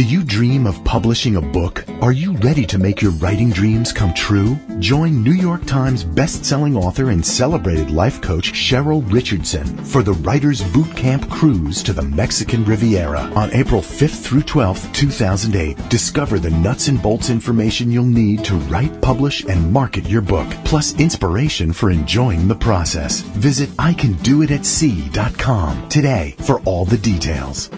Do 0.00 0.06
you 0.06 0.24
dream 0.24 0.66
of 0.66 0.82
publishing 0.82 1.36
a 1.36 1.42
book? 1.42 1.84
Are 2.00 2.10
you 2.10 2.32
ready 2.38 2.64
to 2.64 2.78
make 2.78 3.02
your 3.02 3.12
writing 3.12 3.50
dreams 3.50 3.92
come 3.92 4.14
true? 4.14 4.58
Join 4.78 5.22
New 5.22 5.34
York 5.34 5.66
Times 5.66 6.04
best-selling 6.04 6.74
author 6.74 7.10
and 7.10 7.22
celebrated 7.22 7.90
life 7.90 8.22
coach 8.22 8.54
Cheryl 8.54 9.04
Richardson 9.12 9.66
for 9.84 10.02
the 10.02 10.14
Writers 10.14 10.62
Boot 10.72 10.96
Camp 10.96 11.28
Cruise 11.28 11.82
to 11.82 11.92
the 11.92 12.00
Mexican 12.00 12.64
Riviera 12.64 13.20
on 13.36 13.52
April 13.52 13.82
5th 13.82 14.22
through 14.22 14.40
12th, 14.40 14.90
2008. 14.94 15.76
Discover 15.90 16.38
the 16.38 16.48
nuts 16.48 16.88
and 16.88 17.02
bolts 17.02 17.28
information 17.28 17.92
you'll 17.92 18.06
need 18.06 18.42
to 18.46 18.54
write, 18.54 19.02
publish, 19.02 19.44
and 19.44 19.70
market 19.70 20.08
your 20.08 20.22
book, 20.22 20.48
plus 20.64 20.98
inspiration 20.98 21.74
for 21.74 21.90
enjoying 21.90 22.48
the 22.48 22.54
process. 22.54 23.20
Visit 23.20 23.68
icandoitatsea.com 23.76 25.88
today 25.90 26.36
for 26.38 26.60
all 26.60 26.86
the 26.86 26.96
details. 26.96 27.68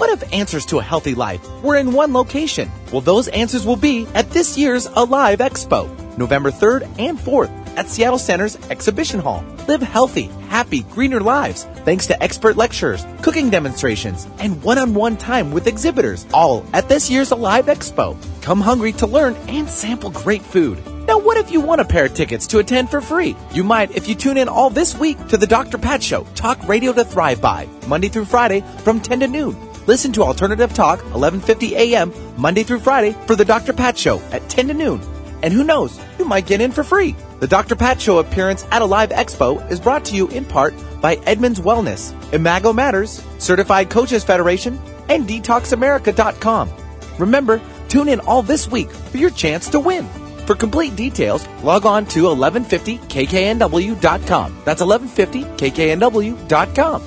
What 0.00 0.08
if 0.08 0.32
answers 0.32 0.64
to 0.66 0.78
a 0.78 0.82
healthy 0.82 1.14
life 1.14 1.46
were 1.62 1.76
in 1.76 1.92
one 1.92 2.14
location? 2.14 2.70
Well, 2.90 3.02
those 3.02 3.28
answers 3.28 3.66
will 3.66 3.76
be 3.76 4.06
at 4.14 4.30
this 4.30 4.56
year's 4.56 4.86
Alive 4.86 5.40
Expo, 5.40 6.16
November 6.16 6.50
3rd 6.50 6.84
and 6.98 7.18
4th 7.18 7.50
at 7.76 7.86
Seattle 7.86 8.18
Center's 8.18 8.56
Exhibition 8.70 9.20
Hall. 9.20 9.44
Live 9.68 9.82
healthy, 9.82 10.30
happy, 10.48 10.84
greener 10.84 11.20
lives 11.20 11.64
thanks 11.84 12.06
to 12.06 12.22
expert 12.22 12.56
lectures, 12.56 13.04
cooking 13.20 13.50
demonstrations, 13.50 14.26
and 14.38 14.62
one-on-one 14.62 15.18
time 15.18 15.50
with 15.50 15.66
exhibitors, 15.66 16.26
all 16.32 16.64
at 16.72 16.88
this 16.88 17.10
year's 17.10 17.30
Alive 17.30 17.66
Expo. 17.66 18.16
Come 18.40 18.62
hungry 18.62 18.92
to 18.92 19.06
learn 19.06 19.34
and 19.48 19.68
sample 19.68 20.08
great 20.08 20.40
food. 20.40 20.82
Now, 21.06 21.18
what 21.18 21.36
if 21.36 21.52
you 21.52 21.60
want 21.60 21.82
a 21.82 21.84
pair 21.84 22.06
of 22.06 22.14
tickets 22.14 22.46
to 22.46 22.58
attend 22.60 22.90
for 22.90 23.02
free? 23.02 23.36
You 23.52 23.64
might 23.64 23.94
if 23.94 24.08
you 24.08 24.14
tune 24.14 24.38
in 24.38 24.48
all 24.48 24.70
this 24.70 24.96
week 24.96 25.18
to 25.28 25.36
the 25.36 25.46
Dr. 25.46 25.76
Pat 25.76 26.02
Show, 26.02 26.24
Talk 26.34 26.66
Radio 26.66 26.94
to 26.94 27.04
Thrive 27.04 27.42
By, 27.42 27.68
Monday 27.86 28.08
through 28.08 28.24
Friday 28.24 28.64
from 28.78 28.98
10 28.98 29.20
to 29.20 29.28
noon. 29.28 29.69
Listen 29.86 30.12
to 30.12 30.22
Alternative 30.22 30.72
Talk, 30.72 30.98
1150 30.98 31.76
a.m., 31.76 32.12
Monday 32.36 32.62
through 32.62 32.80
Friday 32.80 33.12
for 33.26 33.34
the 33.34 33.44
Dr. 33.44 33.72
Pat 33.72 33.96
Show 33.96 34.20
at 34.32 34.48
10 34.48 34.68
to 34.68 34.74
noon. 34.74 35.00
And 35.42 35.54
who 35.54 35.64
knows, 35.64 35.98
you 36.18 36.24
might 36.24 36.46
get 36.46 36.60
in 36.60 36.70
for 36.70 36.84
free. 36.84 37.16
The 37.40 37.46
Dr. 37.46 37.74
Pat 37.74 38.00
Show 38.00 38.18
appearance 38.18 38.66
at 38.70 38.82
Alive 38.82 39.08
Expo 39.10 39.68
is 39.70 39.80
brought 39.80 40.04
to 40.06 40.14
you 40.14 40.28
in 40.28 40.44
part 40.44 40.74
by 41.00 41.16
Edmunds 41.26 41.60
Wellness, 41.60 42.14
Imago 42.32 42.74
Matters, 42.74 43.24
Certified 43.38 43.88
Coaches 43.88 44.22
Federation, 44.22 44.78
and 45.08 45.26
DetoxAmerica.com. 45.26 46.70
Remember, 47.18 47.60
tune 47.88 48.08
in 48.08 48.20
all 48.20 48.42
this 48.42 48.68
week 48.68 48.90
for 48.90 49.16
your 49.16 49.30
chance 49.30 49.70
to 49.70 49.80
win. 49.80 50.06
For 50.46 50.54
complete 50.54 50.94
details, 50.96 51.46
log 51.62 51.86
on 51.86 52.04
to 52.06 52.24
1150kknw.com. 52.24 54.62
That's 54.64 54.82
1150kknw.com. 54.82 57.02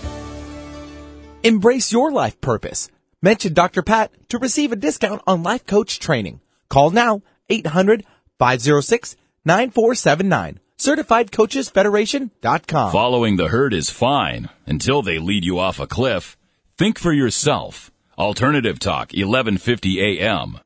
Embrace 1.46 1.92
your 1.92 2.10
life 2.10 2.40
purpose. 2.40 2.90
Mention 3.22 3.54
Dr. 3.54 3.82
Pat 3.82 4.14
to 4.30 4.38
receive 4.38 4.72
a 4.72 4.78
discount 4.78 5.22
on 5.28 5.44
life 5.44 5.66
coach 5.66 6.00
training. 6.00 6.40
Call 6.70 6.90
now 6.90 7.22
800 7.50 8.06
506 8.40 9.18
9479. 9.44 10.62
CertifiedCoachesFederation.com. 10.78 12.94
Following 12.94 13.36
the 13.36 13.50
herd 13.50 13.74
is 13.74 13.90
fine 13.90 14.48
until 14.66 15.02
they 15.02 15.20
lead 15.20 15.44
you 15.44 15.60
off 15.60 15.82
a 15.82 15.88
cliff. 15.88 16.38
Think 16.78 16.98
for 16.98 17.12
yourself. 17.12 17.92
Alternative 18.18 18.80
Talk, 18.80 19.12
1150 19.12 20.22
AM. 20.22 20.60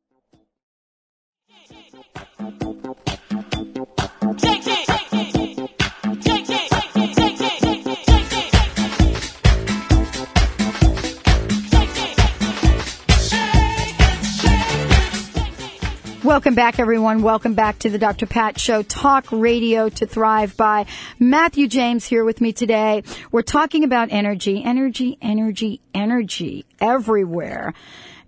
Welcome 16.27 16.55
back, 16.55 16.77
everyone. 16.77 17.21
Welcome 17.21 17.53
back 17.53 17.79
to 17.79 17.89
the 17.89 17.97
Dr. 17.97 18.25
Pat 18.25 18.59
Show, 18.59 18.83
talk 18.83 19.27
radio 19.31 19.87
to 19.87 20.05
thrive 20.05 20.57
by. 20.57 20.85
Matthew 21.19 21.69
James 21.69 22.05
here 22.05 22.25
with 22.25 22.41
me 22.41 22.51
today. 22.51 23.03
We're 23.31 23.43
talking 23.43 23.85
about 23.85 24.11
energy, 24.11 24.61
energy, 24.61 25.17
energy, 25.21 25.79
energy 25.93 26.65
everywhere. 26.81 27.73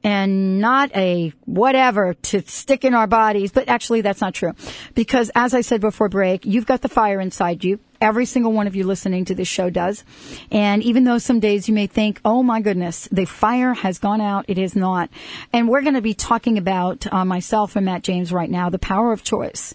And 0.02 0.62
not 0.62 0.96
a 0.96 1.34
whatever 1.44 2.14
to 2.14 2.42
stick 2.44 2.86
in 2.86 2.94
our 2.94 3.06
bodies, 3.06 3.52
but 3.52 3.68
actually 3.68 4.00
that's 4.00 4.22
not 4.22 4.34
true. 4.34 4.54
Because 4.96 5.30
as 5.36 5.54
I 5.54 5.60
said 5.60 5.82
before 5.82 6.08
break, 6.08 6.46
you've 6.46 6.66
got 6.66 6.82
the 6.82 6.88
fire 6.88 7.20
inside 7.20 7.66
you. 7.66 7.82
Every 8.02 8.26
single 8.26 8.54
one 8.54 8.68
of 8.68 8.76
you 8.76 8.86
listening 8.86 9.26
to 9.26 9.36
this 9.36 9.48
show 9.48 9.70
does. 9.70 10.04
And 10.52 10.82
even 10.84 11.04
though 11.04 11.18
some 11.18 11.40
days 11.40 11.68
you 11.68 11.74
may 11.74 11.88
think, 11.88 12.22
oh 12.24 12.44
my 12.44 12.62
goodness, 12.62 13.08
the 13.12 13.26
fire 13.26 13.74
has 13.74 14.00
gone 14.00 14.22
out, 14.22 14.46
it 14.48 14.58
is 14.58 14.76
not. 14.76 15.10
And 15.52 15.68
we're 15.68 15.82
going 15.82 15.96
to 15.96 16.02
be 16.02 16.14
talking 16.14 16.58
about 16.58 17.12
uh, 17.12 17.26
myself 17.26 17.76
and 17.76 17.86
Matt 17.86 18.04
James 18.04 18.32
right 18.32 18.50
now, 18.50 18.70
the 18.70 18.80
power 18.80 19.12
of 19.12 19.24
choice. 19.24 19.74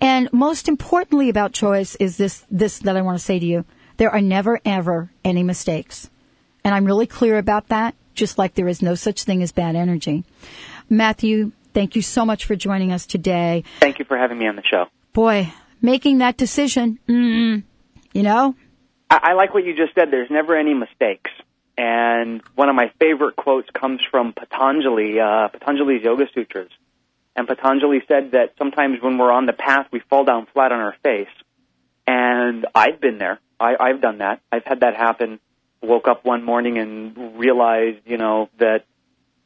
And 0.00 0.32
most 0.32 0.68
importantly 0.68 1.28
about 1.28 1.52
choice 1.52 1.94
is 1.96 2.16
this, 2.16 2.44
this 2.50 2.78
that 2.80 2.96
I 2.96 3.02
want 3.02 3.18
to 3.18 3.24
say 3.24 3.38
to 3.38 3.46
you. 3.46 3.64
There 3.98 4.10
are 4.10 4.20
never 4.20 4.60
ever 4.64 5.10
any 5.24 5.42
mistakes. 5.42 6.08
And 6.64 6.74
I'm 6.74 6.84
really 6.84 7.06
clear 7.06 7.36
about 7.38 7.68
that, 7.68 7.94
just 8.14 8.38
like 8.38 8.54
there 8.54 8.68
is 8.68 8.80
no 8.80 8.94
such 8.94 9.24
thing 9.24 9.42
as 9.42 9.52
bad 9.52 9.74
energy. 9.74 10.24
Matthew, 10.88 11.52
thank 11.74 11.96
you 11.96 12.02
so 12.02 12.24
much 12.24 12.44
for 12.44 12.56
joining 12.56 12.92
us 12.92 13.06
today. 13.06 13.64
Thank 13.80 13.98
you 13.98 14.04
for 14.04 14.16
having 14.16 14.38
me 14.38 14.46
on 14.46 14.56
the 14.56 14.62
show. 14.62 14.86
Boy, 15.12 15.52
making 15.80 16.18
that 16.18 16.36
decision, 16.36 16.98
mm, 17.08 17.62
you 18.12 18.22
know? 18.22 18.54
I, 19.10 19.20
I 19.22 19.32
like 19.34 19.54
what 19.54 19.64
you 19.64 19.76
just 19.76 19.94
said. 19.94 20.10
There's 20.10 20.30
never 20.30 20.56
any 20.56 20.74
mistakes. 20.74 21.30
And 21.76 22.42
one 22.56 22.68
of 22.68 22.74
my 22.74 22.90
favorite 23.00 23.36
quotes 23.36 23.68
comes 23.70 24.00
from 24.10 24.32
Patanjali, 24.32 25.20
uh, 25.20 25.48
Patanjali's 25.48 26.02
Yoga 26.02 26.24
Sutras. 26.34 26.70
And 27.36 27.46
Patanjali 27.46 28.02
said 28.08 28.32
that 28.32 28.54
sometimes 28.58 29.00
when 29.00 29.16
we're 29.16 29.30
on 29.30 29.46
the 29.46 29.52
path, 29.52 29.86
we 29.92 30.00
fall 30.00 30.24
down 30.24 30.46
flat 30.52 30.72
on 30.72 30.80
our 30.80 30.96
face. 31.04 31.28
And 32.04 32.66
I've 32.74 33.00
been 33.00 33.18
there. 33.18 33.38
I, 33.60 33.76
I've 33.78 34.00
done 34.00 34.18
that. 34.18 34.40
I've 34.50 34.64
had 34.64 34.80
that 34.80 34.96
happen. 34.96 35.38
Woke 35.80 36.08
up 36.08 36.24
one 36.24 36.42
morning 36.42 36.78
and 36.78 37.38
realized, 37.38 37.98
you 38.06 38.16
know, 38.16 38.48
that 38.58 38.84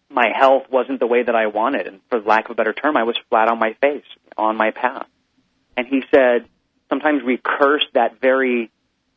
my 0.08 0.28
health 0.34 0.64
wasn't 0.70 1.00
the 1.00 1.06
way 1.06 1.22
that 1.22 1.34
I 1.34 1.48
wanted. 1.48 1.86
And 1.86 2.00
for 2.08 2.20
lack 2.20 2.46
of 2.46 2.52
a 2.52 2.54
better 2.54 2.72
term, 2.72 2.96
I 2.96 3.02
was 3.02 3.16
flat 3.28 3.48
on 3.48 3.58
my 3.58 3.74
face 3.82 4.04
on 4.38 4.56
my 4.56 4.70
path. 4.70 5.06
And 5.76 5.86
he 5.86 6.02
said, 6.10 6.46
sometimes 6.88 7.22
we 7.22 7.38
curse 7.42 7.84
that 7.94 8.20
very 8.20 8.70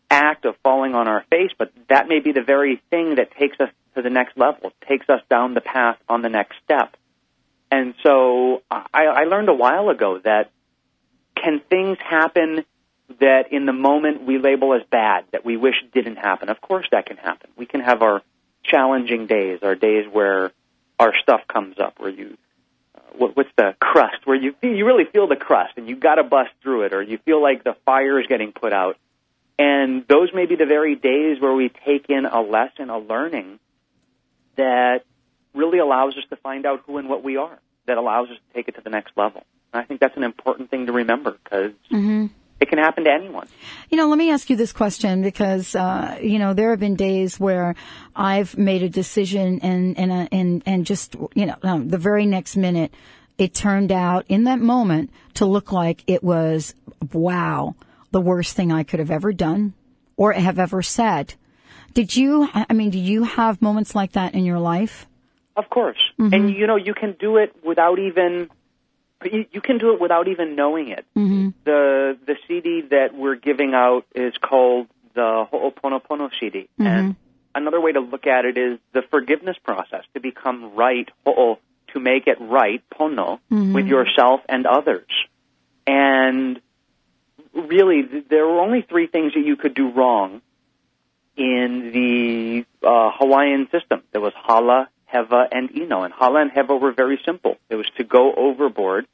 act 0.09 0.45
of 0.45 0.55
falling 0.63 0.95
on 0.95 1.07
our 1.07 1.25
face, 1.29 1.51
but 1.57 1.71
that 1.89 2.07
may 2.07 2.19
be 2.19 2.31
the 2.31 2.43
very 2.43 2.81
thing 2.89 3.15
that 3.15 3.31
takes 3.37 3.59
us 3.59 3.69
to 3.95 4.01
the 4.01 4.09
next 4.09 4.37
level, 4.37 4.71
takes 4.87 5.09
us 5.09 5.21
down 5.29 5.53
the 5.53 5.61
path 5.61 5.97
on 6.07 6.21
the 6.21 6.29
next 6.29 6.55
step. 6.63 6.95
And 7.71 7.95
so 8.03 8.61
I, 8.69 9.05
I 9.05 9.23
learned 9.25 9.49
a 9.49 9.53
while 9.53 9.89
ago 9.89 10.19
that 10.23 10.51
can 11.35 11.61
things 11.69 11.97
happen 11.99 12.63
that 13.19 13.51
in 13.51 13.65
the 13.65 13.73
moment 13.73 14.25
we 14.25 14.37
label 14.37 14.73
as 14.73 14.81
bad, 14.89 15.25
that 15.31 15.45
we 15.45 15.57
wish 15.57 15.75
didn't 15.93 16.15
happen? 16.15 16.49
Of 16.49 16.61
course 16.61 16.87
that 16.91 17.05
can 17.05 17.17
happen. 17.17 17.49
We 17.55 17.65
can 17.65 17.81
have 17.81 18.01
our 18.01 18.21
challenging 18.63 19.27
days, 19.27 19.59
our 19.61 19.75
days 19.75 20.05
where 20.11 20.51
our 20.99 21.13
stuff 21.21 21.41
comes 21.51 21.77
up, 21.79 21.99
where 21.99 22.09
you 22.09 22.37
uh, 22.95 22.99
what, 23.17 23.35
what's 23.35 23.49
the 23.57 23.74
crust 23.95 24.25
where 24.25 24.35
you 24.35 24.53
you 24.61 24.85
really 24.85 25.05
feel 25.05 25.25
the 25.25 25.37
crust 25.37 25.73
and 25.77 25.87
you 25.87 25.95
got 25.95 26.15
to 26.15 26.23
bust 26.23 26.49
through 26.61 26.81
it 26.81 26.93
or 26.93 27.01
you 27.01 27.17
feel 27.19 27.41
like 27.41 27.63
the 27.63 27.77
fire 27.85 28.19
is 28.19 28.27
getting 28.27 28.51
put 28.51 28.73
out. 28.73 28.97
And 29.57 30.05
those 30.09 30.33
may 30.33 30.45
be 30.47 30.57
the 30.57 30.65
very 30.65 30.95
days 30.95 31.39
where 31.39 31.53
we 31.53 31.69
take 31.69 32.09
in 32.09 32.25
a 32.25 32.41
lesson 32.41 32.89
a 32.89 32.97
learning 32.97 33.57
that 34.57 35.05
really 35.53 35.79
allows 35.79 36.17
us 36.17 36.25
to 36.29 36.35
find 36.35 36.65
out 36.65 36.83
who 36.85 36.97
and 36.97 37.07
what 37.07 37.23
we 37.23 37.37
are 37.37 37.57
that 37.85 37.97
allows 37.97 38.27
us 38.29 38.35
to 38.35 38.53
take 38.53 38.67
it 38.67 38.75
to 38.75 38.81
the 38.81 38.89
next 38.89 39.13
level. 39.15 39.43
And 39.71 39.81
i 39.81 39.85
think 39.85 40.01
that's 40.01 40.17
an 40.17 40.23
important 40.23 40.69
thing 40.69 40.87
to 40.87 40.91
remember 40.91 41.37
because 41.41 41.71
mm-hmm. 41.89 42.25
it 42.59 42.67
can 42.67 42.79
happen 42.79 43.05
to 43.05 43.11
anyone. 43.11 43.47
You 43.89 43.95
know 43.95 44.09
let 44.09 44.17
me 44.17 44.29
ask 44.29 44.49
you 44.49 44.57
this 44.57 44.73
question 44.73 45.21
because 45.21 45.73
uh, 45.73 46.19
you 46.21 46.37
know 46.37 46.53
there 46.53 46.71
have 46.71 46.81
been 46.81 46.97
days 46.97 47.39
where 47.39 47.75
I've 48.13 48.57
made 48.57 48.83
a 48.83 48.89
decision 48.89 49.61
and 49.61 49.97
and 49.97 50.11
uh, 50.11 50.27
and 50.33 50.63
and 50.65 50.85
just 50.85 51.15
you 51.33 51.45
know 51.45 51.55
um, 51.63 51.87
the 51.87 51.97
very 51.97 52.25
next 52.25 52.57
minute 52.57 52.93
it 53.37 53.53
turned 53.53 53.91
out 53.91 54.25
in 54.27 54.45
that 54.45 54.59
moment 54.59 55.11
to 55.35 55.45
look 55.45 55.71
like 55.71 56.03
it 56.07 56.23
was 56.23 56.73
wow 57.13 57.75
the 58.11 58.21
worst 58.21 58.55
thing 58.55 58.71
I 58.71 58.83
could 58.83 58.99
have 58.99 59.11
ever 59.11 59.33
done 59.33 59.73
or 60.15 60.31
have 60.31 60.59
ever 60.59 60.81
said. 60.81 61.33
Did 61.93 62.15
you 62.15 62.47
I 62.53 62.73
mean 62.73 62.89
do 62.89 62.99
you 62.99 63.23
have 63.23 63.61
moments 63.61 63.95
like 63.95 64.13
that 64.13 64.33
in 64.33 64.45
your 64.45 64.59
life? 64.59 65.05
Of 65.55 65.69
course. 65.69 65.99
Mm-hmm. 66.19 66.33
And 66.33 66.49
you 66.51 66.67
know 66.67 66.75
you 66.75 66.93
can 66.93 67.15
do 67.19 67.37
it 67.37 67.55
without 67.63 67.99
even 67.99 68.49
you, 69.23 69.45
you 69.51 69.61
can 69.61 69.77
do 69.77 69.93
it 69.93 70.01
without 70.01 70.27
even 70.27 70.55
knowing 70.55 70.89
it. 70.89 71.05
Mm-hmm. 71.15 71.49
The 71.65 72.17
the 72.25 72.35
CD 72.47 72.81
that 72.91 73.13
we're 73.13 73.35
giving 73.35 73.73
out 73.73 74.05
is 74.13 74.33
called 74.37 74.87
the 75.13 75.45
Ho'oponopono 75.51 76.29
CD 76.39 76.69
mm-hmm. 76.79 76.85
and 76.85 77.15
another 77.55 77.79
way 77.79 77.93
to 77.93 78.01
look 78.01 78.27
at 78.27 78.45
it 78.45 78.57
is 78.57 78.79
the 78.93 79.01
forgiveness 79.09 79.55
process 79.63 80.03
to 80.13 80.19
become 80.19 80.75
right, 80.75 81.09
ho'o, 81.25 81.59
to 81.95 81.99
make 81.99 82.27
it 82.27 82.37
right, 82.39 82.83
pono, 82.93 83.39
mm-hmm. 83.51 83.73
with 83.73 83.87
yourself 83.87 84.41
and 84.47 84.67
others. 84.67 85.09
And 85.87 86.61
really, 87.53 88.03
there 88.29 88.45
were 88.45 88.59
only 88.59 88.81
three 88.81 89.07
things 89.07 89.33
that 89.33 89.45
you 89.45 89.55
could 89.55 89.73
do 89.73 89.89
wrong 89.91 90.41
in 91.37 91.91
the 91.91 92.65
uh, 92.87 93.11
Hawaiian 93.17 93.67
system. 93.71 94.03
There 94.11 94.21
was 94.21 94.33
hala, 94.35 94.89
hewa, 95.11 95.47
and 95.51 95.75
ino. 95.75 96.03
And 96.03 96.13
hala 96.13 96.41
and 96.41 96.51
hewa 96.51 96.79
were 96.79 96.91
very 96.91 97.19
simple. 97.25 97.57
It 97.69 97.75
was 97.75 97.87
to 97.97 98.03
go 98.03 98.33
overboard 98.33 99.07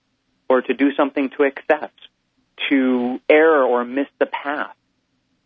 or 0.50 0.62
to 0.62 0.74
do 0.74 0.94
something 0.96 1.30
to 1.38 1.44
excess, 1.44 1.92
to 2.70 3.22
err 3.30 3.64
or 3.64 3.86
miss 3.86 4.08
the 4.20 4.26
path. 4.26 4.76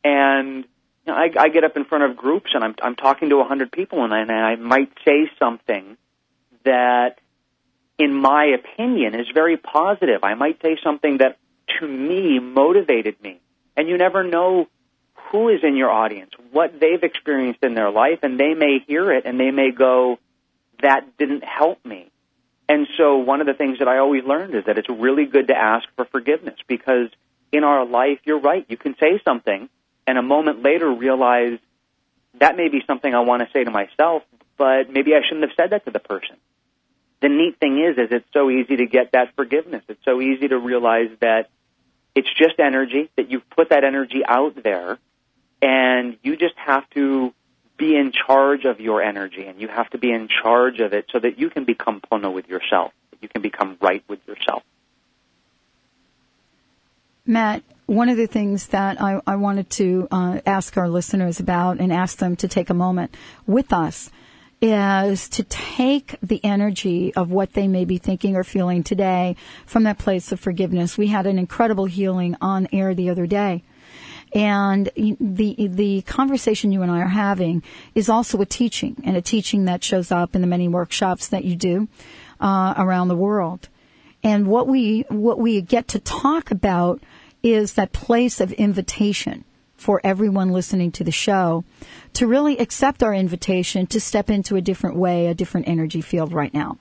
And 0.04 0.66
you 1.06 1.14
know, 1.14 1.16
I, 1.16 1.30
I 1.38 1.50
get 1.50 1.64
up 1.64 1.78
in 1.78 1.86
front 1.86 2.06
of 2.06 2.18
groups 2.18 2.52
and 2.54 2.64
I'm, 2.64 2.76
I'm 2.82 2.96
talking 2.96 3.30
to 3.30 3.40
a 3.42 3.44
hundred 3.44 3.72
people 3.72 4.04
and 4.04 4.14
I, 4.14 4.22
and 4.22 4.32
I 4.32 4.56
might 4.56 4.92
say 5.06 5.30
something 5.38 5.98
that, 6.64 7.20
in 7.98 8.14
my 8.14 8.46
opinion, 8.46 9.16
is 9.16 9.28
very 9.34 9.58
positive. 9.58 10.24
I 10.24 10.34
might 10.34 10.62
say 10.62 10.78
something 10.84 11.20
that, 11.20 11.38
to 11.80 11.88
me, 11.88 12.40
motivated 12.40 13.22
me. 13.22 13.40
And 13.78 13.88
you 13.88 13.98
never 13.98 14.24
know 14.24 14.68
who 15.32 15.50
is 15.50 15.62
in 15.64 15.76
your 15.76 15.90
audience, 15.90 16.32
what 16.52 16.80
they've 16.80 17.04
experienced 17.04 17.64
in 17.64 17.74
their 17.74 17.90
life, 17.90 18.20
and 18.24 18.40
they 18.40 18.54
may 18.54 18.80
hear 18.86 19.12
it 19.12 19.26
and 19.26 19.40
they 19.40 19.52
may 19.52 19.72
go, 19.72 20.20
that 20.82 21.18
didn't 21.18 21.44
help 21.44 21.84
me. 21.86 22.12
And 22.68 22.88
so 22.98 23.18
one 23.18 23.42
of 23.42 23.48
the 23.48 23.54
things 23.54 23.80
that 23.80 23.88
I 23.88 24.00
always 24.00 24.24
learned 24.24 24.56
is 24.56 24.66
that 24.66 24.78
it's 24.78 24.90
really 24.90 25.26
good 25.26 25.48
to 25.48 25.56
ask 25.56 25.88
for 25.96 26.06
forgiveness 26.06 26.56
because 26.68 27.10
in 27.52 27.64
our 27.64 27.86
life, 27.86 28.20
you're 28.24 28.40
right. 28.40 28.66
You 28.68 28.78
can 28.78 28.96
say 29.00 29.22
something 29.24 29.70
and 30.08 30.18
a 30.18 30.22
moment 30.22 30.64
later 30.64 30.92
realize 30.92 31.60
that 32.40 32.58
may 32.58 32.70
be 32.70 32.82
something 32.86 33.14
I 33.14 33.22
want 33.22 33.42
to 33.42 33.50
say 33.54 33.64
to 33.64 33.72
myself, 33.72 34.24
but 34.58 34.90
maybe 34.90 35.14
I 35.14 35.22
shouldn't 35.28 35.50
have 35.50 35.56
said 35.56 35.72
that 35.72 35.86
to 35.86 35.92
the 35.92 36.00
person. 36.00 36.38
The 37.26 37.30
neat 37.30 37.60
thing 37.60 37.84
is, 37.84 37.98
is 37.98 38.10
it's 38.12 38.28
so 38.34 38.52
easy 38.52 38.76
to 38.76 38.86
get 38.86 39.14
that 39.14 39.36
forgiveness. 39.36 39.82
It's 39.88 40.06
so 40.06 40.22
easy 40.22 40.48
to 40.48 40.60
realize 40.60 41.10
that 41.22 41.50
it's 42.14 42.32
just 42.38 42.60
energy, 42.60 43.10
that 43.18 43.32
you've 43.32 43.50
put 43.50 43.70
that 43.70 43.84
energy 43.84 44.22
out 44.24 44.62
there, 44.62 45.00
and 45.60 46.18
you 46.22 46.38
just 46.38 46.54
have 46.58 46.88
to 46.92 47.34
be 47.78 47.98
in 47.98 48.12
charge 48.12 48.66
of 48.66 48.80
your 48.80 49.02
energy, 49.02 49.48
and 49.48 49.60
you 49.60 49.68
have 49.68 49.90
to 49.90 49.98
be 49.98 50.12
in 50.12 50.28
charge 50.28 50.80
of 50.80 50.94
it 50.94 51.08
so 51.12 51.18
that 51.18 51.40
you 51.40 51.50
can 51.50 51.66
become 51.66 52.00
pono 52.00 52.32
with 52.32 52.48
yourself, 52.48 52.94
that 53.10 53.24
you 53.24 53.28
can 53.28 53.42
become 53.42 53.76
right 53.82 54.04
with 54.08 54.20
yourself. 54.28 54.62
Matt, 57.26 57.64
one 57.88 58.10
of 58.10 58.18
the 58.18 58.28
things 58.28 58.68
that 58.68 59.02
I, 59.02 59.20
I 59.26 59.38
wanted 59.38 59.72
to 59.72 60.08
uh, 60.12 60.42
ask 60.46 60.78
our 60.78 60.88
listeners 60.88 61.40
about 61.40 61.80
and 61.80 61.92
ask 61.92 62.20
them 62.20 62.36
to 62.36 62.48
take 62.48 62.70
a 62.70 62.76
moment 62.76 63.18
with 63.48 63.74
us 63.74 64.12
is 64.66 65.30
to 65.30 65.44
take 65.44 66.16
the 66.24 66.44
energy 66.44 67.14
of 67.14 67.30
what 67.30 67.54
they 67.54 67.68
may 67.68 67.86
be 67.86 68.00
thinking 68.00 68.36
or 68.36 68.44
feeling 68.44 68.84
today 68.84 69.36
from 69.68 69.84
that 69.84 70.00
place 70.00 70.32
of 70.32 70.40
forgiveness. 70.40 70.98
We 70.98 71.08
had 71.08 71.28
an 71.28 71.38
incredible 71.38 71.86
healing 71.86 72.36
on 72.42 72.68
air 72.74 72.96
the 72.96 73.12
other 73.12 73.28
day. 73.28 73.64
And 74.34 74.90
the 74.96 75.68
the 75.72 76.02
conversation 76.02 76.72
you 76.72 76.82
and 76.82 76.92
I 76.92 77.00
are 77.02 77.08
having 77.08 77.62
is 77.94 78.10
also 78.10 78.42
a 78.42 78.46
teaching, 78.46 78.98
and 79.04 79.16
a 79.16 79.22
teaching 79.22 79.66
that 79.66 79.84
shows 79.84 80.12
up 80.12 80.36
in 80.36 80.42
the 80.42 80.48
many 80.48 80.68
workshops 80.68 81.28
that 81.28 81.46
you 81.46 81.56
do 81.56 81.88
uh, 82.42 82.74
around 82.76 83.08
the 83.08 83.16
world. 83.16 83.70
And 84.24 84.48
what 84.48 84.68
we 84.68 85.06
what 85.10 85.38
we 85.38 85.62
get 85.62 85.88
to 85.90 86.00
talk 86.00 86.50
about 86.50 87.02
is 87.44 87.74
that 87.74 87.94
place 87.94 88.42
of 88.42 88.52
invitation 88.54 89.46
for 89.76 90.02
everyone 90.04 90.52
listening 90.52 90.92
to 90.92 91.04
the 91.04 91.12
show 91.12 91.64
to 92.14 92.28
really 92.28 92.58
accept 92.58 93.04
our 93.04 93.14
invitation 93.14 93.86
to 93.88 94.00
step 94.00 94.30
into 94.30 94.56
a 94.56 94.62
different 94.62 94.96
way, 94.96 95.28
a 95.28 95.34
different 95.34 95.68
energy 95.68 96.02
field 96.02 96.34
right 96.34 96.54
now. 96.54 96.78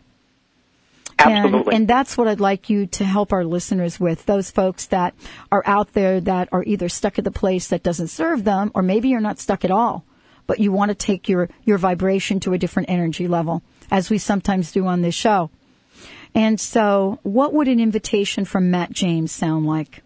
Absolutely. 1.19 1.59
And, 1.59 1.69
and, 1.75 1.89
that's 1.89 2.17
what 2.17 2.29
I'd 2.29 2.41
like 2.41 2.69
you 2.69 2.87
to 2.87 3.05
help 3.05 3.33
our 3.33 3.45
listeners 3.45 4.01
with. 4.01 4.27
Those 4.27 4.51
folks 4.51 4.87
that 4.87 5.15
are 5.53 5.63
out 5.65 5.93
there 5.93 6.21
that 6.21 6.49
are 6.53 6.65
either 6.65 6.89
stuck 6.89 7.19
at 7.19 7.25
the 7.25 7.31
place 7.31 7.69
that 7.69 7.83
doesn't 7.83 8.09
serve 8.09 8.45
them, 8.45 8.73
or 8.75 8.83
maybe 8.83 9.09
you're 9.09 9.21
not 9.21 9.39
stuck 9.39 9.65
at 9.65 9.71
all, 9.71 10.05
but 10.47 10.59
you 10.59 10.73
want 10.73 10.91
to 10.91 10.95
take 10.95 11.29
your, 11.29 11.49
your 11.65 11.79
vibration 11.79 12.41
to 12.41 12.53
a 12.53 12.59
different 12.59 12.91
energy 12.91 13.29
level, 13.29 13.63
as 13.91 14.11
we 14.11 14.19
sometimes 14.19 14.73
do 14.73 14.87
on 14.87 15.03
this 15.03 15.15
show. 15.15 15.51
And 16.35 16.61
so, 16.61 17.21
what 17.23 17.53
would 17.53 17.69
an 17.69 17.79
invitation 17.79 18.45
from 18.45 18.71
Matt 18.71 18.91
James 18.91 19.31
sound 19.31 19.67
like? 19.67 20.03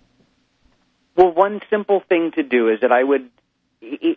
Well, 1.18 1.32
one 1.32 1.60
simple 1.68 2.00
thing 2.08 2.30
to 2.36 2.44
do 2.44 2.68
is 2.68 2.82
that 2.82 2.92
I 2.92 3.02
would 3.02 3.28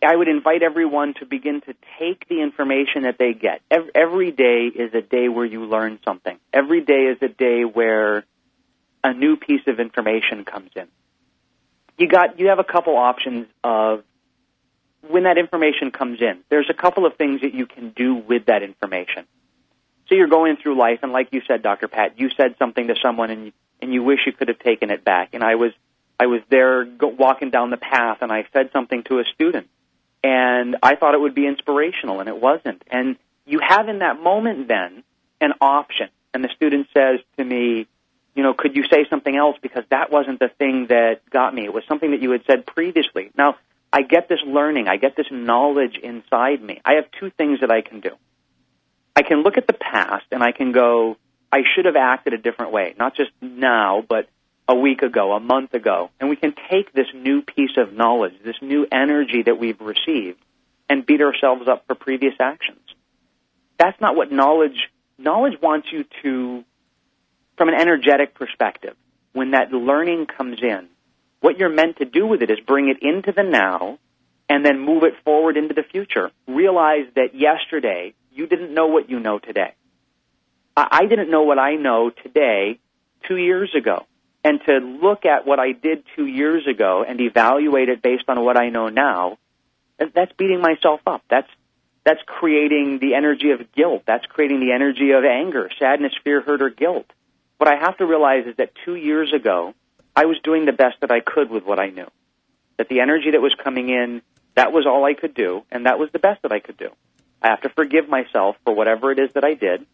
I 0.03 0.15
would 0.15 0.27
invite 0.27 0.61
everyone 0.61 1.15
to 1.15 1.25
begin 1.25 1.61
to 1.61 1.73
take 1.97 2.27
the 2.27 2.41
information 2.41 3.03
that 3.03 3.17
they 3.17 3.33
get. 3.33 3.61
Every 3.95 4.29
day 4.29 4.65
is 4.67 4.93
a 4.93 5.01
day 5.01 5.27
where 5.27 5.45
you 5.45 5.65
learn 5.65 5.97
something. 6.05 6.37
Every 6.53 6.81
day 6.81 7.05
is 7.11 7.17
a 7.23 7.27
day 7.27 7.63
where 7.65 8.23
a 9.03 9.13
new 9.15 9.35
piece 9.35 9.65
of 9.65 9.79
information 9.79 10.45
comes 10.45 10.69
in. 10.75 10.87
You 11.97 12.07
got 12.07 12.39
you 12.39 12.49
have 12.49 12.59
a 12.59 12.63
couple 12.63 12.95
options 12.95 13.47
of 13.63 14.03
when 15.09 15.23
that 15.23 15.39
information 15.39 15.89
comes 15.89 16.21
in. 16.21 16.43
There's 16.49 16.69
a 16.69 16.75
couple 16.75 17.07
of 17.07 17.15
things 17.15 17.41
that 17.41 17.55
you 17.55 17.65
can 17.65 17.89
do 17.89 18.13
with 18.13 18.45
that 18.45 18.61
information. 18.61 19.25
So 20.07 20.13
you're 20.13 20.27
going 20.27 20.57
through 20.57 20.77
life, 20.77 20.99
and 21.01 21.11
like 21.11 21.29
you 21.31 21.41
said, 21.47 21.63
Dr. 21.63 21.87
Pat, 21.87 22.19
you 22.19 22.29
said 22.37 22.57
something 22.59 22.89
to 22.89 22.95
someone, 23.01 23.31
and 23.31 23.45
you, 23.47 23.51
and 23.81 23.91
you 23.91 24.03
wish 24.03 24.19
you 24.27 24.33
could 24.33 24.49
have 24.49 24.59
taken 24.59 24.91
it 24.91 25.03
back. 25.03 25.29
And 25.33 25.43
I 25.43 25.55
was 25.55 25.71
I 26.21 26.27
was 26.27 26.41
there 26.51 26.85
go, 26.85 27.07
walking 27.07 27.49
down 27.49 27.71
the 27.71 27.77
path 27.77 28.19
and 28.21 28.31
I 28.31 28.45
said 28.53 28.69
something 28.71 29.01
to 29.05 29.17
a 29.17 29.23
student 29.33 29.67
and 30.23 30.77
I 30.83 30.95
thought 30.95 31.15
it 31.15 31.19
would 31.19 31.33
be 31.33 31.47
inspirational 31.47 32.19
and 32.19 32.29
it 32.29 32.39
wasn't. 32.39 32.83
And 32.91 33.15
you 33.47 33.59
have 33.67 33.89
in 33.89 33.99
that 33.99 34.21
moment 34.21 34.67
then 34.67 35.03
an 35.41 35.53
option. 35.59 36.09
And 36.31 36.43
the 36.43 36.49
student 36.55 36.85
says 36.95 37.21
to 37.39 37.43
me, 37.43 37.87
you 38.35 38.43
know, 38.43 38.53
could 38.53 38.75
you 38.75 38.83
say 38.83 39.07
something 39.09 39.35
else 39.35 39.57
because 39.63 39.83
that 39.89 40.11
wasn't 40.11 40.37
the 40.37 40.49
thing 40.59 40.85
that 40.89 41.27
got 41.31 41.55
me. 41.55 41.65
It 41.65 41.73
was 41.73 41.83
something 41.87 42.11
that 42.11 42.21
you 42.21 42.29
had 42.29 42.43
said 42.45 42.67
previously. 42.67 43.31
Now, 43.35 43.55
I 43.91 44.03
get 44.03 44.29
this 44.29 44.41
learning, 44.45 44.87
I 44.87 44.97
get 44.97 45.15
this 45.15 45.25
knowledge 45.31 45.97
inside 46.03 46.61
me. 46.61 46.81
I 46.85 46.93
have 46.93 47.05
two 47.19 47.31
things 47.31 47.61
that 47.61 47.71
I 47.71 47.81
can 47.81 47.99
do. 47.99 48.11
I 49.15 49.23
can 49.23 49.41
look 49.41 49.57
at 49.57 49.65
the 49.65 49.73
past 49.73 50.25
and 50.31 50.43
I 50.43 50.51
can 50.51 50.71
go, 50.71 51.17
I 51.51 51.63
should 51.73 51.85
have 51.85 51.95
acted 51.95 52.33
a 52.33 52.37
different 52.37 52.73
way, 52.73 52.93
not 52.99 53.15
just 53.15 53.31
now, 53.41 54.05
but 54.07 54.29
a 54.71 54.75
week 54.75 55.01
ago, 55.01 55.33
a 55.33 55.39
month 55.41 55.73
ago, 55.73 56.09
and 56.17 56.29
we 56.29 56.37
can 56.37 56.53
take 56.69 56.93
this 56.93 57.07
new 57.13 57.41
piece 57.41 57.75
of 57.75 57.91
knowledge, 57.91 58.31
this 58.41 58.55
new 58.61 58.87
energy 58.89 59.43
that 59.45 59.59
we've 59.59 59.81
received, 59.81 60.39
and 60.89 61.05
beat 61.05 61.21
ourselves 61.21 61.67
up 61.67 61.85
for 61.87 61.93
previous 61.93 62.35
actions. 62.39 62.79
That's 63.77 63.99
not 63.99 64.15
what 64.15 64.31
knowledge, 64.31 64.89
knowledge 65.17 65.59
wants 65.61 65.89
you 65.91 66.05
to, 66.23 66.63
from 67.57 67.67
an 67.67 67.75
energetic 67.75 68.33
perspective, 68.33 68.95
when 69.33 69.51
that 69.51 69.73
learning 69.73 70.27
comes 70.27 70.59
in, 70.61 70.87
what 71.41 71.57
you're 71.57 71.67
meant 71.67 71.97
to 71.97 72.05
do 72.05 72.25
with 72.25 72.41
it 72.41 72.49
is 72.49 72.59
bring 72.65 72.87
it 72.87 72.99
into 73.01 73.33
the 73.33 73.43
now 73.43 73.99
and 74.47 74.65
then 74.65 74.79
move 74.79 75.03
it 75.03 75.15
forward 75.25 75.57
into 75.57 75.73
the 75.73 75.83
future. 75.83 76.31
Realize 76.47 77.07
that 77.15 77.35
yesterday 77.35 78.13
you 78.31 78.47
didn't 78.47 78.73
know 78.73 78.87
what 78.87 79.09
you 79.09 79.19
know 79.19 79.37
today. 79.37 79.73
I 80.77 81.05
didn't 81.07 81.29
know 81.29 81.43
what 81.43 81.59
I 81.59 81.75
know 81.75 82.09
today 82.09 82.79
two 83.27 83.35
years 83.35 83.75
ago 83.75 84.05
and 84.43 84.59
to 84.65 84.77
look 84.77 85.25
at 85.25 85.45
what 85.45 85.59
I 85.59 85.71
did 85.71 86.03
two 86.15 86.25
years 86.25 86.67
ago 86.67 87.03
and 87.07 87.19
evaluate 87.21 87.89
it 87.89 88.01
based 88.01 88.25
on 88.27 88.43
what 88.43 88.57
I 88.57 88.69
know 88.69 88.89
now, 88.89 89.37
that's 89.97 90.31
beating 90.33 90.61
myself 90.61 91.01
up. 91.05 91.23
That's 91.29 91.49
that's 92.03 92.21
creating 92.25 92.97
the 92.97 93.13
energy 93.13 93.51
of 93.51 93.71
guilt. 93.73 94.03
That's 94.07 94.25
creating 94.25 94.59
the 94.59 94.71
energy 94.71 95.11
of 95.11 95.23
anger, 95.23 95.69
sadness, 95.77 96.13
fear, 96.23 96.41
hurt, 96.41 96.63
or 96.63 96.71
guilt. 96.71 97.05
What 97.57 97.69
I 97.69 97.75
have 97.75 97.97
to 97.97 98.07
realize 98.07 98.47
is 98.47 98.55
that 98.55 98.71
two 98.83 98.95
years 98.95 99.31
ago, 99.33 99.75
I 100.15 100.25
was 100.25 100.39
doing 100.43 100.65
the 100.65 100.71
best 100.71 101.01
that 101.01 101.11
I 101.11 101.19
could 101.19 101.51
with 101.51 101.63
what 101.63 101.79
I 101.79 101.89
knew. 101.89 102.09
That 102.77 102.89
the 102.89 103.01
energy 103.01 103.31
that 103.31 103.41
was 103.41 103.53
coming 103.53 103.89
in, 103.89 104.23
that 104.55 104.71
was 104.71 104.87
all 104.87 105.05
I 105.05 105.13
could 105.13 105.35
do, 105.35 105.63
and 105.69 105.85
that 105.85 105.99
was 105.99 106.09
the 106.11 106.17
best 106.17 106.41
that 106.41 106.51
I 106.51 106.59
could 106.59 106.77
do. 106.77 106.89
I 107.39 107.49
have 107.49 107.61
to 107.61 107.69
forgive 107.69 108.09
myself 108.09 108.57
for 108.63 108.73
whatever 108.73 109.11
it 109.11 109.19
is 109.19 109.33
that 109.33 109.43
I 109.43 109.53
did, 109.53 109.85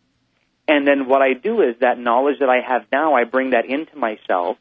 and 0.68 0.88
then 0.88 1.08
what 1.08 1.22
I 1.22 1.34
do 1.34 1.62
is 1.62 1.76
that 1.80 1.98
knowledge 1.98 2.40
that 2.40 2.50
I 2.50 2.60
have 2.60 2.86
now, 2.92 3.16
I 3.16 3.24
bring 3.24 3.52
that 3.52 3.66
into 3.66 3.96
myself 3.98 4.58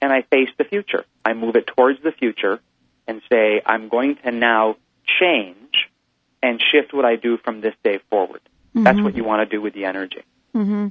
and 0.00 0.12
I 0.12 0.22
face 0.22 0.48
the 0.56 0.64
future. 0.64 1.04
I 1.24 1.34
move 1.34 1.56
it 1.56 1.66
towards 1.66 2.02
the 2.02 2.12
future 2.12 2.60
and 3.06 3.20
say, 3.30 3.60
I'm 3.64 3.88
going 3.88 4.16
to 4.24 4.30
now 4.30 4.76
change 5.20 5.88
and 6.42 6.62
shift 6.72 6.94
what 6.94 7.04
I 7.04 7.16
do 7.16 7.36
from 7.36 7.60
this 7.60 7.74
day 7.84 8.00
forward. 8.08 8.40
Mm-hmm. 8.74 8.84
That's 8.84 9.00
what 9.00 9.16
you 9.16 9.24
want 9.24 9.48
to 9.48 9.56
do 9.56 9.60
with 9.60 9.74
the 9.74 9.84
energy. 9.84 10.22
Mm-hmm. 10.54 10.88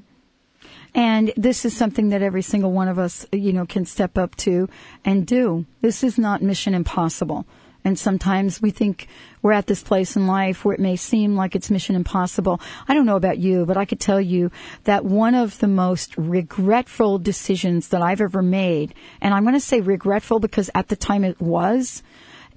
And 0.94 1.32
this 1.38 1.66
is 1.66 1.76
something 1.76 2.10
that 2.10 2.22
every 2.22 2.42
single 2.42 2.72
one 2.72 2.88
of 2.88 3.00
us, 3.00 3.26
you 3.32 3.54
know, 3.54 3.66
can 3.66 3.86
step 3.86 4.18
up 4.18 4.36
to 4.38 4.68
and 5.06 5.26
do. 5.26 5.66
This 5.82 6.04
is 6.04 6.18
not 6.18 6.42
mission 6.42 6.74
impossible. 6.74 7.46
And 7.84 7.98
sometimes 7.98 8.62
we 8.62 8.72
think 8.72 9.08
we're 9.42 9.54
at 9.54 9.68
this 9.68 9.82
place 9.82 10.16
in 10.16 10.28
life 10.28 10.66
where 10.66 10.76
it 10.76 10.82
may 10.82 10.96
seem 10.96 11.36
like 11.36 11.56
it's 11.56 11.72
mission 11.72 11.96
impossible. 11.96 12.60
I 12.88 12.94
don't 12.94 13.06
know 13.06 13.16
about 13.16 13.38
you, 13.38 13.66
but 13.66 13.78
I 13.78 13.86
could 13.86 14.00
tell 14.00 14.20
you 14.20 14.52
that 14.84 15.06
one 15.06 15.34
of 15.34 15.60
the 15.60 15.68
most 15.68 16.18
regretful 16.18 17.20
decisions 17.20 17.90
that 17.90 18.02
I've 18.02 18.22
ever 18.22 18.42
made, 18.42 18.94
and 19.22 19.34
I'm 19.34 19.44
going 19.44 19.54
to 19.54 19.60
say 19.60 19.80
regretful 19.80 20.40
because 20.40 20.70
at 20.76 20.90
the 20.90 20.96
time 20.96 21.24
it 21.24 21.40
was, 21.40 22.04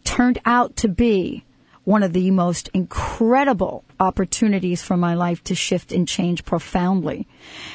turned 0.05 0.41
out 0.45 0.77
to 0.77 0.89
be 0.89 1.45
one 1.85 2.03
of 2.03 2.13
the 2.13 2.31
most 2.31 2.69
incredible 2.73 3.85
opportunities 3.99 4.83
for 4.83 4.97
my 4.97 5.15
life 5.15 5.43
to 5.45 5.55
shift 5.55 5.93
and 5.93 6.07
change 6.07 6.45
profoundly. 6.45 7.27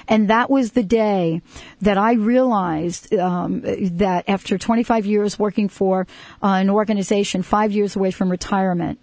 And 0.07 0.29
that 0.29 0.49
was 0.49 0.71
the 0.71 0.83
day 0.83 1.41
that 1.81 1.97
I 1.97 2.13
realized 2.13 3.13
um, 3.13 3.61
that 3.63 4.23
after 4.27 4.57
25 4.57 5.05
years 5.05 5.37
working 5.37 5.67
for 5.67 6.07
uh, 6.41 6.47
an 6.47 6.69
organization, 6.69 7.43
five 7.43 7.71
years 7.71 7.95
away 7.95 8.11
from 8.11 8.31
retirement, 8.31 8.99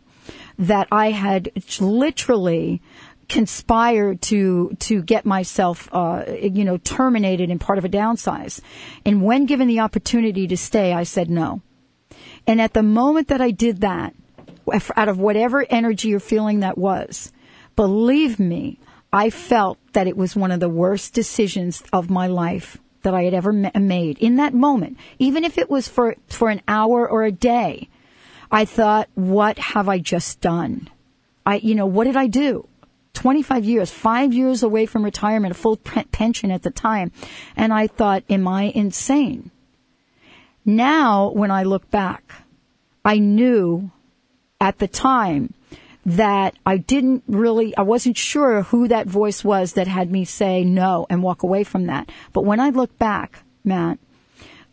that 0.58 0.88
I 0.90 1.10
had 1.10 1.50
literally 1.80 2.80
conspired 3.28 4.20
to 4.20 4.76
to 4.78 5.02
get 5.02 5.24
myself 5.24 5.88
uh, 5.92 6.24
you 6.38 6.64
know 6.64 6.76
terminated 6.78 7.50
in 7.50 7.58
part 7.58 7.78
of 7.78 7.84
a 7.84 7.88
downsize 7.88 8.60
and 9.06 9.22
when 9.22 9.46
given 9.46 9.66
the 9.66 9.80
opportunity 9.80 10.46
to 10.46 10.58
stay 10.58 10.92
i 10.92 11.02
said 11.02 11.30
no 11.30 11.62
and 12.46 12.60
at 12.60 12.74
the 12.74 12.82
moment 12.82 13.28
that 13.28 13.40
i 13.40 13.50
did 13.50 13.80
that 13.80 14.14
out 14.96 15.08
of 15.08 15.18
whatever 15.18 15.66
energy 15.68 16.14
or 16.14 16.20
feeling 16.20 16.60
that 16.60 16.78
was, 16.78 17.32
believe 17.76 18.38
me, 18.38 18.78
I 19.12 19.30
felt 19.30 19.78
that 19.92 20.06
it 20.06 20.16
was 20.16 20.34
one 20.34 20.50
of 20.50 20.60
the 20.60 20.68
worst 20.68 21.14
decisions 21.14 21.82
of 21.92 22.10
my 22.10 22.26
life 22.26 22.78
that 23.02 23.14
I 23.14 23.22
had 23.22 23.34
ever 23.34 23.52
made. 23.52 24.18
In 24.18 24.36
that 24.36 24.54
moment, 24.54 24.98
even 25.18 25.44
if 25.44 25.58
it 25.58 25.70
was 25.70 25.86
for, 25.86 26.16
for 26.26 26.50
an 26.50 26.62
hour 26.66 27.08
or 27.08 27.22
a 27.22 27.30
day, 27.30 27.88
I 28.50 28.64
thought, 28.64 29.08
what 29.14 29.58
have 29.58 29.88
I 29.88 29.98
just 29.98 30.40
done? 30.40 30.88
I, 31.46 31.56
you 31.56 31.74
know, 31.74 31.86
what 31.86 32.04
did 32.04 32.16
I 32.16 32.26
do? 32.26 32.66
25 33.12 33.64
years, 33.64 33.90
five 33.90 34.32
years 34.32 34.62
away 34.62 34.86
from 34.86 35.04
retirement, 35.04 35.52
a 35.52 35.54
full 35.54 35.76
pension 35.76 36.50
at 36.50 36.62
the 36.62 36.70
time. 36.70 37.12
And 37.56 37.72
I 37.72 37.86
thought, 37.86 38.24
am 38.28 38.48
I 38.48 38.64
insane? 38.74 39.50
Now, 40.64 41.30
when 41.30 41.50
I 41.50 41.62
look 41.62 41.90
back, 41.90 42.32
I 43.04 43.18
knew 43.18 43.90
at 44.64 44.78
the 44.78 44.88
time 44.88 45.52
that 46.06 46.54
I 46.64 46.78
didn't 46.78 47.22
really, 47.28 47.76
I 47.76 47.82
wasn't 47.82 48.16
sure 48.16 48.62
who 48.62 48.88
that 48.88 49.06
voice 49.06 49.44
was 49.44 49.74
that 49.74 49.86
had 49.86 50.10
me 50.10 50.24
say 50.24 50.64
no 50.64 51.06
and 51.10 51.22
walk 51.22 51.42
away 51.42 51.64
from 51.64 51.84
that. 51.86 52.08
But 52.32 52.46
when 52.46 52.60
I 52.60 52.70
look 52.70 52.98
back, 52.98 53.40
Matt, 53.62 53.98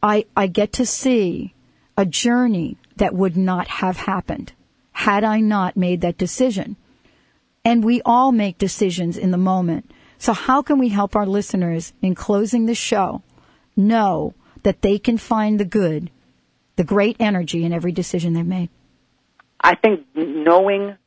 I, 0.01 0.25
I 0.35 0.47
get 0.47 0.71
to 0.73 0.85
see 0.85 1.53
a 1.97 2.05
journey 2.05 2.77
that 2.95 3.13
would 3.13 3.35
not 3.35 3.67
have 3.67 3.97
happened 3.97 4.53
had 4.93 5.25
I 5.25 5.41
not 5.41 5.75
made 5.75 5.99
that 6.01 6.17
decision. 6.17 6.77
And 7.65 7.83
we 7.83 8.01
all 8.05 8.31
make 8.31 8.57
decisions 8.57 9.17
in 9.17 9.31
the 9.31 9.37
moment. 9.37 9.91
So 10.19 10.31
how 10.31 10.61
can 10.61 10.79
we 10.79 10.87
help 10.87 11.17
our 11.17 11.25
listeners 11.25 11.91
in 12.01 12.15
closing 12.15 12.65
the 12.65 12.75
show 12.75 13.23
know 13.75 14.35
that 14.63 14.83
they 14.83 14.97
can 14.97 15.17
find 15.17 15.59
the 15.59 15.65
good, 15.65 16.11
the 16.77 16.85
great 16.85 17.17
energy 17.19 17.65
in 17.65 17.73
every 17.73 17.91
decision 17.91 18.31
they've 18.31 18.45
made? 18.45 18.69
I 19.61 19.75
think 19.75 20.07
knowing 20.15 20.97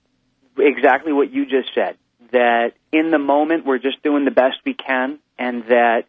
exactly 0.57 1.13
what 1.13 1.33
you 1.33 1.47
just 1.47 1.75
said, 1.75 1.97
that 2.31 2.75
in 2.93 3.11
the 3.11 3.19
moment 3.19 3.67
we're 3.67 3.79
just 3.79 4.03
doing 4.03 4.25
the 4.25 4.31
best 4.31 4.57
we 4.65 4.75
can, 4.75 5.19
and 5.39 5.65
that, 5.65 6.05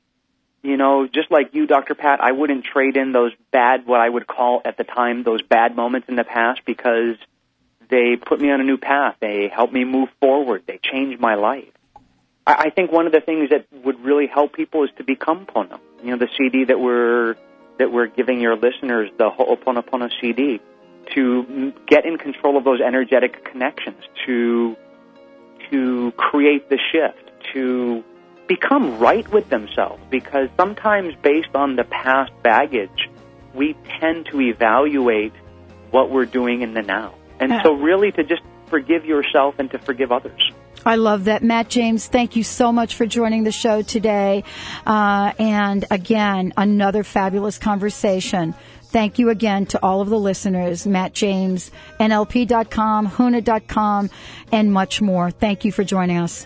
you 0.61 0.77
know, 0.77 1.07
just 1.07 1.31
like 1.31 1.53
you, 1.53 1.65
Dr. 1.65 1.95
Pat, 1.95 2.19
I 2.21 2.31
wouldn't 2.31 2.65
trade 2.65 2.97
in 2.97 3.11
those 3.11 3.31
bad, 3.51 3.85
what 3.85 3.99
I 3.99 4.09
would 4.09 4.27
call 4.27 4.61
at 4.63 4.77
the 4.77 4.83
time, 4.83 5.23
those 5.23 5.41
bad 5.41 5.75
moments 5.75 6.07
in 6.07 6.15
the 6.15 6.23
past 6.23 6.61
because 6.65 7.15
they 7.89 8.15
put 8.15 8.39
me 8.39 8.51
on 8.51 8.61
a 8.61 8.63
new 8.63 8.77
path. 8.77 9.15
They 9.19 9.47
helped 9.47 9.73
me 9.73 9.83
move 9.83 10.09
forward. 10.19 10.63
They 10.67 10.79
changed 10.81 11.19
my 11.19 11.35
life. 11.35 11.71
I, 12.45 12.53
I 12.53 12.69
think 12.69 12.91
one 12.91 13.07
of 13.07 13.11
the 13.11 13.21
things 13.21 13.49
that 13.49 13.65
would 13.83 14.03
really 14.03 14.27
help 14.27 14.53
people 14.53 14.83
is 14.83 14.89
to 14.97 15.03
become 15.03 15.45
Pono. 15.45 15.79
You 16.03 16.11
know, 16.11 16.17
the 16.17 16.29
CD 16.37 16.65
that 16.65 16.79
we're 16.79 17.35
that 17.77 17.91
we're 17.91 18.07
giving 18.07 18.39
your 18.39 18.55
listeners 18.55 19.09
the 19.17 19.29
Ho'oponopono 19.29 20.09
CD 20.21 20.61
to 21.13 21.73
get 21.87 22.05
in 22.05 22.17
control 22.17 22.57
of 22.57 22.63
those 22.63 22.81
energetic 22.81 23.45
connections, 23.45 24.01
to 24.25 24.75
to 25.71 26.11
create 26.11 26.69
the 26.69 26.79
shift, 26.91 27.31
to 27.53 28.03
become 28.47 28.99
right 28.99 29.27
with 29.31 29.49
themselves. 29.49 30.01
Because 30.09 30.49
sometimes, 30.57 31.15
based 31.21 31.55
on 31.55 31.75
the 31.75 31.83
past 31.83 32.31
baggage, 32.43 33.09
we 33.53 33.75
tend 33.99 34.27
to 34.27 34.41
evaluate 34.41 35.33
what 35.91 36.11
we're 36.11 36.25
doing 36.25 36.61
in 36.61 36.73
the 36.73 36.81
now. 36.81 37.15
And 37.39 37.53
so, 37.63 37.73
really, 37.73 38.11
to 38.11 38.23
just 38.23 38.41
forgive 38.67 39.05
yourself 39.05 39.55
and 39.59 39.69
to 39.71 39.79
forgive 39.79 40.11
others. 40.11 40.41
I 40.85 40.97
love 40.97 41.23
that. 41.23 41.43
Matt 41.43 41.69
James, 41.69 42.05
thank 42.05 42.35
you 42.35 42.43
so 42.43 42.71
much 42.71 42.93
for 42.93 43.07
joining 43.07 43.43
the 43.43 43.51
show 43.51 43.81
today. 43.81 44.43
Uh, 44.85 45.33
and 45.39 45.83
again, 45.89 46.53
another 46.55 47.03
fabulous 47.03 47.57
conversation. 47.57 48.53
Thank 48.95 49.19
you 49.19 49.29
again 49.29 49.65
to 49.65 49.83
all 49.83 49.99
of 49.99 50.07
the 50.07 50.17
listeners, 50.17 50.87
Matt 50.87 51.11
James, 51.11 51.69
NLP.com, 51.99 53.09
Huna.com, 53.09 54.09
and 54.53 54.71
much 54.71 55.01
more. 55.01 55.31
Thank 55.31 55.65
you 55.65 55.73
for 55.73 55.83
joining 55.83 56.17
us. 56.17 56.45